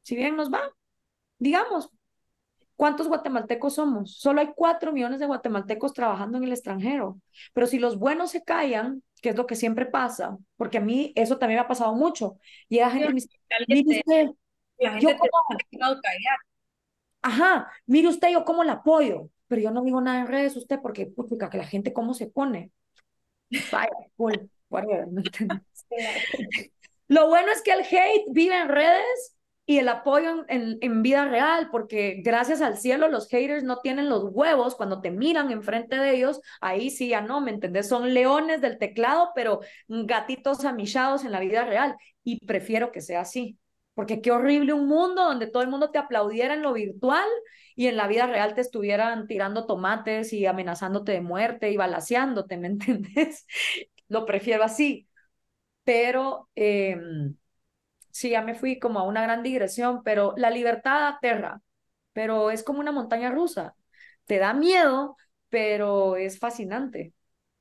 Si 0.03 0.15
bien 0.15 0.36
nos 0.36 0.51
va, 0.51 0.62
digamos, 1.38 1.89
¿Cuántos 2.79 3.09
guatemaltecos 3.09 3.75
somos? 3.75 4.15
Solo 4.19 4.39
hay 4.39 4.51
cuatro 4.55 4.93
millones 4.93 5.19
de 5.19 5.25
guatemaltecos 5.25 5.91
trabajando 5.91 6.37
en 6.37 6.45
el 6.45 6.53
extranjero. 6.53 7.19
Pero 7.51 7.67
si 7.67 7.77
los 7.77 7.99
buenos 7.99 8.31
se 8.31 8.45
callan, 8.45 9.03
que 9.21 9.31
es 9.31 9.35
lo 9.35 9.45
que 9.45 9.57
siempre 9.57 9.85
pasa, 9.85 10.37
porque 10.55 10.77
a 10.77 10.81
mí 10.81 11.11
eso 11.17 11.37
también 11.37 11.57
me 11.57 11.65
ha 11.65 11.67
pasado 11.67 11.93
mucho. 11.93 12.37
Llega 12.69 12.89
gente 12.89 13.07
y 13.07 13.09
me 13.09 13.15
dice, 13.15 13.37
mire 13.67 13.99
usted, 13.99 14.29
yo 15.01 15.09
como... 15.17 15.29
Ajá, 17.21 17.69
mire 17.85 18.08
usted, 18.08 18.29
yo 18.29 18.45
cómo 18.45 18.63
la 18.63 18.71
apoyo, 18.71 19.29
pero 19.49 19.62
yo 19.62 19.71
no 19.71 19.83
digo 19.83 19.99
nada 19.99 20.21
en 20.21 20.27
redes 20.27 20.56
usted 20.56 20.79
porque, 20.81 21.06
puta, 21.06 21.49
que 21.49 21.58
la 21.58 21.67
gente 21.67 21.91
cómo 21.91 22.13
se 22.13 22.27
pone. 22.27 22.71
Vaya, 23.73 23.89
cool, 24.15 24.49
whatever, 24.69 25.06
Lo 27.10 27.27
bueno 27.27 27.51
es 27.51 27.62
que 27.62 27.73
el 27.73 27.81
hate 27.81 28.23
vive 28.29 28.58
en 28.58 28.69
redes 28.69 29.35
y 29.69 29.77
el 29.77 29.87
apoyo 29.87 30.45
en, 30.47 30.79
en, 30.81 31.03
vida 31.03 31.25
real, 31.25 31.69
porque 31.71 32.21
gracias 32.23 32.59
al 32.59 32.79
cielo 32.79 33.07
los 33.07 33.29
haters 33.29 33.63
no 33.63 33.77
tienen 33.81 34.09
los 34.09 34.23
huevos 34.31 34.73
cuando 34.73 34.99
te 34.99 35.11
miran 35.11 35.51
enfrente 35.51 35.95
de 35.95 36.15
ellos, 36.15 36.41
ahí 36.59 36.89
sí 36.89 37.09
ya 37.09 37.21
no, 37.21 37.39
¿me 37.39 37.51
entendés? 37.51 37.87
Son 37.87 38.11
leones 38.11 38.61
del 38.61 38.79
teclado, 38.79 39.29
pero 39.35 39.59
gatitos 39.87 40.65
amillados 40.65 41.23
en 41.23 41.31
la 41.31 41.39
vida 41.39 41.65
real 41.65 41.95
y 42.23 42.43
prefiero 42.47 42.91
que 42.91 43.01
sea 43.01 43.21
así, 43.21 43.59
porque 43.93 44.21
qué 44.21 44.31
horrible 44.31 44.73
un 44.73 44.87
mundo 44.87 45.23
donde 45.23 45.45
todo 45.45 45.61
el 45.61 45.69
mundo 45.69 45.91
te 45.91 45.99
aplaudiera 45.99 46.55
en 46.55 46.63
lo 46.63 46.73
virtual 46.73 47.27
y 47.75 47.85
en 47.85 47.95
la 47.95 48.07
vida 48.07 48.25
real 48.25 48.55
te 48.55 48.61
estuvieran 48.61 49.27
tirando 49.27 49.67
tomates 49.67 50.33
y 50.33 50.47
amenazándote 50.47 51.11
de 51.11 51.21
muerte 51.21 51.69
y 51.69 51.77
balaseándote, 51.77 52.57
¿me 52.57 52.69
entiendes? 52.69 53.45
Lo 54.07 54.25
prefiero 54.25 54.63
así. 54.63 55.07
Pero 55.83 56.49
eh, 56.55 56.97
sí, 58.19 58.31
ya 58.31 58.41
me 58.41 58.55
fui 58.55 58.79
como 58.79 58.99
a 58.99 59.03
una 59.03 59.21
gran 59.23 59.43
digresión, 59.43 60.03
pero 60.03 60.33
la 60.37 60.49
libertad 60.51 61.07
aterra, 61.07 61.61
pero 62.13 62.51
es 62.51 62.63
como 62.63 62.79
una 62.79 62.91
montaña 62.91 63.31
rusa. 63.31 63.75
Te 64.25 64.37
da 64.39 64.53
miedo, 64.53 65.17
pero 65.49 66.15
es 66.17 66.39
fascinante. 66.39 67.13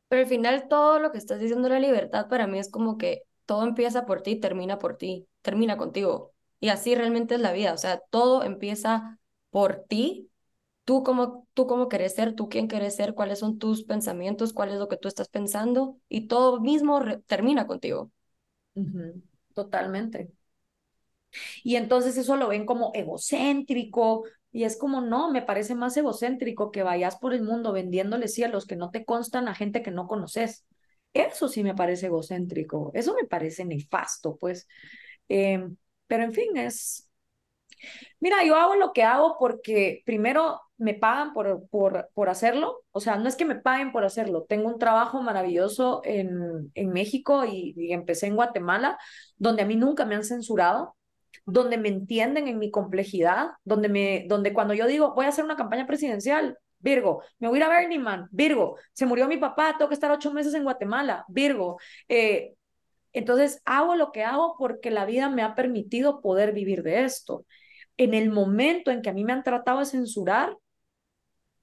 Pero 0.09 0.23
al 0.23 0.29
final 0.29 0.69
todo 0.69 0.99
lo 1.01 1.13
que 1.13 1.19
estás 1.19 1.41
diciendo 1.41 1.69
de 1.69 1.75
la 1.75 1.81
libertad 1.81 2.29
para 2.29 2.47
mí 2.47 2.59
es 2.59 2.71
como 2.71 2.99
que 2.99 3.23
todo 3.47 3.65
empieza 3.67 4.07
por 4.07 4.23
ti, 4.23 4.37
termina 4.37 4.79
por 4.79 4.97
ti, 4.97 5.27
termina 5.43 5.77
contigo. 5.77 6.35
Y 6.61 6.71
así 6.71 6.95
realmente 6.95 7.35
es 7.37 7.41
la 7.41 7.53
vida, 7.53 7.73
o 7.75 7.79
sea, 7.79 8.01
todo 8.11 8.43
empieza 8.45 9.19
por 9.51 9.85
ti, 9.89 10.31
tú 10.85 11.03
cómo, 11.05 11.47
tú 11.55 11.67
cómo 11.67 11.89
querés 11.89 12.15
ser, 12.15 12.35
tú 12.35 12.49
quién 12.49 12.69
querés 12.69 12.97
ser, 12.97 13.15
cuáles 13.15 13.39
son 13.41 13.59
tus 13.59 13.85
pensamientos, 13.85 14.53
cuál 14.53 14.71
es 14.71 14.79
lo 14.79 14.89
que 14.89 14.97
tú 14.97 15.09
estás 15.09 15.29
pensando 15.29 15.99
y 16.09 16.29
todo 16.29 16.61
mismo 16.61 17.01
termina 17.27 17.67
contigo. 17.67 18.11
Totalmente. 19.55 20.33
Y 21.63 21.77
entonces 21.77 22.17
eso 22.17 22.37
lo 22.37 22.49
ven 22.49 22.67
como 22.67 22.91
egocéntrico 22.95 24.25
y 24.51 24.65
es 24.65 24.77
como, 24.79 25.01
no, 25.01 25.31
me 25.31 25.43
parece 25.43 25.75
más 25.75 25.97
egocéntrico 25.97 26.71
que 26.71 26.83
vayas 26.83 27.17
por 27.19 27.35
el 27.35 27.43
mundo 27.43 27.73
vendiéndole 27.73 28.29
cielos 28.29 28.67
que 28.67 28.77
no 28.77 28.91
te 28.91 29.05
constan 29.05 29.49
a 29.49 29.55
gente 29.55 29.83
que 29.83 29.91
no 29.91 30.07
conoces. 30.07 30.67
Eso 31.13 31.49
sí 31.49 31.63
me 31.65 31.75
parece 31.75 32.07
egocéntrico, 32.07 32.91
eso 32.95 33.15
me 33.15 33.27
parece 33.27 33.65
nefasto, 33.65 34.37
pues. 34.37 34.67
Em, 35.29 35.77
pero 36.07 36.25
en 36.25 36.33
fin, 36.33 36.57
es, 36.57 37.09
Mira, 38.21 38.45
yo 38.45 38.57
hago 38.57 38.75
lo 38.77 38.93
que 38.93 39.03
hago 39.05 39.37
porque 39.39 40.03
primero 40.05 40.61
me 40.77 40.95
pagan 40.95 41.33
por, 41.33 41.69
por, 41.69 42.09
por 42.15 42.29
hacerlo, 42.29 42.85
o 42.93 43.01
sea, 43.01 43.17
no 43.17 43.29
es 43.29 43.37
que 43.37 43.45
me 43.45 43.57
paguen 43.57 43.93
por 43.93 44.05
hacerlo, 44.05 44.45
tengo 44.49 44.69
un 44.69 44.79
trabajo 44.79 45.23
maravilloso 45.23 46.01
en, 46.05 46.71
en 46.75 46.91
México 46.91 47.45
y, 47.45 47.75
y 47.77 47.93
empecé 47.93 48.27
en 48.27 48.37
Guatemala, 48.37 48.99
donde 49.37 49.63
a 49.63 49.67
mí 49.67 49.77
nunca 49.77 50.05
me 50.05 50.15
han 50.15 50.25
censurado, 50.25 50.97
donde 51.51 51.79
me 51.79 51.89
entienden 51.89 52.47
en 52.47 52.59
mi 52.59 52.71
complejidad, 52.71 53.49
donde, 53.65 53.89
me, 53.89 54.27
donde 54.29 54.53
cuando 54.53 54.75
yo 54.75 54.87
digo, 54.87 55.15
voy 55.15 55.25
a 55.25 55.29
hacer 55.29 55.45
una 55.45 55.57
campaña 55.57 55.87
presidencial, 55.87 56.59
Virgo, 56.79 57.23
me 57.39 57.49
voy 57.49 57.57
a 57.57 57.65
ir 57.65 57.71
a 57.71 57.81
Burning 57.81 58.01
Man, 58.01 58.29
Virgo, 58.31 58.77
se 58.93 59.07
murió 59.07 59.27
mi 59.27 59.39
papá, 59.39 59.75
tengo 59.77 59.89
que 59.89 59.95
estar 59.95 60.11
ocho 60.11 60.33
meses 60.33 60.53
en 60.55 60.63
Guatemala, 60.63 61.25
Virgo. 61.29 61.79
Eh, 62.07 62.55
entonces, 63.13 63.63
hago 63.65 63.97
lo 63.97 64.13
que 64.13 64.25
hago 64.25 64.57
porque 64.59 64.91
la 64.91 65.07
vida 65.07 65.31
me 65.31 65.43
ha 65.43 65.55
permitido 65.55 66.21
poder 66.21 66.53
vivir 66.53 66.83
de 66.83 67.05
esto 67.05 67.47
en 67.97 68.13
el 68.13 68.31
momento 68.31 68.91
en 68.91 69.01
que 69.01 69.09
a 69.09 69.15
mí 69.15 69.25
me 69.25 69.33
han 69.33 69.43
tratado 69.43 69.81
de 69.81 69.87
censurar, 69.87 70.55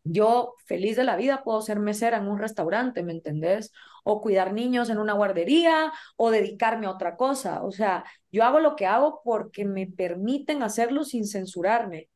yo 0.05 0.55
feliz 0.65 0.95
de 0.95 1.03
la 1.03 1.17
vida 1.17 1.43
puedo 1.43 1.61
ser 1.61 1.79
mesera 1.79 2.17
en 2.17 2.27
un 2.27 2.37
restaurante, 2.39 3.03
¿me 3.03 3.11
entendés? 3.11 3.73
O 4.03 4.21
cuidar 4.21 4.53
niños 4.53 4.89
en 4.89 4.99
una 4.99 5.13
guardería 5.13 5.91
o 6.15 6.31
dedicarme 6.31 6.85
a 6.87 6.91
otra 6.91 7.17
cosa. 7.17 7.63
O 7.63 7.71
sea, 7.71 8.05
yo 8.31 8.43
hago 8.43 8.59
lo 8.59 8.75
que 8.75 8.85
hago 8.85 9.21
porque 9.23 9.65
me 9.65 9.87
permiten 9.87 10.63
hacerlo 10.63 11.03
sin 11.03 11.25
censurarme. 11.25 12.09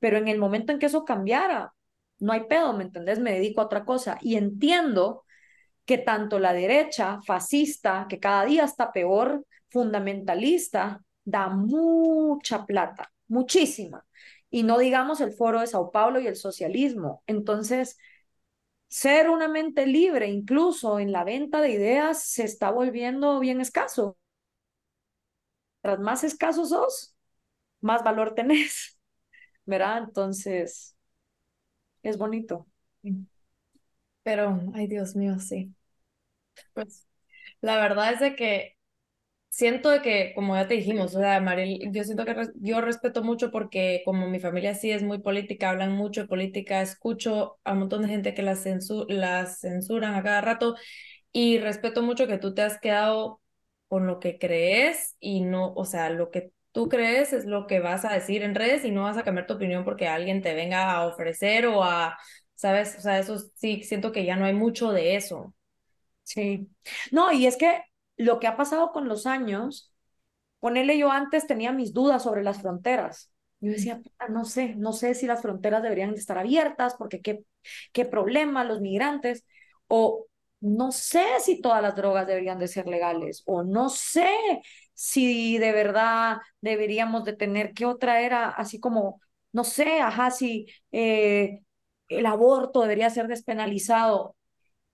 Pero 0.00 0.18
en 0.18 0.28
el 0.28 0.38
momento 0.38 0.72
en 0.72 0.78
que 0.80 0.86
eso 0.86 1.04
cambiara, 1.04 1.72
no 2.18 2.32
hay 2.32 2.44
pedo, 2.44 2.72
¿me 2.72 2.84
entendés? 2.84 3.20
Me 3.20 3.32
dedico 3.32 3.60
a 3.60 3.64
otra 3.66 3.84
cosa. 3.84 4.18
Y 4.20 4.36
entiendo 4.36 5.24
que 5.84 5.98
tanto 5.98 6.38
la 6.38 6.52
derecha 6.52 7.20
fascista, 7.26 8.06
que 8.08 8.20
cada 8.20 8.44
día 8.44 8.64
está 8.64 8.92
peor, 8.92 9.46
fundamentalista, 9.70 11.00
da 11.24 11.48
mucha 11.48 12.66
plata 12.66 13.12
muchísima. 13.28 14.04
Y 14.50 14.62
no 14.62 14.78
digamos 14.78 15.20
el 15.20 15.32
foro 15.32 15.60
de 15.60 15.66
Sao 15.66 15.90
Paulo 15.92 16.20
y 16.20 16.26
el 16.26 16.36
socialismo. 16.36 17.22
Entonces, 17.26 17.98
ser 18.88 19.30
una 19.30 19.48
mente 19.48 19.86
libre, 19.86 20.28
incluso 20.28 21.00
en 21.00 21.12
la 21.12 21.24
venta 21.24 21.60
de 21.62 21.70
ideas, 21.72 22.22
se 22.24 22.44
está 22.44 22.70
volviendo 22.70 23.40
bien 23.40 23.60
escaso. 23.60 24.18
Tras 25.82 25.98
más 26.00 26.24
escasos 26.24 26.70
sos, 26.70 27.14
más 27.80 28.04
valor 28.04 28.34
tenés, 28.36 28.98
¿verdad? 29.66 29.98
Entonces, 30.04 30.96
es 32.02 32.16
bonito. 32.16 32.66
Pero, 34.22 34.60
ay 34.74 34.86
Dios 34.88 35.16
mío, 35.16 35.38
sí. 35.38 35.74
Pues 36.74 37.06
la 37.60 37.76
verdad 37.78 38.12
es 38.14 38.20
de 38.20 38.36
que 38.36 38.75
siento 39.56 40.02
que, 40.02 40.32
como 40.34 40.54
ya 40.54 40.68
te 40.68 40.74
dijimos, 40.74 41.14
o 41.14 41.18
sea, 41.18 41.40
Mariel, 41.40 41.90
yo 41.90 42.04
siento 42.04 42.26
que 42.26 42.36
yo 42.56 42.82
respeto 42.82 43.22
mucho 43.24 43.50
porque 43.50 44.02
como 44.04 44.28
mi 44.28 44.38
familia 44.38 44.74
sí 44.74 44.90
es 44.90 45.02
muy 45.02 45.18
política, 45.20 45.70
hablan 45.70 45.92
mucho 45.92 46.20
de 46.22 46.28
política, 46.28 46.82
escucho 46.82 47.58
a 47.64 47.72
un 47.72 47.78
montón 47.80 48.02
de 48.02 48.08
gente 48.08 48.34
que 48.34 48.42
las, 48.42 48.62
censuran 49.60 50.14
a 50.14 50.22
cada 50.22 50.42
rato 50.42 50.76
y 51.32 51.58
respeto 51.58 52.02
mucho 52.02 52.26
que 52.26 52.38
tú 52.38 52.54
te 52.54 52.62
has 52.62 52.78
quedado 52.80 53.40
con 53.88 54.06
lo 54.06 54.20
que 54.20 54.38
crees 54.38 55.16
y 55.20 55.40
no, 55.42 55.72
o 55.74 55.84
sea, 55.86 56.10
lo 56.10 56.30
que 56.30 56.52
tú 56.72 56.88
crees 56.90 57.32
es 57.32 57.46
lo 57.46 57.66
que 57.66 57.80
vas 57.80 58.04
a 58.04 58.12
decir 58.12 58.42
en 58.42 58.54
redes 58.54 58.84
y 58.84 58.90
no 58.90 59.04
vas 59.04 59.16
a 59.16 59.24
cambiar 59.24 59.46
tu 59.46 59.54
opinión 59.54 59.84
porque 59.84 60.08
alguien 60.08 60.42
te 60.42 60.54
venga 60.54 60.92
a 60.92 61.06
ofrecer 61.06 61.66
o 61.66 61.82
a, 61.82 62.18
¿sabes? 62.56 62.96
O 62.98 63.00
sea, 63.00 63.18
eso 63.20 63.38
sí, 63.54 63.82
siento 63.84 64.12
que 64.12 64.26
ya 64.26 64.36
no 64.36 64.44
hay 64.44 64.54
mucho 64.54 64.92
de 64.92 65.16
eso. 65.16 65.54
Sí. 66.24 66.68
No, 67.12 67.32
y 67.32 67.46
es 67.46 67.56
que 67.56 67.80
lo 68.16 68.40
que 68.40 68.46
ha 68.46 68.56
pasado 68.56 68.92
con 68.92 69.08
los 69.08 69.26
años, 69.26 69.92
ponerle 70.60 70.98
yo 70.98 71.10
antes 71.10 71.46
tenía 71.46 71.72
mis 71.72 71.92
dudas 71.92 72.22
sobre 72.22 72.42
las 72.42 72.60
fronteras. 72.62 73.32
Yo 73.60 73.72
decía, 73.72 74.00
no 74.28 74.44
sé, 74.44 74.74
no 74.76 74.92
sé 74.92 75.14
si 75.14 75.26
las 75.26 75.42
fronteras 75.42 75.82
deberían 75.82 76.14
estar 76.14 76.38
abiertas, 76.38 76.94
porque 76.98 77.20
qué, 77.22 77.44
qué 77.92 78.04
problema 78.04 78.64
los 78.64 78.80
migrantes, 78.80 79.44
o 79.88 80.26
no 80.60 80.92
sé 80.92 81.24
si 81.40 81.60
todas 81.60 81.82
las 81.82 81.96
drogas 81.96 82.26
deberían 82.26 82.58
de 82.58 82.68
ser 82.68 82.86
legales, 82.88 83.42
o 83.46 83.62
no 83.62 83.88
sé 83.88 84.28
si 84.94 85.58
de 85.58 85.72
verdad 85.72 86.38
deberíamos 86.60 87.24
de 87.24 87.34
tener, 87.34 87.72
¿qué 87.74 87.86
otra 87.86 88.20
era? 88.22 88.48
Así 88.50 88.80
como, 88.80 89.20
no 89.52 89.64
sé, 89.64 90.00
ajá, 90.00 90.30
si 90.30 90.66
eh, 90.92 91.60
el 92.08 92.26
aborto 92.26 92.80
debería 92.82 93.10
ser 93.10 93.26
despenalizado. 93.28 94.36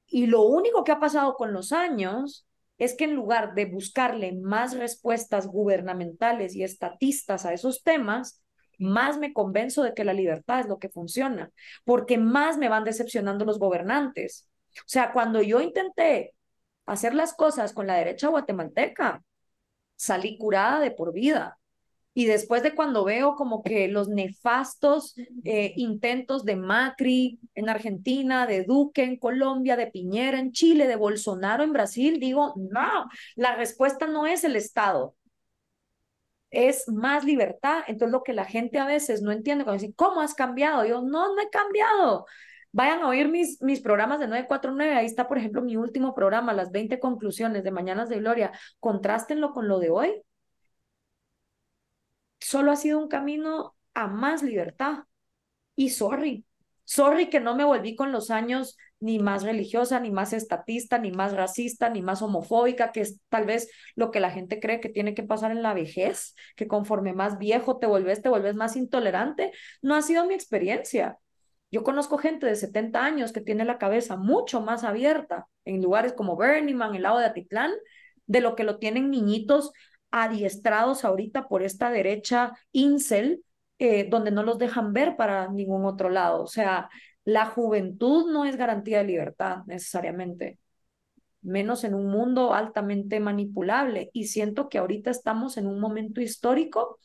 Y 0.06 0.26
lo 0.26 0.42
único 0.42 0.84
que 0.84 0.92
ha 0.92 1.00
pasado 1.00 1.34
con 1.36 1.52
los 1.52 1.72
años 1.72 2.46
es 2.78 2.94
que 2.94 3.04
en 3.04 3.14
lugar 3.14 3.54
de 3.54 3.66
buscarle 3.66 4.32
más 4.32 4.76
respuestas 4.76 5.46
gubernamentales 5.46 6.54
y 6.56 6.64
estatistas 6.64 7.46
a 7.46 7.52
esos 7.52 7.82
temas, 7.82 8.42
más 8.78 9.18
me 9.18 9.32
convenzo 9.32 9.82
de 9.82 9.94
que 9.94 10.04
la 10.04 10.14
libertad 10.14 10.60
es 10.60 10.66
lo 10.66 10.78
que 10.78 10.88
funciona, 10.88 11.50
porque 11.84 12.18
más 12.18 12.58
me 12.58 12.68
van 12.68 12.84
decepcionando 12.84 13.44
los 13.44 13.58
gobernantes. 13.58 14.48
O 14.78 14.84
sea, 14.86 15.12
cuando 15.12 15.42
yo 15.42 15.60
intenté 15.60 16.34
hacer 16.86 17.14
las 17.14 17.34
cosas 17.34 17.72
con 17.72 17.86
la 17.86 17.94
derecha 17.94 18.28
guatemalteca, 18.28 19.22
salí 19.96 20.36
curada 20.38 20.80
de 20.80 20.90
por 20.90 21.12
vida. 21.12 21.58
Y 22.14 22.26
después 22.26 22.62
de 22.62 22.74
cuando 22.74 23.04
veo 23.04 23.36
como 23.36 23.62
que 23.62 23.88
los 23.88 24.08
nefastos 24.08 25.14
eh, 25.44 25.72
intentos 25.76 26.44
de 26.44 26.56
Macri 26.56 27.40
en 27.54 27.70
Argentina, 27.70 28.46
de 28.46 28.64
Duque 28.64 29.02
en 29.02 29.16
Colombia, 29.16 29.76
de 29.76 29.86
Piñera 29.86 30.38
en 30.38 30.52
Chile, 30.52 30.86
de 30.86 30.96
Bolsonaro 30.96 31.64
en 31.64 31.72
Brasil, 31.72 32.20
digo, 32.20 32.52
no, 32.56 33.08
la 33.34 33.56
respuesta 33.56 34.06
no 34.06 34.26
es 34.26 34.44
el 34.44 34.56
Estado, 34.56 35.14
es 36.50 36.86
más 36.88 37.24
libertad. 37.24 37.82
Entonces 37.86 38.12
lo 38.12 38.22
que 38.22 38.34
la 38.34 38.44
gente 38.44 38.78
a 38.78 38.86
veces 38.86 39.22
no 39.22 39.32
entiende 39.32 39.64
cuando 39.64 39.80
dice, 39.82 39.94
¿cómo 39.96 40.20
has 40.20 40.34
cambiado? 40.34 40.84
Yo, 40.84 41.00
no, 41.02 41.34
no 41.34 41.40
he 41.40 41.48
cambiado. 41.50 42.26
Vayan 42.72 43.02
a 43.02 43.08
oír 43.08 43.28
mis, 43.28 43.60
mis 43.62 43.80
programas 43.80 44.18
de 44.20 44.28
949, 44.28 44.94
ahí 44.94 45.06
está, 45.06 45.28
por 45.28 45.38
ejemplo, 45.38 45.62
mi 45.62 45.76
último 45.76 46.14
programa, 46.14 46.52
las 46.54 46.70
20 46.72 47.00
conclusiones 47.00 47.64
de 47.64 47.70
Mañanas 47.70 48.08
de 48.08 48.18
Gloria. 48.18 48.52
Contrástenlo 48.80 49.52
con 49.52 49.68
lo 49.68 49.78
de 49.78 49.90
hoy 49.90 50.22
solo 52.44 52.72
ha 52.72 52.76
sido 52.76 52.98
un 52.98 53.08
camino 53.08 53.74
a 53.94 54.06
más 54.06 54.42
libertad. 54.42 55.04
Y 55.76 55.90
sorry, 55.90 56.44
sorry 56.84 57.28
que 57.30 57.40
no 57.40 57.54
me 57.56 57.64
volví 57.64 57.96
con 57.96 58.12
los 58.12 58.30
años 58.30 58.76
ni 59.00 59.18
más 59.18 59.42
religiosa, 59.42 59.98
ni 59.98 60.12
más 60.12 60.32
estatista, 60.32 60.98
ni 60.98 61.10
más 61.10 61.32
racista, 61.34 61.90
ni 61.90 62.02
más 62.02 62.22
homofóbica, 62.22 62.92
que 62.92 63.00
es 63.00 63.20
tal 63.28 63.46
vez 63.46 63.68
lo 63.96 64.12
que 64.12 64.20
la 64.20 64.30
gente 64.30 64.60
cree 64.60 64.80
que 64.80 64.88
tiene 64.88 65.14
que 65.14 65.24
pasar 65.24 65.50
en 65.50 65.62
la 65.62 65.74
vejez, 65.74 66.36
que 66.54 66.68
conforme 66.68 67.12
más 67.12 67.36
viejo 67.38 67.78
te 67.78 67.86
vuelves, 67.88 68.22
te 68.22 68.28
vuelves 68.28 68.54
más 68.54 68.76
intolerante. 68.76 69.52
No 69.82 69.96
ha 69.96 70.02
sido 70.02 70.24
mi 70.26 70.34
experiencia. 70.34 71.18
Yo 71.72 71.82
conozco 71.82 72.16
gente 72.16 72.46
de 72.46 72.54
70 72.54 73.04
años 73.04 73.32
que 73.32 73.40
tiene 73.40 73.64
la 73.64 73.78
cabeza 73.78 74.16
mucho 74.16 74.60
más 74.60 74.84
abierta 74.84 75.48
en 75.64 75.82
lugares 75.82 76.12
como 76.12 76.36
Burning 76.36 76.76
Man, 76.76 76.94
el 76.94 77.02
lado 77.02 77.18
de 77.18 77.24
Atitlán, 77.24 77.72
de 78.26 78.40
lo 78.40 78.54
que 78.54 78.62
lo 78.62 78.78
tienen 78.78 79.10
niñitos 79.10 79.72
adiestrados 80.12 81.04
ahorita 81.04 81.48
por 81.48 81.62
esta 81.62 81.90
derecha 81.90 82.52
incel, 82.72 83.44
eh, 83.78 84.08
donde 84.10 84.30
no 84.30 84.42
los 84.44 84.58
dejan 84.58 84.92
ver 84.92 85.16
para 85.16 85.48
ningún 85.48 85.84
otro 85.86 86.10
lado. 86.10 86.42
O 86.44 86.46
sea, 86.46 86.90
la 87.24 87.46
juventud 87.46 88.30
no 88.32 88.44
es 88.44 88.56
garantía 88.56 88.98
de 88.98 89.04
libertad 89.04 89.58
necesariamente. 89.66 90.58
menos 91.42 91.84
en 91.84 91.94
un 91.94 92.06
mundo 92.08 92.54
altamente 92.54 93.20
manipulable. 93.20 94.10
Y 94.12 94.26
siento 94.28 94.68
que 94.68 94.78
ahorita 94.78 95.10
estamos 95.10 95.56
en 95.56 95.66
un 95.66 95.80
momento 95.80 96.20
histórico 96.20 96.98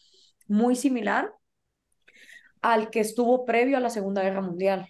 muy 0.47 0.75
similar 0.75 1.31
al 2.61 2.89
que 2.89 2.99
estuvo 2.99 3.45
previo 3.45 3.77
a 3.77 3.79
la 3.79 3.89
Segunda 3.89 4.23
Guerra 4.23 4.41
Mundial, 4.41 4.87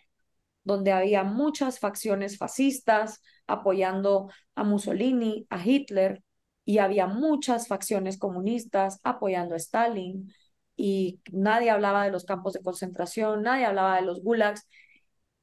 donde 0.63 0.91
había 0.91 1.23
muchas 1.23 1.79
facciones 1.79 2.37
fascistas 2.37 3.21
apoyando 3.47 4.29
a 4.55 4.63
Mussolini, 4.63 5.47
a 5.49 5.63
Hitler, 5.65 6.23
y 6.67 6.79
había 6.79 7.07
muchas 7.07 7.69
facciones 7.69 8.19
comunistas 8.19 8.99
apoyando 9.03 9.55
a 9.55 9.57
Stalin, 9.57 10.33
y 10.75 11.21
nadie 11.31 11.69
hablaba 11.69 12.03
de 12.03 12.11
los 12.11 12.25
campos 12.25 12.51
de 12.53 12.61
concentración, 12.61 13.41
nadie 13.41 13.63
hablaba 13.63 13.95
de 13.95 14.01
los 14.01 14.21
gulags, 14.21 14.67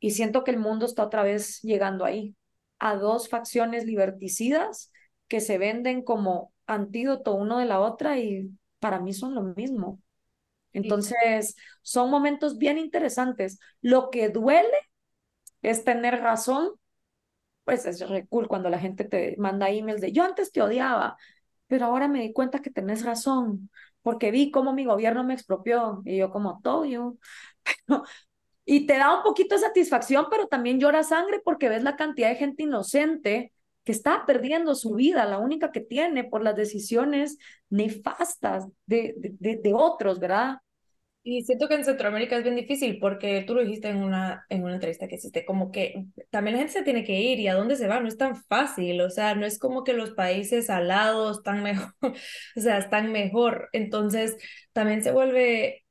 y 0.01 0.11
siento 0.11 0.45
que 0.45 0.51
el 0.51 0.59
mundo 0.59 0.85
está 0.85 1.03
otra 1.03 1.23
vez 1.23 1.63
llegando 1.63 2.05
ahí, 2.05 2.37
a 2.79 2.97
dos 2.97 3.31
facciones 3.31 3.87
liberticidas 3.87 4.93
que 5.27 5.41
se 5.41 5.57
venden 5.57 6.03
como 6.03 6.53
antídoto 6.67 7.35
uno 7.35 7.59
de 7.59 7.65
la 7.65 7.81
otra 7.81 8.19
y 8.19 8.51
para 8.79 9.01
mí 9.01 9.15
son 9.15 9.35
lo 9.35 9.43
mismo. 9.43 10.03
Entonces, 10.75 11.57
son 11.81 12.11
momentos 12.11 12.59
bien 12.59 12.77
interesantes. 12.77 13.59
Lo 13.81 14.11
que 14.11 14.29
duele 14.29 14.77
es 15.63 15.85
tener 15.85 16.21
razón, 16.21 16.73
pues 17.65 17.87
es 17.87 18.09
re 18.09 18.27
cool 18.29 18.49
cuando 18.49 18.69
la 18.71 18.79
gente 18.79 19.05
te 19.05 19.37
manda 19.39 19.71
emails 19.71 20.01
de 20.01 20.13
yo 20.13 20.25
antes 20.25 20.53
te 20.53 20.63
odiaba, 20.63 21.17
pero 21.67 21.87
ahora 21.87 22.09
me 22.09 22.21
di 22.23 22.33
cuenta 22.33 22.61
que 22.61 22.71
tenés 22.71 23.05
razón, 23.05 23.71
porque 24.03 24.31
vi 24.31 24.51
cómo 24.51 24.73
mi 24.75 24.85
gobierno 24.85 25.25
me 25.25 25.35
expropió 25.35 26.03
y 26.05 26.19
yo 26.19 26.31
como 26.31 26.61
todo 26.63 26.85
yo. 26.85 27.17
y 28.65 28.87
te 28.87 28.99
da 28.99 29.17
un 29.17 29.23
poquito 29.23 29.55
de 29.57 29.61
satisfacción, 29.63 30.27
pero 30.31 30.47
también 30.49 30.81
llora 30.81 31.03
sangre 31.03 31.41
porque 31.45 31.69
ves 31.69 31.83
la 31.83 31.97
cantidad 31.97 32.29
de 32.31 32.37
gente 32.37 32.63
inocente 32.65 33.53
que 33.85 33.93
está 33.93 34.25
perdiendo 34.27 34.75
su 34.75 34.95
vida, 34.95 35.27
la 35.27 35.39
única 35.39 35.73
que 35.73 35.81
tiene 35.81 36.25
por 36.25 36.43
las 36.43 36.57
decisiones 36.57 37.39
nefastas 37.71 38.67
de, 38.87 39.15
de, 39.19 39.57
de 39.59 39.75
otros, 39.75 40.21
¿verdad? 40.21 40.59
Y 41.27 41.43
siento 41.45 41.69
que 41.69 41.75
en 41.77 41.85
Centroamérica 41.87 42.37
es 42.37 42.43
bien 42.45 42.55
difícil 42.57 42.99
porque 43.01 43.43
tú 43.47 43.55
lo 43.55 43.63
dijiste 43.63 43.89
en 43.89 43.97
una, 44.03 44.45
en 44.51 44.63
una 44.63 44.75
entrevista 44.75 45.09
que 45.09 45.15
hiciste, 45.15 45.47
como 45.47 45.73
que 45.73 46.05
también 46.31 46.55
la 46.57 46.59
gente 46.61 46.75
se 46.75 46.83
tiene 46.85 47.03
que 47.05 47.19
ir 47.19 47.41
y 47.41 47.49
a 47.49 47.55
dónde 47.55 47.77
se 47.77 47.89
va, 47.89 47.99
no 48.01 48.09
es 48.09 48.19
tan 48.19 48.37
fácil, 48.37 49.01
o 49.01 49.09
sea, 49.09 49.35
no 49.35 49.47
es 49.47 49.59
como 49.59 49.85
que 49.85 49.95
los 49.95 50.11
países 50.11 50.69
al 50.69 50.89
lado 50.89 51.31
están 51.33 51.63
mejor, 51.63 51.95
o 52.57 52.61
sea, 52.61 52.77
están 52.79 53.11
mejor, 53.11 53.71
entonces 53.73 54.37
también 54.75 55.03
se 55.03 55.13
vuelve, 55.13 55.85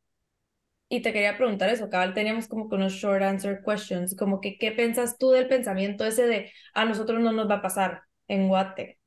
y 0.90 1.02
te 1.02 1.14
quería 1.14 1.38
preguntar 1.38 1.70
eso, 1.70 1.90
cabal, 1.90 2.14
teníamos 2.14 2.48
como 2.48 2.70
que 2.70 2.76
unos 2.76 2.94
short 2.94 3.24
answer 3.24 3.62
questions, 3.66 4.16
como 4.16 4.42
que, 4.42 4.58
¿qué 4.58 4.72
piensas 4.72 5.18
tú 5.18 5.32
del 5.32 5.48
pensamiento 5.48 6.06
ese 6.06 6.28
de, 6.28 6.52
a 6.74 6.86
nosotros 6.86 7.22
no 7.22 7.32
nos 7.34 7.50
va 7.50 7.56
a 7.56 7.62
pasar 7.64 8.04
en 8.28 8.48
Guate? 8.50 9.00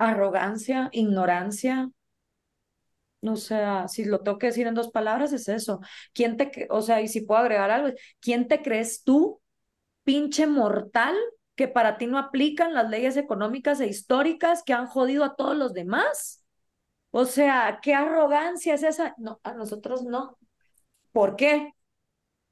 Arrogancia, 0.00 0.88
ignorancia, 0.92 1.90
o 3.22 3.36
sea, 3.36 3.88
si 3.88 4.04
lo 4.04 4.20
tengo 4.20 4.38
que 4.38 4.46
decir 4.48 4.66
en 4.66 4.74
dos 4.74 4.90
palabras, 4.90 5.32
es 5.32 5.48
eso. 5.48 5.80
¿Quién 6.12 6.36
te, 6.36 6.66
o 6.70 6.82
sea, 6.82 7.00
y 7.02 7.08
si 7.08 7.22
puedo 7.22 7.40
agregar 7.40 7.70
algo, 7.70 7.96
¿quién 8.20 8.48
te 8.48 8.62
crees 8.62 9.02
tú, 9.04 9.40
pinche 10.04 10.46
mortal, 10.46 11.16
que 11.56 11.68
para 11.68 11.98
ti 11.98 12.06
no 12.06 12.18
aplican 12.18 12.74
las 12.74 12.90
leyes 12.90 13.16
económicas 13.16 13.80
e 13.80 13.88
históricas 13.88 14.62
que 14.64 14.72
han 14.74 14.86
jodido 14.86 15.24
a 15.24 15.36
todos 15.36 15.56
los 15.56 15.74
demás? 15.74 16.44
O 17.10 17.24
sea, 17.26 17.80
¿qué 17.82 17.94
arrogancia 17.94 18.74
es 18.74 18.82
esa? 18.82 19.14
No, 19.18 19.40
a 19.44 19.54
nosotros 19.54 20.04
no. 20.04 20.38
¿Por 21.12 21.36
qué? 21.36 21.72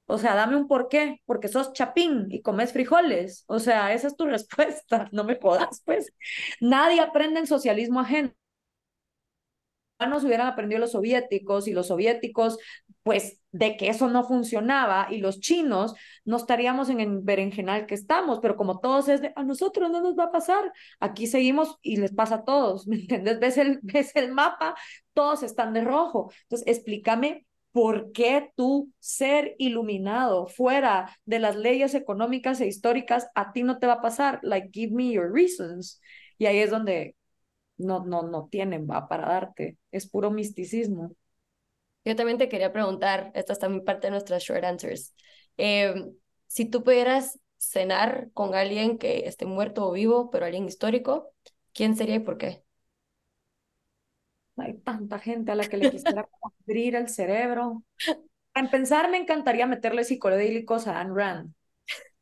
O 0.07 0.19
sea, 0.19 0.35
dame 0.37 0.57
un 0.57 0.69
por 0.69 0.89
qué, 0.89 1.21
porque 1.27 1.49
sos 1.49 1.73
chapín 1.73 2.29
y 2.31 2.43
comes 2.43 2.73
frijoles. 2.73 3.45
O 3.49 3.59
sea, 3.59 3.93
esa 3.95 4.09
es 4.09 4.17
tu 4.17 4.27
respuesta, 4.29 5.09
no 5.12 5.25
me 5.25 5.39
jodas, 5.41 5.83
pues. 5.85 6.12
Nadie 6.61 7.01
aprende 7.01 7.41
en 7.41 7.47
socialismo 7.47 8.01
ajeno 8.01 8.33
nos 9.99 10.24
hubieran 10.24 10.47
aprendido 10.47 10.80
los 10.80 10.92
soviéticos 10.92 11.68
y 11.68 11.72
los 11.72 11.86
soviéticos, 11.86 12.59
pues 13.03 13.40
de 13.53 13.76
que 13.76 13.88
eso 13.88 14.09
no 14.09 14.24
funcionaba 14.24 15.09
y 15.11 15.18
los 15.18 15.40
chinos 15.40 15.94
no 16.24 16.36
estaríamos 16.36 16.90
en 16.90 17.01
el 17.01 17.20
berenjenal 17.20 17.86
que 17.86 17.94
estamos, 17.94 18.40
pero 18.40 18.57
como 18.57 18.80
todos 18.80 19.09
es 19.09 19.22
de, 19.22 19.32
a 19.34 19.44
nosotros 19.44 19.90
no 19.90 20.03
nos 20.03 20.18
va 20.18 20.24
a 20.24 20.32
pasar, 20.32 20.70
aquí 21.01 21.26
seguimos 21.26 21.78
y 21.80 21.97
les 21.97 22.12
pasa 22.12 22.36
a 22.36 22.44
todos, 22.44 22.86
¿me 22.86 22.97
entiendes? 22.97 23.40
Ves 23.40 23.57
el, 23.57 23.78
ves 23.82 24.14
el 24.14 24.32
mapa, 24.32 24.74
todos 25.14 25.42
están 25.42 25.72
de 25.72 25.82
rojo. 25.82 26.30
Entonces, 26.42 26.68
explícame 26.68 27.47
¿Por 27.76 28.12
qué 28.12 28.53
tú 28.57 28.90
ser 29.01 29.55
iluminado 29.59 30.47
fuera 30.47 31.14
de 31.26 31.38
las 31.38 31.57
leyes 31.57 31.94
económicas 31.94 32.59
e 32.62 32.66
históricas 32.66 33.28
a 33.34 33.53
ti 33.53 33.64
no 33.64 33.78
te 33.78 33.86
va 33.86 33.94
a 33.94 34.01
pasar? 34.01 34.40
Like, 34.42 34.70
give 34.72 34.94
me 34.94 35.12
your 35.12 35.30
reasons. 35.30 36.01
Y 36.38 36.47
ahí 36.47 36.61
es 36.61 36.70
donde 36.70 37.16
no, 37.79 38.05
no, 38.05 38.22
no 38.22 38.49
tienen, 38.51 38.87
va, 38.89 39.09
para 39.09 39.29
darte. 39.29 39.79
Es 39.91 40.09
puro 40.09 40.31
misticismo. 40.31 41.12
Yo 42.05 42.16
también 42.16 42.39
te 42.39 42.49
quería 42.49 42.72
preguntar, 42.72 43.33
esta 43.35 43.53
es 43.55 43.59
también 43.59 43.85
parte 43.85 44.07
de 44.09 44.12
nuestras 44.12 44.43
short 44.43 44.64
answers. 44.64 45.14
Em, 45.57 46.14
si 46.47 46.66
tú 46.66 46.85
pudieras 46.85 47.41
cenar 47.59 48.31
con 48.33 48.55
alguien 48.55 48.99
que 48.99 49.27
esté 49.27 49.47
muerto 49.47 49.89
o 49.89 49.93
vivo, 49.93 50.31
pero 50.31 50.47
alguien 50.47 50.66
histórico, 50.66 51.33
¿quién 51.74 51.97
sería 51.97 52.16
y 52.16 52.20
por 52.20 52.39
qué? 52.39 52.62
Hay 54.57 54.79
tanta 54.79 55.18
gente 55.18 55.53
a 55.53 55.55
la 55.55 55.68
que 55.68 55.77
le 55.77 55.89
quisiera 55.91 56.29
abrir 56.43 56.97
el 56.97 57.09
cerebro. 57.09 57.83
En 58.55 58.70
pensar, 58.70 59.11
me 59.11 59.18
encantaría 59.18 59.66
meterle 59.66 60.05
psicodélicos 60.05 60.87
a 60.87 61.01
Anne 61.01 61.14
Rand. 61.14 61.55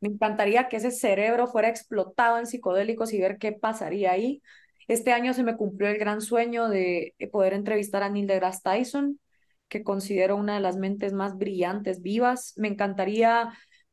Me 0.01 0.09
encantaría 0.09 0.69
que 0.69 0.77
ese 0.77 0.91
cerebro 0.91 1.47
fuera 1.47 1.69
explotado 1.69 2.39
en 2.39 2.47
psicodélicos 2.47 3.13
y 3.13 3.21
ver 3.21 3.39
qué 3.39 3.53
pasaría 3.53 4.13
ahí. 4.13 4.43
Este 4.89 5.13
año 5.13 5.35
se 5.35 5.43
me 5.43 5.57
cumplió 5.57 5.89
el 5.89 5.99
gran 5.99 6.21
sueño 6.21 6.69
de 6.69 7.15
poder 7.33 7.55
entrevistar 7.55 8.03
a 8.03 8.09
Neil 8.09 8.27
deGrasse 8.27 8.61
Tyson, 8.63 9.21
que 9.69 9.83
considero 9.83 10.37
una 10.37 10.55
de 10.55 10.61
las 10.61 10.77
mentes 10.77 11.13
más 11.13 11.37
brillantes 11.37 12.03
vivas. 12.03 12.55
Me 12.57 12.69
encantaría 12.69 13.53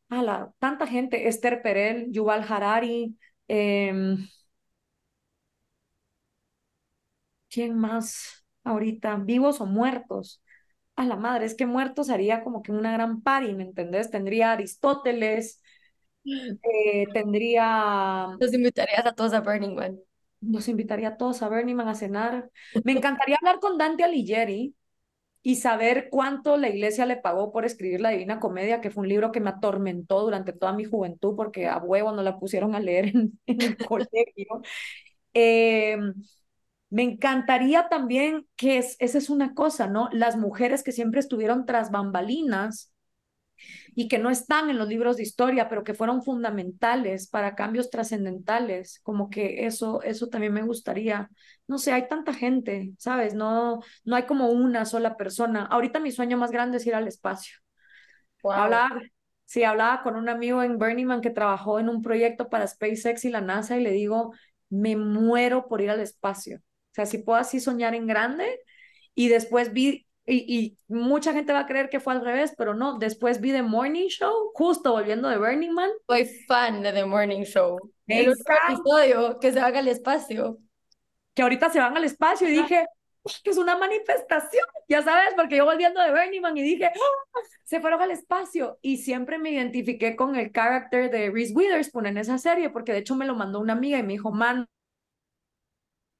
a 0.09 0.23
la, 0.23 0.53
tanta 0.59 0.87
gente, 0.87 1.27
Esther 1.27 1.61
Perel, 1.61 2.11
Yuval 2.11 2.45
Harari, 2.47 3.17
em, 3.47 4.27
¿quién 7.49 7.77
más 7.77 8.45
ahorita? 8.63 9.15
¿Vivos 9.17 9.61
o 9.61 9.65
muertos? 9.65 10.41
A 10.95 11.05
la 11.05 11.15
madre, 11.15 11.45
es 11.45 11.55
que 11.55 11.65
muertos 11.65 12.09
haría 12.09 12.43
como 12.43 12.61
que 12.61 12.71
una 12.71 12.91
gran 12.93 13.21
party, 13.21 13.53
¿me 13.53 13.63
entendés? 13.63 14.11
Tendría 14.11 14.51
Aristóteles, 14.51 15.61
eh, 16.23 17.07
tendría... 17.13 18.27
Los 18.39 18.53
invitarías 18.53 19.05
a 19.05 19.13
todos 19.13 19.33
a 19.33 19.41
Burning 19.41 19.75
Man 19.75 19.99
los 20.41 20.67
invitaría 20.67 21.09
a 21.09 21.17
todos 21.17 21.41
a 21.41 21.49
Burning 21.49 21.75
Man 21.75 21.87
a 21.87 21.95
cenar. 21.95 22.49
Me 22.85 22.93
encantaría 22.93 23.37
hablar 23.39 23.59
con 23.59 23.77
Dante 23.77 24.03
Alighieri 24.03 24.75
y 25.43 25.55
saber 25.55 26.09
cuánto 26.11 26.57
la 26.57 26.69
iglesia 26.69 27.05
le 27.05 27.17
pagó 27.17 27.51
por 27.51 27.65
escribir 27.65 27.99
La 28.01 28.09
Divina 28.09 28.39
Comedia, 28.39 28.81
que 28.81 28.91
fue 28.91 29.01
un 29.01 29.09
libro 29.09 29.31
que 29.31 29.39
me 29.39 29.49
atormentó 29.49 30.21
durante 30.21 30.53
toda 30.53 30.73
mi 30.73 30.85
juventud 30.85 31.35
porque 31.35 31.67
a 31.67 31.77
huevo 31.77 32.11
no 32.11 32.21
la 32.21 32.37
pusieron 32.37 32.75
a 32.75 32.79
leer 32.79 33.07
en, 33.07 33.39
el 33.47 33.77
colegio. 33.77 34.61
Eh, 35.33 35.97
me 36.89 37.03
encantaría 37.03 37.87
también 37.89 38.45
que 38.55 38.77
es, 38.77 38.97
esa 38.99 39.17
es 39.17 39.29
una 39.29 39.53
cosa, 39.53 39.87
¿no? 39.87 40.09
Las 40.11 40.37
mujeres 40.37 40.83
que 40.83 40.91
siempre 40.91 41.21
estuvieron 41.21 41.65
tras 41.65 41.89
bambalinas 41.89 42.90
y 43.93 44.07
que 44.07 44.19
no 44.19 44.29
están 44.29 44.69
en 44.69 44.77
los 44.77 44.87
libros 44.87 45.17
de 45.17 45.23
historia, 45.23 45.67
pero 45.69 45.83
que 45.83 45.93
fueron 45.93 46.23
fundamentales 46.23 47.27
para 47.27 47.55
cambios 47.55 47.89
trascendentales, 47.89 48.99
como 49.03 49.29
que 49.29 49.65
eso, 49.65 50.01
eso 50.03 50.27
también 50.27 50.53
me 50.53 50.63
gustaría. 50.63 51.29
No 51.67 51.77
sé, 51.77 51.91
hay 51.91 52.07
tanta 52.07 52.33
gente, 52.33 52.93
¿sabes? 52.97 53.33
No, 53.33 53.81
no 54.05 54.15
hay 54.15 54.23
como 54.23 54.49
una 54.49 54.85
sola 54.85 55.17
persona. 55.17 55.65
Ahorita 55.65 55.99
mi 55.99 56.11
sueño 56.11 56.37
más 56.37 56.51
grande 56.51 56.77
es 56.77 56.85
ir 56.87 56.95
al 56.95 57.07
espacio. 57.07 57.57
Hablaba, 58.47 59.01
sí, 59.45 59.63
hablaba 59.63 60.03
con 60.03 60.15
un 60.15 60.29
amigo 60.29 60.63
en 60.63 60.77
Burning 60.77 61.05
Man 61.05 61.21
que 61.21 61.29
trabajó 61.29 61.79
en 61.79 61.89
un 61.89 62.01
proyecto 62.01 62.49
para 62.49 62.67
SpaceX 62.67 63.25
y 63.25 63.29
la 63.29 63.41
NASA 63.41 63.77
y 63.77 63.83
le 63.83 63.91
digo, 63.91 64.33
me 64.69 64.95
muero 64.95 65.67
por 65.67 65.81
ir 65.81 65.89
al 65.89 65.99
espacio. 65.99 66.57
O 66.57 66.93
sea, 66.93 67.05
si 67.05 67.19
puedo 67.19 67.39
así 67.39 67.59
soñar 67.59 67.95
en 67.95 68.07
grande 68.07 68.59
y 69.15 69.29
después 69.29 69.73
vi 69.73 70.07
y, 70.25 70.77
mucha 70.87 71.33
gente 71.33 71.53
va 71.53 71.59
a 71.59 71.65
creer 71.65 71.89
que 71.89 71.99
fue 71.99 72.13
al 72.13 72.23
revés, 72.23 72.53
pero 72.57 72.73
no. 72.73 72.97
Después 72.97 73.41
vi 73.41 73.51
The 73.51 73.63
Morning 73.63 74.07
Show, 74.07 74.51
justo 74.53 74.91
volviendo 74.91 75.29
de 75.29 75.37
Burning 75.37 75.71
Man. 75.71 75.89
Soy 76.07 76.25
fan 76.47 76.81
de 76.81 76.93
The 76.93 77.05
Morning 77.05 77.43
Show. 77.43 77.79
El 78.07 78.29
otro 78.29 78.55
episodio 78.69 79.39
que 79.39 79.51
se 79.51 79.59
haga 79.59 79.79
al 79.79 79.87
espacio. 79.87 80.57
Que 81.33 81.41
ahorita 81.41 81.69
se 81.69 81.79
van 81.79 81.95
al 81.95 82.03
espacio 82.03 82.47
y 82.47 82.51
dije, 82.51 82.85
que 83.43 83.51
es 83.51 83.57
una 83.57 83.77
manifestación, 83.77 84.65
ya 84.89 85.01
sabes, 85.03 85.33
porque 85.35 85.57
yo 85.57 85.65
volviendo 85.65 86.01
de 86.01 86.09
Burning 86.09 86.41
Man 86.41 86.57
y 86.57 86.63
dije, 86.63 86.85
¡Ah! 86.85 87.39
se 87.63 87.79
fueron 87.79 88.01
al 88.01 88.11
espacio. 88.11 88.79
Y 88.81 88.97
siempre 88.97 89.37
me 89.37 89.51
identifiqué 89.51 90.15
con 90.15 90.35
el 90.35 90.51
carácter 90.51 91.11
de 91.11 91.29
Reese 91.29 91.53
Witherspoon 91.53 92.07
en 92.07 92.17
esa 92.17 92.37
serie, 92.37 92.69
porque 92.69 92.91
de 92.91 92.99
hecho 92.99 93.15
me 93.15 93.25
lo 93.25 93.35
mandó 93.35 93.59
una 93.59 93.73
amiga 93.73 93.99
y 93.99 94.03
me 94.03 94.13
dijo, 94.13 94.31
man, 94.31 94.67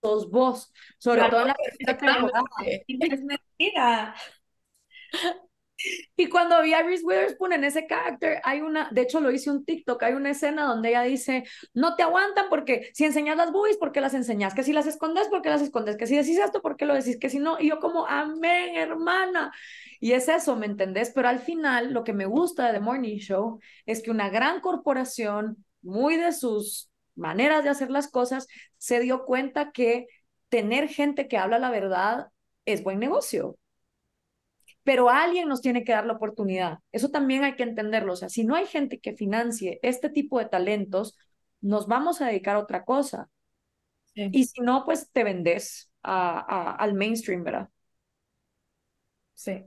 sos 0.01 0.29
vos, 0.29 0.71
sobre 0.97 1.21
todo 1.29 1.41
en 1.41 1.47
la 1.47 1.55
primera 1.55 1.97
temporada. 1.97 2.43
Es 2.87 3.21
mentira. 3.23 4.15
Y 6.15 6.29
cuando 6.29 6.61
vi 6.61 6.73
a 6.73 6.83
Reese 6.83 7.03
Witherspoon 7.03 7.53
en 7.53 7.63
ese 7.63 7.87
carácter, 7.87 8.39
hay 8.43 8.61
una, 8.61 8.89
de 8.91 9.01
hecho 9.01 9.19
lo 9.19 9.31
hice 9.31 9.49
un 9.49 9.65
TikTok, 9.65 10.03
hay 10.03 10.13
una 10.13 10.31
escena 10.31 10.65
donde 10.65 10.89
ella 10.89 11.01
dice, 11.03 11.43
no 11.73 11.95
te 11.95 12.03
aguantan 12.03 12.45
porque 12.49 12.89
si 12.93 13.05
enseñas 13.05 13.37
las 13.37 13.51
boobies, 13.51 13.77
¿por 13.77 13.91
qué 13.91 14.01
las 14.01 14.13
enseñas? 14.13 14.53
Que 14.53 14.63
si 14.63 14.73
las 14.73 14.85
escondes, 14.85 15.27
¿por 15.29 15.41
qué 15.41 15.49
las 15.49 15.61
escondes? 15.61 15.97
Que 15.97 16.07
si 16.07 16.15
decís 16.15 16.37
esto, 16.37 16.61
¿por 16.61 16.77
qué 16.77 16.85
lo 16.85 16.93
decís? 16.93 17.17
Que 17.19 17.29
si 17.29 17.39
no, 17.39 17.59
y 17.59 17.69
yo 17.69 17.79
como, 17.79 18.05
amén, 18.07 18.75
hermana. 18.75 19.51
Y 19.99 20.13
es 20.13 20.27
eso, 20.27 20.55
¿me 20.55 20.65
entendés? 20.67 21.11
Pero 21.13 21.27
al 21.29 21.39
final, 21.39 21.93
lo 21.93 22.03
que 22.03 22.13
me 22.13 22.25
gusta 22.25 22.67
de 22.67 22.73
The 22.73 22.79
Morning 22.79 23.17
Show 23.17 23.59
es 23.85 24.01
que 24.01 24.11
una 24.11 24.29
gran 24.29 24.61
corporación, 24.61 25.65
muy 25.81 26.15
de 26.17 26.31
sus 26.31 26.90
maneras 27.21 27.63
de 27.63 27.71
hacer 27.71 27.91
las 27.91 28.09
cosas, 28.09 28.47
se 28.79 28.99
dio 29.01 29.25
cuenta 29.25 29.71
que 29.71 30.07
tener 30.49 30.89
gente 30.89 31.29
que 31.29 31.37
habla 31.39 31.59
la 31.59 31.71
verdad 31.71 32.27
es 32.65 32.83
buen 32.83 32.99
negocio 32.99 33.57
pero 34.83 35.09
alguien 35.09 35.47
nos 35.47 35.61
tiene 35.61 35.83
que 35.83 35.91
dar 35.91 36.05
la 36.05 36.13
oportunidad. 36.13 36.79
Eso 36.91 37.09
también 37.09 37.43
hay 37.43 37.55
que 37.55 37.63
entenderlo. 37.63 38.13
O 38.13 38.15
sea, 38.15 38.29
si 38.29 38.43
no 38.45 38.55
hay 38.55 38.65
gente 38.65 38.99
que 38.99 39.13
financie 39.13 39.79
este 39.83 40.09
tipo 40.09 40.39
de 40.39 40.45
talentos, 40.45 41.17
nos 41.61 41.87
vamos 41.87 42.21
a 42.21 42.27
dedicar 42.27 42.55
a 42.55 42.59
otra 42.59 42.83
cosa. 42.83 43.29
Y 44.31 44.45
si 44.45 44.61
no, 44.61 44.85
pues 44.85 45.09
te 45.11 45.23
vendes 45.23 45.91
a, 46.03 46.75
al 46.75 46.93
mainstream, 46.93 47.43
¿verdad? 47.43 47.69
Sí. 49.33 49.65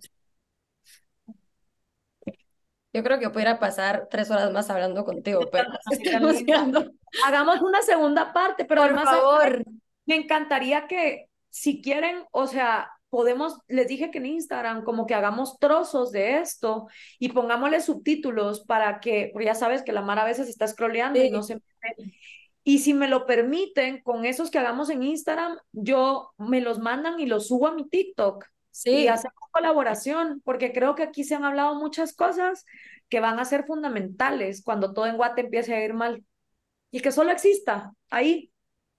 Yo 2.94 3.02
creo 3.02 3.18
que 3.18 3.28
pudiera 3.28 3.58
pasar 3.58 4.06
tres 4.08 4.30
horas 4.30 4.52
más 4.52 4.70
hablando 4.70 5.04
contigo, 5.04 5.40
pero 5.50 5.68
hagamos 7.26 7.60
una 7.60 7.82
segunda 7.82 8.32
parte, 8.32 8.64
pero 8.64 8.82
por 8.82 9.02
favor, 9.02 9.64
me 10.06 10.14
encantaría 10.14 10.86
que 10.86 11.26
si 11.50 11.82
quieren, 11.82 12.24
o 12.30 12.46
sea, 12.46 12.88
podemos, 13.10 13.58
les 13.66 13.88
dije 13.88 14.12
que 14.12 14.18
en 14.18 14.26
Instagram, 14.26 14.84
como 14.84 15.06
que 15.06 15.14
hagamos 15.14 15.58
trozos 15.58 16.12
de 16.12 16.38
esto 16.38 16.86
y 17.18 17.30
pongámosle 17.30 17.80
subtítulos 17.80 18.64
para 18.64 19.00
que, 19.00 19.30
porque 19.32 19.46
ya 19.46 19.56
sabes 19.56 19.82
que 19.82 19.92
la 19.92 20.02
Mara 20.02 20.22
a 20.22 20.26
veces 20.26 20.48
está 20.48 20.66
scrolleando 20.68 21.20
y 21.20 21.30
no 21.30 21.42
se 21.42 21.60
Y 22.62 22.78
si 22.78 22.94
me 22.94 23.08
lo 23.08 23.26
permiten, 23.26 24.02
con 24.02 24.24
esos 24.24 24.52
que 24.52 24.58
hagamos 24.58 24.88
en 24.88 25.02
Instagram, 25.02 25.58
yo 25.72 26.32
me 26.38 26.60
los 26.60 26.78
mandan 26.78 27.18
y 27.18 27.26
los 27.26 27.48
subo 27.48 27.66
a 27.66 27.74
mi 27.74 27.88
TikTok. 27.88 28.46
Sí. 28.74 28.90
Y 28.90 29.08
hacemos 29.08 29.38
colaboración, 29.52 30.42
porque 30.44 30.72
creo 30.72 30.96
que 30.96 31.04
aquí 31.04 31.22
se 31.22 31.36
han 31.36 31.44
hablado 31.44 31.76
muchas 31.76 32.12
cosas 32.12 32.66
que 33.08 33.20
van 33.20 33.38
a 33.38 33.44
ser 33.44 33.64
fundamentales 33.66 34.64
cuando 34.64 34.92
todo 34.92 35.06
en 35.06 35.16
Guate 35.16 35.42
empiece 35.42 35.72
a 35.72 35.84
ir 35.84 35.94
mal. 35.94 36.24
Y 36.90 36.98
que 36.98 37.12
solo 37.12 37.30
exista 37.30 37.92
ahí. 38.10 38.50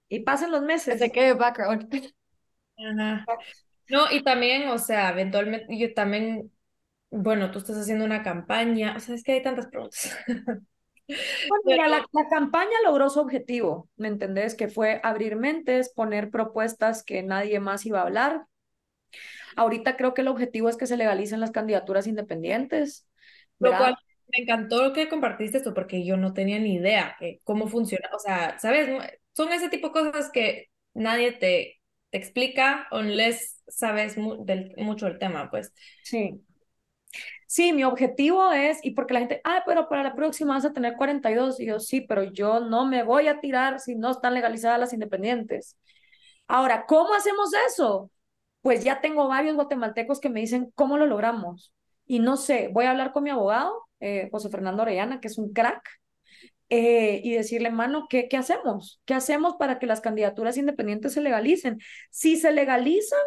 Y 0.07 0.21
pasen 0.21 0.51
los 0.51 0.61
meses. 0.61 0.97
Se 0.97 1.11
quede 1.11 1.33
background. 1.33 1.89
Ajá. 2.77 3.25
No, 3.89 4.09
y 4.09 4.23
también, 4.23 4.69
o 4.69 4.77
sea, 4.77 5.09
eventualmente 5.09 5.77
yo 5.77 5.93
también, 5.93 6.53
bueno, 7.09 7.51
tú 7.51 7.59
estás 7.59 7.77
haciendo 7.77 8.05
una 8.05 8.23
campaña, 8.23 8.95
o 8.95 8.99
sea, 9.01 9.13
es 9.13 9.23
que 9.23 9.33
hay 9.33 9.43
tantas 9.43 9.67
preguntas. 9.67 10.17
Bueno, 11.07 11.61
mira, 11.65 11.87
la, 11.87 12.03
la, 12.13 12.27
campaña 12.31 12.75
logró 12.83 13.11
su 13.11 13.19
objetivo, 13.19 13.87
¿me 13.95 14.07
entendés? 14.07 14.55
Que 14.55 14.69
fue 14.69 14.99
abrir 15.03 15.35
mentes, 15.35 15.93
poner 15.93 16.31
propuestas 16.31 17.03
que 17.03 17.21
nadie 17.21 17.59
más 17.59 17.85
iba 17.85 17.99
a 17.99 18.05
hablar. 18.05 18.47
Ahorita 19.55 19.97
creo 19.97 20.13
que 20.13 20.21
el 20.21 20.27
objetivo 20.27 20.69
es 20.69 20.77
que 20.77 20.87
se 20.87 20.97
legalicen 20.97 21.39
las 21.39 21.51
candidaturas 21.51 22.07
independientes. 22.07 23.07
Lo 23.59 23.75
cual 23.77 23.97
me 24.27 24.43
encantó 24.43 24.83
lo 24.83 24.93
que 24.93 25.07
compartiste 25.07 25.57
esto, 25.57 25.73
porque 25.73 26.05
yo 26.05 26.17
no 26.17 26.33
tenía 26.33 26.59
ni 26.59 26.75
idea 26.75 27.15
de 27.19 27.41
cómo 27.43 27.67
funciona. 27.67 28.09
O 28.13 28.19
sea, 28.19 28.57
¿sabes? 28.59 28.89
Son 29.33 29.51
ese 29.51 29.69
tipo 29.69 29.87
de 29.87 29.93
cosas 29.93 30.29
que 30.31 30.69
nadie 30.93 31.31
te 31.31 31.81
explica 32.11 32.87
unless 32.91 33.61
sabes 33.67 34.15
del, 34.45 34.73
mucho 34.77 35.07
el 35.07 35.19
tema, 35.19 35.49
pues. 35.49 35.73
Sí. 36.03 36.41
Sí, 37.47 37.73
mi 37.73 37.83
objetivo 37.83 38.51
es, 38.51 38.79
y 38.83 38.91
porque 38.91 39.13
la 39.13 39.19
gente, 39.19 39.41
ah, 39.43 39.63
pero 39.65 39.87
para 39.87 40.03
la 40.03 40.15
próxima 40.15 40.55
vas 40.55 40.65
a 40.65 40.73
tener 40.73 40.95
42, 40.97 41.59
y 41.59 41.67
yo 41.67 41.79
sí, 41.79 42.01
pero 42.01 42.23
yo 42.23 42.59
no 42.59 42.85
me 42.85 43.03
voy 43.03 43.27
a 43.27 43.39
tirar 43.39 43.79
si 43.79 43.95
no 43.95 44.11
están 44.11 44.33
legalizadas 44.33 44.79
las 44.79 44.93
independientes. 44.93 45.77
Ahora, 46.47 46.85
¿cómo 46.87 47.13
hacemos 47.13 47.51
eso? 47.67 48.11
Pues 48.65 48.83
ya 48.83 48.99
tengo 48.99 49.27
varios 49.27 49.53
guatemaltecos 49.53 50.19
que 50.19 50.29
me 50.29 50.39
dicen, 50.39 50.71
¿cómo 50.73 50.97
lo 50.97 51.05
logramos? 51.05 51.71
Y 52.07 52.17
no 52.17 52.35
sé, 52.35 52.69
voy 52.73 52.85
a 52.85 52.89
hablar 52.89 53.11
con 53.11 53.21
mi 53.21 53.29
abogado, 53.29 53.71
eh, 53.99 54.27
José 54.31 54.49
Fernando 54.49 54.81
Orellana, 54.81 55.19
que 55.19 55.27
es 55.27 55.37
un 55.37 55.53
crack, 55.53 55.87
eh, 56.69 57.21
y 57.23 57.33
decirle, 57.33 57.69
mano, 57.69 58.07
¿qué, 58.09 58.27
¿qué 58.27 58.37
hacemos? 58.37 59.03
¿Qué 59.05 59.13
hacemos 59.13 59.57
para 59.59 59.77
que 59.77 59.85
las 59.85 60.01
candidaturas 60.01 60.57
independientes 60.57 61.13
se 61.13 61.21
legalicen? 61.21 61.77
Si 62.09 62.37
se 62.37 62.51
legalizan, 62.53 63.19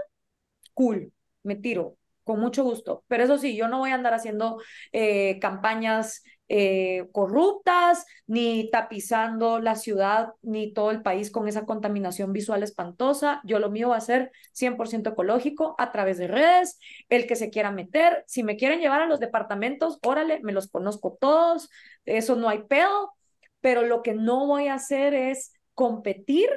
cool, 0.74 1.12
me 1.44 1.54
tiro, 1.54 1.96
con 2.24 2.40
mucho 2.40 2.64
gusto. 2.64 3.04
Pero 3.06 3.22
eso 3.22 3.38
sí, 3.38 3.56
yo 3.56 3.68
no 3.68 3.78
voy 3.78 3.90
a 3.90 3.94
andar 3.94 4.14
haciendo 4.14 4.60
eh, 4.90 5.38
campañas 5.38 6.24
eh, 6.48 7.06
corruptas, 7.12 8.06
ni 8.26 8.70
tapizando 8.70 9.60
la 9.60 9.76
ciudad, 9.76 10.34
ni 10.42 10.72
todo 10.72 10.90
el 10.90 11.02
país 11.02 11.30
con 11.30 11.48
esa 11.48 11.66
contaminación 11.66 12.32
visual 12.32 12.62
espantosa. 12.62 13.40
Yo 13.44 13.58
lo 13.58 13.70
mío 13.70 13.90
va 13.90 13.96
a 13.96 14.00
ser 14.00 14.32
100% 14.52 15.10
ecológico 15.10 15.74
a 15.78 15.92
través 15.92 16.18
de 16.18 16.28
redes. 16.28 16.78
El 17.08 17.26
que 17.26 17.36
se 17.36 17.50
quiera 17.50 17.70
meter, 17.70 18.24
si 18.26 18.42
me 18.42 18.56
quieren 18.56 18.80
llevar 18.80 19.02
a 19.02 19.06
los 19.06 19.20
departamentos, 19.20 19.98
órale, 20.02 20.40
me 20.42 20.52
los 20.52 20.68
conozco 20.68 21.16
todos, 21.20 21.70
eso 22.04 22.36
no 22.36 22.48
hay 22.48 22.64
pedo 22.64 23.12
pero 23.60 23.82
lo 23.82 24.02
que 24.02 24.14
no 24.14 24.46
voy 24.46 24.68
a 24.68 24.74
hacer 24.74 25.14
es 25.14 25.52
competir 25.74 26.48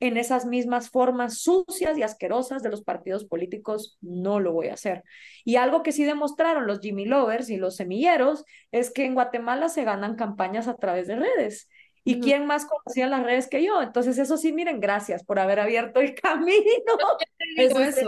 en 0.00 0.16
esas 0.16 0.44
mismas 0.44 0.90
formas 0.90 1.38
sucias 1.38 1.96
y 1.96 2.02
asquerosas 2.02 2.62
de 2.62 2.70
los 2.70 2.82
partidos 2.82 3.24
políticos, 3.24 3.96
no 4.00 4.40
lo 4.40 4.52
voy 4.52 4.68
a 4.68 4.74
hacer. 4.74 5.02
Y 5.44 5.56
algo 5.56 5.82
que 5.82 5.92
sí 5.92 6.04
demostraron 6.04 6.66
los 6.66 6.80
Jimmy 6.80 7.06
Lovers 7.06 7.48
y 7.48 7.56
los 7.56 7.76
semilleros 7.76 8.44
es 8.72 8.92
que 8.92 9.04
en 9.04 9.14
Guatemala 9.14 9.68
se 9.68 9.84
ganan 9.84 10.16
campañas 10.16 10.68
a 10.68 10.76
través 10.76 11.06
de 11.06 11.16
redes. 11.16 11.68
¿Y 12.08 12.20
quién 12.20 12.46
más 12.46 12.66
conocía 12.66 13.08
las 13.08 13.24
redes 13.24 13.48
que 13.48 13.64
yo? 13.64 13.82
Entonces, 13.82 14.16
eso 14.18 14.36
sí, 14.36 14.52
miren, 14.52 14.78
gracias 14.78 15.24
por 15.24 15.40
haber 15.40 15.58
abierto 15.58 15.98
el 15.98 16.14
camino. 16.22 16.54
Eso 17.56 17.80
es 17.80 18.00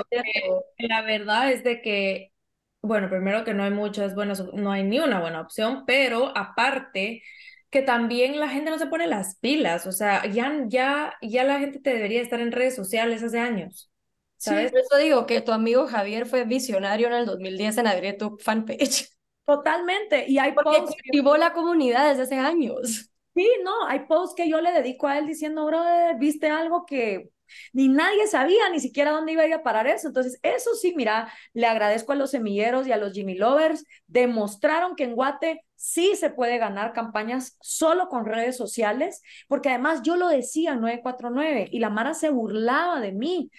la 0.79 1.03
verdad 1.03 1.51
es 1.51 1.65
de 1.65 1.83
que, 1.83 2.33
bueno, 2.81 3.11
primero 3.11 3.43
que 3.43 3.55
no 3.55 3.65
hay 3.65 3.73
muchas 3.73 4.15
buenas, 4.15 4.45
no 4.55 4.71
hay 4.71 4.85
ni 4.85 5.01
una 5.01 5.21
buena 5.21 5.41
opción, 5.41 5.83
pero 5.85 6.33
aparte, 6.37 7.23
que 7.71 7.83
también 7.83 8.41
la 8.41 8.49
gente 8.49 8.71
no 8.71 8.79
se 8.79 8.87
pone 8.87 9.07
las 9.07 9.37
pilas, 9.37 9.87
o 9.87 9.93
sea, 9.93 10.27
ya, 10.27 10.65
ya, 10.67 11.15
ya 11.21 11.45
la 11.45 11.59
gente 11.59 11.81
te 11.81 11.95
debería 11.95 12.23
estar 12.23 12.41
en 12.41 12.53
redes 12.53 12.75
sociales 12.75 13.23
hace 13.23 13.39
años. 13.39 13.91
¿Sabes? 14.37 14.67
Sí, 14.67 14.71
por 14.71 14.81
eso 14.81 14.97
digo 14.97 15.27
que 15.27 15.41
tu 15.41 15.53
amigo 15.53 15.87
Javier 15.87 16.27
fue 16.27 16.45
visionario 16.45 17.09
en 17.09 17.15
el 17.15 17.27
2010 17.27 17.79
en 17.79 17.87
abrir 17.89 18.17
tu 18.17 18.39
fanpage. 18.39 19.09
Totalmente. 19.45 20.27
Y 20.29 20.39
hay 20.39 20.53
Porque 20.53 20.77
activó 20.77 21.37
la 21.37 21.53
comunidad 21.53 22.09
desde 22.09 22.23
hace 22.23 22.37
años. 22.37 23.11
Sí, 23.35 23.49
no, 23.65 23.87
hay 23.87 24.01
posts 24.01 24.35
que 24.37 24.49
yo 24.49 24.61
le 24.61 24.73
dedico 24.73 25.07
a 25.07 25.19
él 25.19 25.27
diciendo, 25.27 25.65
brother, 25.65 26.17
viste 26.19 26.51
algo 26.51 26.85
que 26.87 27.31
ni 27.73 27.89
nadie 27.89 28.27
sabía 28.27 28.69
ni 28.71 28.81
siquiera 28.81 29.13
dónde 29.13 29.33
iba 29.33 29.43
a 29.43 29.47
ir 29.47 29.55
a 29.55 29.63
parar 29.63 29.87
eso. 29.87 30.09
Entonces, 30.09 30.39
eso 30.43 30.75
sí, 30.75 30.93
mira, 30.97 31.33
le 31.53 31.67
agradezco 31.67 32.13
a 32.13 32.17
los 32.17 32.31
semilleros 32.31 32.87
y 32.87 32.93
a 32.93 32.97
los 32.97 33.13
Jimmy 33.13 33.35
Lovers, 33.37 33.85
demostraron 34.07 34.97
que 34.97 35.05
en 35.05 35.15
Guate 35.15 35.65
sí 35.89 36.17
se 36.17 36.31
puede 36.31 36.59
ganar 36.59 36.93
campañas 36.93 37.57
solo 37.61 38.09
con 38.09 38.27
redes 38.27 38.57
sociales, 38.57 39.23
porque 39.49 39.71
además 39.71 40.03
yo 40.03 40.17
lo 40.17 40.29
decía 40.29 40.73
en 40.73 40.81
949 40.81 41.69
y 41.71 41.79
la 41.79 41.91
Mara 41.91 42.15
se 42.15 42.31
burlaba 42.31 43.01
de 43.01 43.13
mí. 43.13 43.51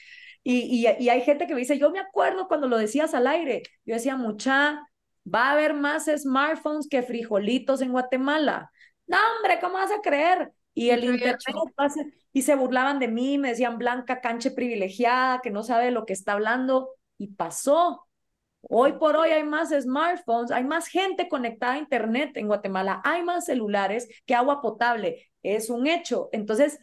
Y, 0.43 0.88
y, 0.88 1.09
hay 1.09 1.21
gente 1.21 1.47
que 1.47 1.53
me 1.53 1.59
dice, 1.59 1.77
yo 1.77 1.91
me 1.91 1.99
acuerdo 1.99 2.47
cuando 2.47 2.67
lo 2.67 2.77
decías 2.77 3.13
al 3.13 3.27
aire, 3.27 3.61
yo 3.86 3.93
decía, 3.95 4.15
mucha, 4.15 4.88
va 5.25 5.49
a 5.49 5.51
haber 5.51 5.73
más 5.73 6.05
smartphones 6.05 6.88
que 6.88 7.03
frijolitos 7.03 7.82
en 7.82 7.91
Guatemala. 7.91 8.71
No, 9.05 9.17
hombre, 9.36 9.59
¿cómo 9.59 9.75
vas 9.75 9.91
a 9.91 10.01
creer? 10.01 10.51
Y 10.73 10.91
el 10.91 11.03
internet 11.03 11.39
y 12.32 12.43
se 12.43 12.55
burlaban 12.55 12.99
de 12.99 13.07
mí, 13.07 13.38
me 13.38 13.49
decían 13.49 13.77
blanca, 13.77 14.21
canche 14.21 14.51
privilegiada, 14.51 15.41
que 15.41 15.51
no 15.51 15.63
sabe 15.63 15.91
lo 15.91 16.05
que 16.05 16.13
está 16.13 16.34
hablando, 16.34 16.91
y 17.17 17.27
pasó. 17.27 18.07
Hoy 18.62 18.93
por 18.93 19.16
hoy 19.16 19.30
hay 19.30 19.43
más 19.43 19.70
smartphones, 19.70 20.51
hay 20.51 20.64
más 20.64 20.88
gente 20.88 21.28
conectada 21.28 21.74
a 21.74 21.78
Internet 21.80 22.32
en 22.36 22.47
Guatemala, 22.47 23.01
hay 23.03 23.24
más 23.24 23.45
celulares 23.45 24.07
que 24.26 24.36
agua 24.36 24.62
potable. 24.62 25.30
Es 25.43 25.70
un 25.70 25.88
hecho. 25.88 26.30
Entonces, 26.34 26.80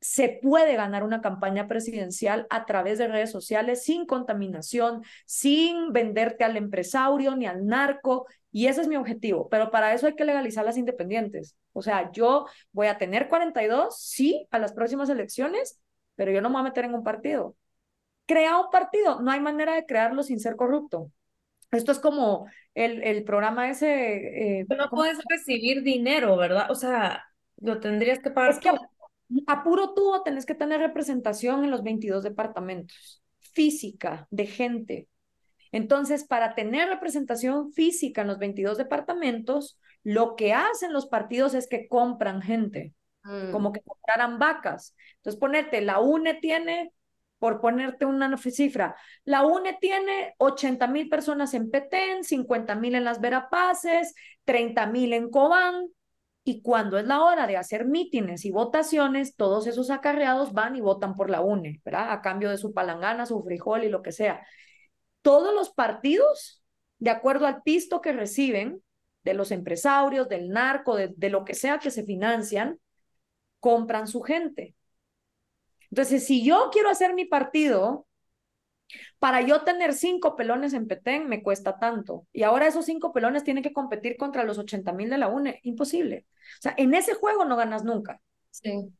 se 0.00 0.40
puede 0.42 0.76
ganar 0.76 1.04
una 1.04 1.20
campaña 1.20 1.68
presidencial 1.68 2.46
a 2.50 2.64
través 2.64 2.98
de 2.98 3.08
redes 3.08 3.30
sociales 3.30 3.84
sin 3.84 4.06
contaminación, 4.06 5.02
sin 5.26 5.92
venderte 5.92 6.44
al 6.44 6.56
empresario 6.56 7.36
ni 7.36 7.46
al 7.46 7.66
narco. 7.66 8.26
Y 8.50 8.66
ese 8.66 8.80
es 8.80 8.88
mi 8.88 8.96
objetivo. 8.96 9.48
Pero 9.50 9.70
para 9.70 9.92
eso 9.94 10.06
hay 10.06 10.14
que 10.14 10.24
legalizar 10.24 10.64
las 10.64 10.78
independientes. 10.78 11.54
O 11.72 11.82
sea, 11.82 12.10
yo 12.12 12.46
voy 12.72 12.86
a 12.86 12.98
tener 12.98 13.28
42, 13.28 14.00
sí, 14.00 14.48
a 14.50 14.58
las 14.58 14.72
próximas 14.72 15.10
elecciones, 15.10 15.80
pero 16.16 16.32
yo 16.32 16.40
no 16.40 16.48
me 16.48 16.54
voy 16.54 16.60
a 16.62 16.64
meter 16.64 16.86
en 16.86 16.94
un 16.94 17.04
partido 17.04 17.54
crea 18.30 18.60
un 18.60 18.70
partido, 18.70 19.20
no 19.20 19.32
hay 19.32 19.40
manera 19.40 19.74
de 19.74 19.84
crearlo 19.84 20.22
sin 20.22 20.38
ser 20.38 20.54
corrupto. 20.54 21.10
Esto 21.72 21.90
es 21.90 21.98
como 21.98 22.46
el, 22.74 23.02
el 23.02 23.24
programa 23.24 23.68
ese... 23.68 24.60
Eh, 24.60 24.66
no 24.68 24.88
puedes 24.88 25.18
recibir 25.28 25.82
dinero, 25.82 26.36
¿verdad? 26.36 26.70
O 26.70 26.76
sea, 26.76 27.24
lo 27.56 27.80
tendrías 27.80 28.20
que 28.20 28.30
pagar. 28.30 28.52
Es 28.52 28.60
que 28.60 28.70
a 29.48 29.64
puro 29.64 29.94
tubo 29.94 30.22
tenés 30.22 30.46
que 30.46 30.54
tener 30.54 30.78
representación 30.78 31.64
en 31.64 31.72
los 31.72 31.82
22 31.82 32.22
departamentos, 32.22 33.20
física, 33.40 34.28
de 34.30 34.46
gente. 34.46 35.08
Entonces, 35.72 36.24
para 36.24 36.54
tener 36.54 36.88
representación 36.88 37.72
física 37.72 38.22
en 38.22 38.28
los 38.28 38.38
22 38.38 38.78
departamentos, 38.78 39.76
lo 40.04 40.36
que 40.36 40.52
hacen 40.52 40.92
los 40.92 41.06
partidos 41.06 41.54
es 41.54 41.66
que 41.66 41.88
compran 41.88 42.42
gente, 42.42 42.94
como 43.50 43.70
mm. 43.70 43.72
que 43.72 43.80
compraran 43.80 44.38
vacas. 44.38 44.94
Entonces, 45.16 45.40
ponerte, 45.40 45.80
la 45.80 45.98
UNE 45.98 46.34
tiene, 46.34 46.92
por 47.40 47.60
ponerte 47.60 48.04
una 48.04 48.36
cifra, 48.36 48.94
la 49.24 49.44
UNE 49.44 49.78
tiene 49.80 50.34
80 50.38 50.86
mil 50.86 51.08
personas 51.08 51.54
en 51.54 51.70
Petén, 51.70 52.22
50 52.22 52.76
mil 52.76 52.94
en 52.94 53.02
las 53.02 53.20
Verapaces, 53.20 54.14
30 54.44 54.86
mil 54.86 55.12
en 55.12 55.30
Cobán, 55.30 55.88
y 56.44 56.62
cuando 56.62 56.98
es 56.98 57.06
la 57.06 57.22
hora 57.22 57.46
de 57.46 57.56
hacer 57.56 57.86
mítines 57.86 58.44
y 58.44 58.50
votaciones, 58.50 59.36
todos 59.36 59.66
esos 59.66 59.90
acarreados 59.90 60.52
van 60.52 60.76
y 60.76 60.80
votan 60.80 61.14
por 61.14 61.30
la 61.30 61.42
UNE, 61.42 61.80
¿verdad? 61.84 62.12
A 62.12 62.22
cambio 62.22 62.50
de 62.50 62.58
su 62.58 62.72
palangana, 62.72 63.26
su 63.26 63.42
frijol 63.42 63.84
y 63.84 63.88
lo 63.88 64.02
que 64.02 64.12
sea. 64.12 64.46
Todos 65.22 65.54
los 65.54 65.70
partidos, 65.70 66.62
de 66.98 67.10
acuerdo 67.10 67.46
al 67.46 67.62
pisto 67.62 68.00
que 68.00 68.12
reciben 68.12 68.82
de 69.22 69.34
los 69.34 69.50
empresarios, 69.50 70.28
del 70.28 70.48
narco, 70.48 70.96
de, 70.96 71.12
de 71.16 71.30
lo 71.30 71.44
que 71.44 71.54
sea 71.54 71.78
que 71.78 71.90
se 71.90 72.04
financian, 72.04 72.78
compran 73.60 74.06
su 74.06 74.22
gente. 74.22 74.74
Entonces, 75.90 76.26
si 76.26 76.44
yo 76.44 76.70
quiero 76.72 76.88
hacer 76.90 77.14
mi 77.14 77.24
partido, 77.24 78.06
para 79.18 79.42
yo 79.42 79.62
tener 79.62 79.94
cinco 79.94 80.36
pelones 80.36 80.72
en 80.72 80.86
Petén 80.86 81.28
me 81.28 81.42
cuesta 81.42 81.78
tanto. 81.78 82.26
Y 82.32 82.42
ahora 82.42 82.66
esos 82.66 82.86
cinco 82.86 83.12
pelones 83.12 83.44
tienen 83.44 83.62
que 83.62 83.72
competir 83.72 84.16
contra 84.16 84.44
los 84.44 84.58
80 84.58 84.92
mil 84.92 85.10
de 85.10 85.18
la 85.18 85.28
UNE. 85.28 85.60
Imposible. 85.62 86.26
O 86.58 86.62
sea, 86.62 86.74
en 86.76 86.94
ese 86.94 87.14
juego 87.14 87.44
no 87.44 87.56
ganas 87.56 87.84
nunca. 87.84 88.20
Sí. 88.50 88.92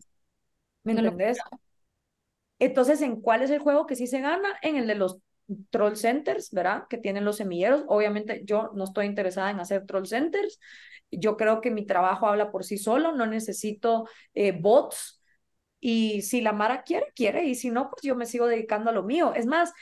¿Me 0.84 0.92
entendés? 0.92 1.38
Entonces, 2.58 3.00
¿en 3.00 3.20
cuál 3.20 3.42
es 3.42 3.50
el 3.50 3.58
juego 3.60 3.86
que 3.86 3.96
sí 3.96 4.06
se 4.06 4.20
gana? 4.20 4.48
En 4.62 4.76
el 4.76 4.86
de 4.86 4.94
los 4.94 5.18
troll 5.70 5.96
centers, 5.96 6.50
¿verdad? 6.52 6.84
Que 6.88 6.98
tienen 6.98 7.24
los 7.24 7.36
semilleros. 7.36 7.84
Obviamente 7.88 8.42
yo 8.44 8.70
no 8.74 8.84
estoy 8.84 9.06
interesada 9.06 9.50
en 9.50 9.60
hacer 9.60 9.86
troll 9.86 10.06
centers. 10.06 10.60
Yo 11.10 11.36
creo 11.36 11.60
que 11.60 11.70
mi 11.70 11.86
trabajo 11.86 12.26
habla 12.28 12.52
por 12.52 12.64
sí 12.64 12.76
solo, 12.78 13.12
no 13.12 13.26
necesito 13.26 14.06
eh, 14.34 14.52
bots. 14.52 15.19
Y 15.80 16.22
si 16.22 16.40
la 16.40 16.52
Mara 16.52 16.82
quiere, 16.82 17.06
quiere. 17.14 17.44
Y 17.46 17.54
si 17.54 17.70
no, 17.70 17.90
pues 17.90 18.02
yo 18.02 18.14
me 18.14 18.26
sigo 18.26 18.46
dedicando 18.46 18.90
a 18.90 18.92
lo 18.92 19.02
mío. 19.02 19.32
Es 19.34 19.46
más, 19.46 19.72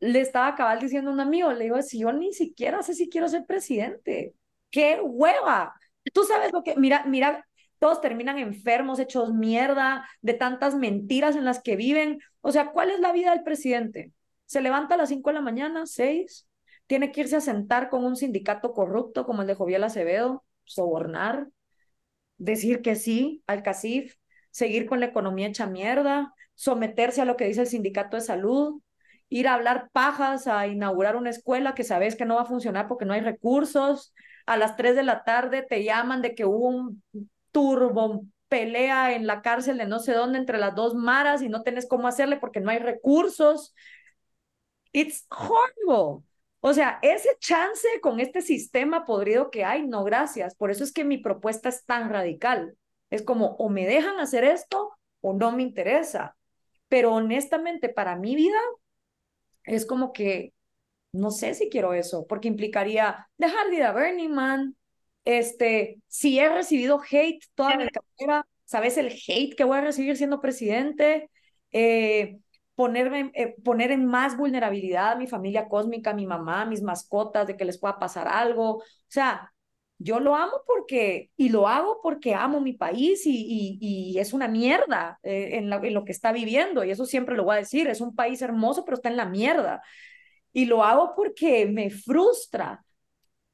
le 0.00 0.20
estaba 0.20 0.54
cabal 0.54 0.80
diciendo 0.80 1.10
a 1.10 1.14
un 1.14 1.20
amigo, 1.20 1.52
le 1.52 1.64
digo, 1.64 1.80
si 1.82 2.00
yo 2.00 2.12
ni 2.12 2.32
siquiera 2.32 2.82
sé 2.82 2.94
si 2.94 3.08
quiero 3.08 3.28
ser 3.28 3.46
presidente. 3.46 4.34
¡Qué 4.70 5.00
hueva! 5.02 5.74
Tú 6.12 6.24
sabes 6.24 6.52
lo 6.52 6.62
que, 6.62 6.76
mira, 6.76 7.04
mira, 7.06 7.46
todos 7.78 8.00
terminan 8.00 8.38
enfermos, 8.38 8.98
hechos 8.98 9.32
mierda, 9.32 10.08
de 10.20 10.34
tantas 10.34 10.74
mentiras 10.74 11.36
en 11.36 11.44
las 11.44 11.62
que 11.62 11.76
viven. 11.76 12.20
O 12.40 12.52
sea, 12.52 12.72
¿cuál 12.72 12.90
es 12.90 13.00
la 13.00 13.12
vida 13.12 13.32
del 13.32 13.44
presidente? 13.44 14.12
Se 14.46 14.60
levanta 14.60 14.94
a 14.94 14.98
las 14.98 15.08
5 15.08 15.30
de 15.30 15.34
la 15.34 15.40
mañana, 15.40 15.86
6, 15.86 16.48
tiene 16.86 17.12
que 17.12 17.22
irse 17.22 17.36
a 17.36 17.40
sentar 17.40 17.88
con 17.88 18.04
un 18.04 18.16
sindicato 18.16 18.72
corrupto 18.72 19.24
como 19.24 19.42
el 19.42 19.48
de 19.48 19.54
Joviel 19.54 19.84
Acevedo, 19.84 20.44
sobornar, 20.64 21.48
decir 22.38 22.82
que 22.82 22.96
sí 22.96 23.42
al 23.46 23.62
CACIF, 23.62 24.16
seguir 24.52 24.86
con 24.86 25.00
la 25.00 25.06
economía 25.06 25.48
hecha 25.48 25.66
mierda, 25.66 26.32
someterse 26.54 27.20
a 27.20 27.24
lo 27.24 27.36
que 27.36 27.46
dice 27.46 27.62
el 27.62 27.66
sindicato 27.66 28.16
de 28.16 28.22
salud, 28.22 28.80
ir 29.28 29.48
a 29.48 29.54
hablar 29.54 29.88
pajas, 29.92 30.46
a 30.46 30.68
inaugurar 30.68 31.16
una 31.16 31.30
escuela 31.30 31.74
que 31.74 31.84
sabes 31.84 32.14
que 32.14 32.24
no 32.24 32.36
va 32.36 32.42
a 32.42 32.46
funcionar 32.46 32.86
porque 32.86 33.06
no 33.06 33.14
hay 33.14 33.20
recursos. 33.22 34.14
A 34.46 34.56
las 34.56 34.76
3 34.76 34.94
de 34.94 35.02
la 35.02 35.24
tarde 35.24 35.62
te 35.68 35.82
llaman 35.84 36.22
de 36.22 36.34
que 36.34 36.44
hubo 36.44 36.68
un 36.68 37.02
turbo 37.50 38.24
pelea 38.48 39.14
en 39.14 39.26
la 39.26 39.40
cárcel 39.40 39.78
de 39.78 39.86
no 39.86 39.98
sé 39.98 40.12
dónde 40.12 40.38
entre 40.38 40.58
las 40.58 40.74
dos 40.74 40.94
maras 40.94 41.42
y 41.42 41.48
no 41.48 41.62
tenés 41.62 41.88
cómo 41.88 42.06
hacerle 42.06 42.36
porque 42.36 42.60
no 42.60 42.70
hay 42.70 42.78
recursos. 42.78 43.74
It's 44.92 45.26
horrible. 45.30 46.24
O 46.60 46.74
sea, 46.74 46.98
ese 47.02 47.30
chance 47.40 47.88
con 48.02 48.20
este 48.20 48.42
sistema 48.42 49.04
podrido 49.04 49.50
que 49.50 49.64
hay, 49.64 49.86
no 49.86 50.04
gracias. 50.04 50.54
Por 50.54 50.70
eso 50.70 50.84
es 50.84 50.92
que 50.92 51.04
mi 51.04 51.18
propuesta 51.18 51.68
es 51.68 51.84
tan 51.84 52.10
radical. 52.10 52.76
Es 53.12 53.22
como 53.22 53.56
o 53.58 53.68
me 53.68 53.86
dejan 53.86 54.18
hacer 54.20 54.42
esto 54.42 54.96
o 55.20 55.34
no 55.34 55.52
me 55.52 55.62
interesa. 55.62 56.34
Pero 56.88 57.12
honestamente, 57.12 57.90
para 57.90 58.16
mi 58.16 58.34
vida, 58.34 58.58
es 59.64 59.84
como 59.84 60.14
que 60.14 60.54
no 61.12 61.30
sé 61.30 61.52
si 61.54 61.68
quiero 61.68 61.92
eso, 61.92 62.26
porque 62.26 62.48
implicaría 62.48 63.28
dejar 63.36 63.68
de 63.68 63.76
ir 63.76 63.82
a 63.82 63.92
Burning 63.92 64.30
Man. 64.30 64.76
Este, 65.26 66.00
si 66.08 66.38
he 66.38 66.48
recibido 66.48 67.02
hate 67.02 67.44
toda 67.54 67.76
mi 67.76 67.86
carrera, 67.88 68.46
¿sabes 68.64 68.96
el 68.96 69.08
hate 69.08 69.54
que 69.54 69.64
voy 69.64 69.76
a 69.76 69.82
recibir 69.82 70.16
siendo 70.16 70.40
presidente? 70.40 71.28
Eh, 71.70 72.38
ponerme, 72.74 73.30
eh, 73.34 73.54
poner 73.62 73.90
en 73.92 74.06
más 74.06 74.38
vulnerabilidad 74.38 75.12
a 75.12 75.16
mi 75.16 75.26
familia 75.26 75.68
cósmica, 75.68 76.10
a 76.10 76.14
mi 76.14 76.26
mamá, 76.26 76.62
a 76.62 76.66
mis 76.66 76.80
mascotas, 76.80 77.46
de 77.46 77.58
que 77.58 77.66
les 77.66 77.78
pueda 77.78 77.98
pasar 77.98 78.26
algo. 78.26 78.76
O 78.76 78.84
sea, 79.08 79.52
yo 79.98 80.20
lo 80.20 80.34
amo 80.34 80.62
porque, 80.66 81.30
y 81.36 81.48
lo 81.48 81.68
hago 81.68 82.00
porque 82.02 82.34
amo 82.34 82.60
mi 82.60 82.72
país 82.72 83.24
y, 83.26 83.78
y, 83.80 84.18
es 84.18 84.32
una 84.32 84.48
mierda 84.48 85.18
eh, 85.22 85.50
en, 85.52 85.72
en, 85.72 85.94
lo 85.94 86.04
que 86.04 86.12
está 86.12 86.32
viviendo, 86.32 86.84
y 86.84 86.90
eso 86.90 87.06
siempre 87.06 87.36
lo 87.36 87.44
voy 87.44 87.54
a 87.56 87.58
decir, 87.60 87.86
es 87.88 88.00
un 88.00 88.14
país 88.14 88.42
hermoso, 88.42 88.84
pero 88.84 88.96
está 88.96 89.08
en 89.08 89.16
la 89.16 89.26
mierda. 89.26 89.82
Y 90.52 90.66
lo 90.66 90.84
hago 90.84 91.14
porque 91.14 91.66
me 91.66 91.90
frustra, 91.90 92.84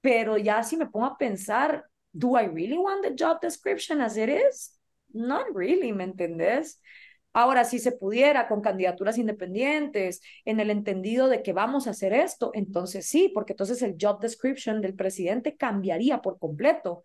pero 0.00 0.36
ya 0.38 0.62
si 0.62 0.76
me 0.76 0.86
pongo 0.86 1.06
a 1.06 1.18
pensar, 1.18 1.84
¿do 2.12 2.38
I 2.38 2.46
really 2.46 2.78
want 2.78 3.02
the 3.02 3.14
job 3.14 3.40
description 3.40 4.00
as 4.00 4.16
it 4.16 4.28
is? 4.28 4.78
Not 5.12 5.46
really, 5.54 5.92
¿me 5.92 6.04
entendés? 6.04 6.80
Ahora, 7.32 7.64
si 7.64 7.78
se 7.78 7.92
pudiera 7.92 8.48
con 8.48 8.62
candidaturas 8.62 9.18
independientes, 9.18 10.20
en 10.44 10.60
el 10.60 10.70
entendido 10.70 11.28
de 11.28 11.42
que 11.42 11.52
vamos 11.52 11.86
a 11.86 11.90
hacer 11.90 12.12
esto, 12.12 12.50
entonces 12.54 13.06
sí, 13.06 13.30
porque 13.32 13.52
entonces 13.52 13.80
el 13.82 13.96
job 14.00 14.20
description 14.20 14.80
del 14.80 14.94
presidente 14.94 15.56
cambiaría 15.56 16.20
por 16.20 16.38
completo. 16.38 17.04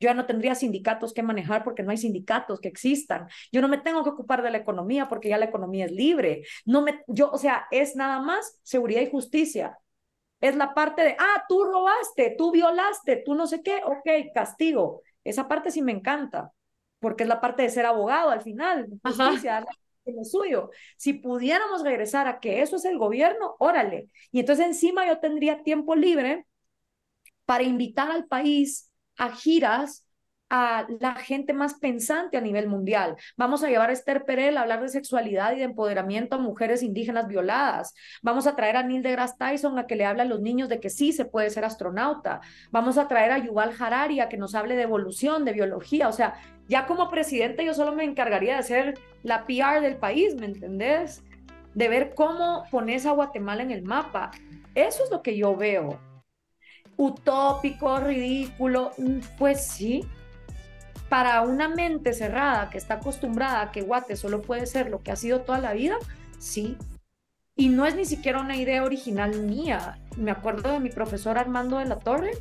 Yo 0.00 0.06
ya 0.08 0.14
no 0.14 0.26
tendría 0.26 0.54
sindicatos 0.54 1.12
que 1.12 1.22
manejar 1.22 1.64
porque 1.64 1.82
no 1.82 1.90
hay 1.90 1.98
sindicatos 1.98 2.60
que 2.60 2.68
existan. 2.68 3.28
Yo 3.52 3.60
no 3.60 3.68
me 3.68 3.78
tengo 3.78 4.02
que 4.04 4.10
ocupar 4.10 4.42
de 4.42 4.50
la 4.50 4.58
economía 4.58 5.08
porque 5.08 5.28
ya 5.28 5.38
la 5.38 5.44
economía 5.46 5.84
es 5.86 5.92
libre. 5.92 6.44
No 6.64 6.82
me, 6.82 7.02
yo, 7.06 7.30
o 7.30 7.38
sea, 7.38 7.66
es 7.70 7.94
nada 7.96 8.20
más 8.20 8.58
seguridad 8.62 9.02
y 9.02 9.10
justicia. 9.10 9.78
Es 10.40 10.56
la 10.56 10.74
parte 10.74 11.02
de, 11.02 11.16
ah, 11.18 11.44
tú 11.48 11.64
robaste, 11.64 12.34
tú 12.38 12.52
violaste, 12.52 13.22
tú 13.24 13.34
no 13.34 13.46
sé 13.46 13.62
qué, 13.62 13.80
ok, 13.84 14.32
castigo. 14.34 15.02
Esa 15.24 15.48
parte 15.48 15.70
sí 15.70 15.82
me 15.82 15.92
encanta 15.92 16.52
porque 17.04 17.24
es 17.24 17.28
la 17.28 17.42
parte 17.42 17.62
de 17.62 17.68
ser 17.68 17.84
abogado 17.84 18.30
al 18.30 18.40
final, 18.40 18.88
justicia, 19.02 19.62
lo 20.06 20.24
suyo. 20.24 20.70
Si 20.96 21.12
pudiéramos 21.12 21.82
regresar 21.82 22.26
a 22.26 22.40
que 22.40 22.62
eso 22.62 22.76
es 22.76 22.86
el 22.86 22.96
gobierno, 22.96 23.56
órale. 23.58 24.08
Y 24.32 24.40
entonces 24.40 24.64
encima 24.64 25.06
yo 25.06 25.18
tendría 25.18 25.62
tiempo 25.62 25.94
libre 25.94 26.46
para 27.44 27.62
invitar 27.62 28.10
al 28.10 28.26
país 28.26 28.90
a 29.18 29.36
giras 29.36 30.03
a 30.50 30.86
la 31.00 31.14
gente 31.14 31.52
más 31.52 31.74
pensante 31.74 32.36
a 32.36 32.40
nivel 32.40 32.68
mundial. 32.68 33.16
Vamos 33.36 33.64
a 33.64 33.68
llevar 33.68 33.90
a 33.90 33.92
Esther 33.92 34.24
Perel 34.24 34.56
a 34.56 34.62
hablar 34.62 34.82
de 34.82 34.88
sexualidad 34.88 35.52
y 35.52 35.58
de 35.58 35.64
empoderamiento 35.64 36.36
a 36.36 36.38
mujeres 36.38 36.82
indígenas 36.82 37.26
violadas. 37.26 37.94
Vamos 38.22 38.46
a 38.46 38.54
traer 38.54 38.76
a 38.76 38.82
Neil 38.82 39.02
deGrasse 39.02 39.36
Tyson 39.38 39.78
a 39.78 39.86
que 39.86 39.96
le 39.96 40.04
hable 40.04 40.22
a 40.22 40.26
los 40.26 40.40
niños 40.40 40.68
de 40.68 40.80
que 40.80 40.90
sí 40.90 41.12
se 41.12 41.24
puede 41.24 41.50
ser 41.50 41.64
astronauta. 41.64 42.40
Vamos 42.70 42.98
a 42.98 43.08
traer 43.08 43.32
a 43.32 43.38
Yuval 43.38 43.72
Harari 43.78 44.20
a 44.20 44.28
que 44.28 44.36
nos 44.36 44.54
hable 44.54 44.76
de 44.76 44.82
evolución, 44.82 45.44
de 45.44 45.52
biología. 45.52 46.08
O 46.08 46.12
sea, 46.12 46.34
ya 46.68 46.86
como 46.86 47.10
presidente 47.10 47.64
yo 47.64 47.74
solo 47.74 47.92
me 47.92 48.04
encargaría 48.04 48.54
de 48.54 48.60
hacer 48.60 48.98
la 49.22 49.46
PR 49.46 49.80
del 49.80 49.96
país, 49.96 50.34
¿me 50.34 50.46
entendés? 50.46 51.22
De 51.74 51.88
ver 51.88 52.14
cómo 52.14 52.64
pones 52.70 53.06
a 53.06 53.12
Guatemala 53.12 53.62
en 53.62 53.70
el 53.70 53.82
mapa. 53.82 54.30
Eso 54.74 55.04
es 55.04 55.10
lo 55.10 55.22
que 55.22 55.36
yo 55.36 55.56
veo. 55.56 55.98
Utópico, 56.96 57.98
ridículo, 57.98 58.92
mm, 58.98 59.18
pues 59.36 59.66
sí, 59.66 60.06
para 61.08 61.42
una 61.42 61.68
mente 61.68 62.12
cerrada 62.12 62.70
que 62.70 62.78
está 62.78 62.94
acostumbrada 62.94 63.60
a 63.60 63.72
que 63.72 63.82
Guate 63.82 64.16
solo 64.16 64.42
puede 64.42 64.66
ser 64.66 64.90
lo 64.90 65.02
que 65.02 65.12
ha 65.12 65.16
sido 65.16 65.40
toda 65.40 65.58
la 65.58 65.72
vida, 65.72 65.96
sí. 66.38 66.76
Y 67.56 67.68
no 67.68 67.86
es 67.86 67.94
ni 67.94 68.04
siquiera 68.04 68.40
una 68.40 68.56
idea 68.56 68.82
original 68.82 69.38
mía. 69.42 69.98
Me 70.16 70.30
acuerdo 70.30 70.72
de 70.72 70.80
mi 70.80 70.90
profesor 70.90 71.38
Armando 71.38 71.78
de 71.78 71.84
la 71.84 71.98
Torre, 71.98 72.32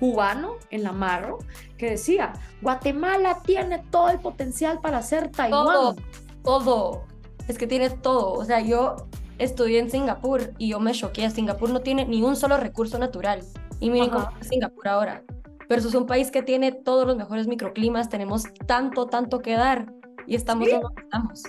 cubano 0.00 0.54
en 0.70 0.82
la 0.82 0.92
Marro, 0.92 1.38
que 1.76 1.90
decía, 1.90 2.32
Guatemala 2.62 3.42
tiene 3.44 3.84
todo 3.90 4.08
el 4.08 4.18
potencial 4.18 4.80
para 4.80 5.02
ser 5.02 5.30
Taiwán. 5.30 5.66
Todo, 5.66 5.96
todo. 6.42 7.04
Es 7.48 7.58
que 7.58 7.66
tiene 7.66 7.90
todo. 7.90 8.32
O 8.32 8.44
sea, 8.44 8.60
yo 8.60 8.96
estudié 9.38 9.78
en 9.80 9.90
Singapur 9.90 10.54
y 10.56 10.68
yo 10.70 10.80
me 10.80 10.92
choqué. 10.92 11.28
Singapur 11.28 11.68
no 11.68 11.80
tiene 11.80 12.06
ni 12.06 12.22
un 12.22 12.36
solo 12.36 12.56
recurso 12.56 12.98
natural. 12.98 13.42
Y 13.80 13.90
miren 13.90 14.08
cómo 14.08 14.30
es 14.40 14.48
Singapur 14.48 14.88
ahora 14.88 15.22
versus 15.68 15.94
un 15.94 16.06
país 16.06 16.30
que 16.30 16.42
tiene 16.42 16.72
todos 16.72 17.06
los 17.06 17.16
mejores 17.16 17.46
microclimas, 17.46 18.08
tenemos 18.08 18.44
tanto, 18.66 19.06
tanto 19.06 19.40
que 19.40 19.52
dar 19.52 19.92
y 20.26 20.34
estamos 20.34 20.68
donde 20.68 21.02
estamos. 21.02 21.42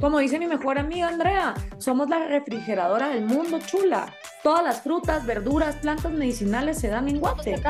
Como 0.00 0.18
dice 0.18 0.38
mi 0.38 0.46
mejor 0.46 0.78
amiga 0.78 1.08
Andrea, 1.08 1.54
somos 1.78 2.08
la 2.08 2.26
refrigeradora 2.26 3.08
del 3.08 3.24
mundo, 3.24 3.58
chula. 3.64 4.12
Todas 4.42 4.64
las 4.64 4.82
frutas, 4.82 5.24
verduras, 5.24 5.76
plantas 5.76 6.12
medicinales 6.12 6.78
se 6.78 6.88
dan 6.88 7.08
en 7.08 7.20
Guate. 7.20 7.62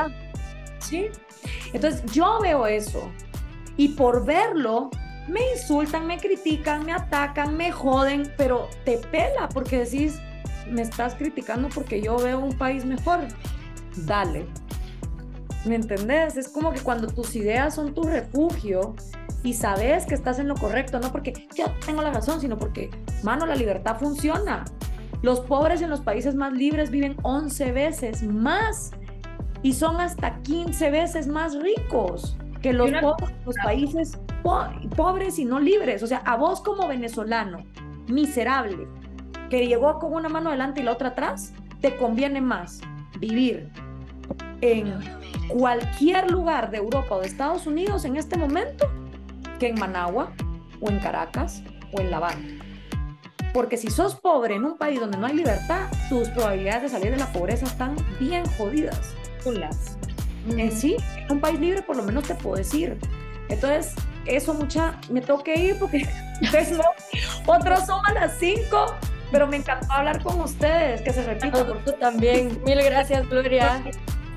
¿Sí? 0.79 1.07
Entonces 1.73 2.03
yo 2.11 2.39
veo 2.41 2.65
eso 2.65 3.11
y 3.77 3.89
por 3.89 4.25
verlo 4.25 4.89
me 5.27 5.39
insultan, 5.51 6.07
me 6.07 6.17
critican, 6.17 6.85
me 6.85 6.93
atacan, 6.93 7.57
me 7.57 7.71
joden, 7.71 8.31
pero 8.37 8.69
te 8.83 8.97
pela 8.97 9.49
porque 9.49 9.79
decís, 9.79 10.19
me 10.69 10.81
estás 10.81 11.15
criticando 11.15 11.69
porque 11.69 12.01
yo 12.01 12.17
veo 12.17 12.39
un 12.39 12.57
país 12.57 12.85
mejor. 12.85 13.19
Dale. 13.97 14.45
¿Me 15.65 15.75
entendés? 15.75 16.37
Es 16.37 16.47
como 16.47 16.71
que 16.71 16.79
cuando 16.81 17.07
tus 17.07 17.35
ideas 17.35 17.75
son 17.75 17.93
tu 17.93 18.03
refugio 18.03 18.95
y 19.43 19.53
sabes 19.53 20.05
que 20.05 20.13
estás 20.13 20.39
en 20.39 20.47
lo 20.47 20.55
correcto, 20.55 20.99
no 20.99 21.11
porque 21.11 21.33
yo 21.55 21.65
tengo 21.85 22.01
la 22.01 22.11
razón, 22.11 22.39
sino 22.39 22.57
porque, 22.57 22.89
mano, 23.23 23.45
la 23.45 23.55
libertad 23.55 23.97
funciona. 23.99 24.65
Los 25.21 25.39
pobres 25.41 25.81
en 25.81 25.89
los 25.89 26.01
países 26.01 26.35
más 26.35 26.53
libres 26.53 26.91
viven 26.91 27.17
11 27.23 27.71
veces 27.71 28.23
más 28.23 28.91
y 29.63 29.73
son 29.73 29.99
hasta 29.99 30.41
15 30.43 30.91
veces 30.91 31.27
más 31.27 31.59
ricos 31.59 32.37
que 32.61 32.73
los, 32.73 32.91
los 32.91 33.55
países 33.63 34.19
pobres 34.95 35.39
y 35.39 35.45
no 35.45 35.59
libres. 35.59 36.03
O 36.03 36.07
sea, 36.07 36.19
a 36.19 36.35
vos 36.35 36.61
como 36.61 36.87
venezolano, 36.87 37.65
miserable, 38.07 38.87
que 39.49 39.67
llegó 39.67 39.97
con 39.97 40.13
una 40.13 40.29
mano 40.29 40.49
adelante 40.49 40.81
y 40.81 40.83
la 40.83 40.91
otra 40.91 41.09
atrás, 41.09 41.53
te 41.81 41.95
conviene 41.95 42.41
más 42.41 42.81
vivir 43.19 43.71
en 44.61 44.99
cualquier 45.47 46.31
lugar 46.31 46.71
de 46.71 46.77
Europa 46.77 47.15
o 47.15 47.21
de 47.21 47.27
Estados 47.27 47.67
Unidos 47.67 48.05
en 48.05 48.17
este 48.17 48.37
momento 48.37 48.89
que 49.59 49.67
en 49.67 49.79
Managua 49.79 50.31
o 50.81 50.89
en 50.89 50.99
Caracas 50.99 51.61
o 51.91 52.01
en 52.01 52.11
La 52.11 52.17
Habana. 52.17 52.59
Porque 53.53 53.77
si 53.77 53.89
sos 53.89 54.15
pobre 54.15 54.55
en 54.55 54.65
un 54.65 54.77
país 54.77 54.99
donde 54.99 55.17
no 55.17 55.27
hay 55.27 55.33
libertad, 55.33 55.87
tus 56.09 56.27
probabilidades 56.29 56.83
de 56.83 56.89
salir 56.89 57.11
de 57.11 57.17
la 57.17 57.31
pobreza 57.31 57.65
están 57.65 57.95
bien 58.19 58.45
jodidas. 58.57 59.15
Las. 59.45 59.97
Eh, 60.57 60.71
sí, 60.71 60.97
en 61.17 61.33
un 61.33 61.39
país 61.39 61.59
libre 61.59 61.83
por 61.83 61.95
lo 61.95 62.03
menos 62.03 62.23
te 62.23 62.33
puedo 62.35 62.55
decir. 62.55 62.97
Entonces, 63.47 63.93
eso 64.25 64.55
mucha, 64.55 64.99
me 65.09 65.21
tengo 65.21 65.43
que 65.43 65.55
ir 65.55 65.77
porque 65.79 66.07
no, 66.71 66.83
otros 67.53 67.85
son 67.85 68.03
a 68.07 68.13
las 68.13 68.39
5, 68.39 68.95
pero 69.31 69.47
me 69.47 69.57
encantó 69.57 69.91
hablar 69.91 70.21
con 70.23 70.39
ustedes, 70.39 71.01
que 71.01 71.11
se 71.11 71.23
repita. 71.23 71.65
por 71.65 71.77
tú 71.79 71.93
también. 71.99 72.59
Mil 72.65 72.81
gracias, 72.83 73.27
Gloria. 73.29 73.81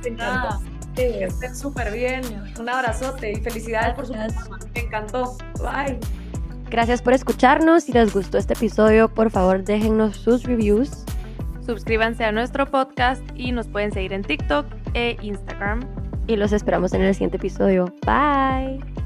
Me 0.03 0.11
encantó. 0.11 0.61
que 0.95 1.25
estén 1.25 1.55
súper 1.55 1.93
bien. 1.93 2.23
Un 2.59 2.69
abrazote 2.69 3.33
y 3.33 3.37
felicidades 3.37 3.95
por 3.95 4.07
su 4.07 4.15
Me 4.15 4.81
encantó. 4.81 5.37
Bye. 5.59 5.99
Gracias 6.71 7.01
por 7.01 7.13
escucharnos. 7.13 7.85
Si 7.85 7.93
les 7.93 8.13
gustó 8.13 8.39
este 8.39 8.55
episodio, 8.55 9.09
por 9.09 9.31
favor 9.31 9.65
déjennos 9.65 10.17
sus 10.17 10.45
reviews. 10.45 11.05
Suscríbanse 11.65 12.25
a 12.25 12.33
nuestro 12.33 12.71
podcast 12.71 13.23
y 13.35 13.53
nos 13.53 13.69
pueden 13.69 13.93
seguir 13.93 14.13
en 14.13 14.23
TikTok 14.23 14.67
e 14.95 15.17
Instagram. 15.23 15.81
Y 16.27 16.37
los 16.37 16.53
esperamos 16.53 16.93
en 16.93 17.03
el 17.03 17.15
siguiente 17.15 17.37
episodio. 17.37 17.87
Bye. 18.07 18.98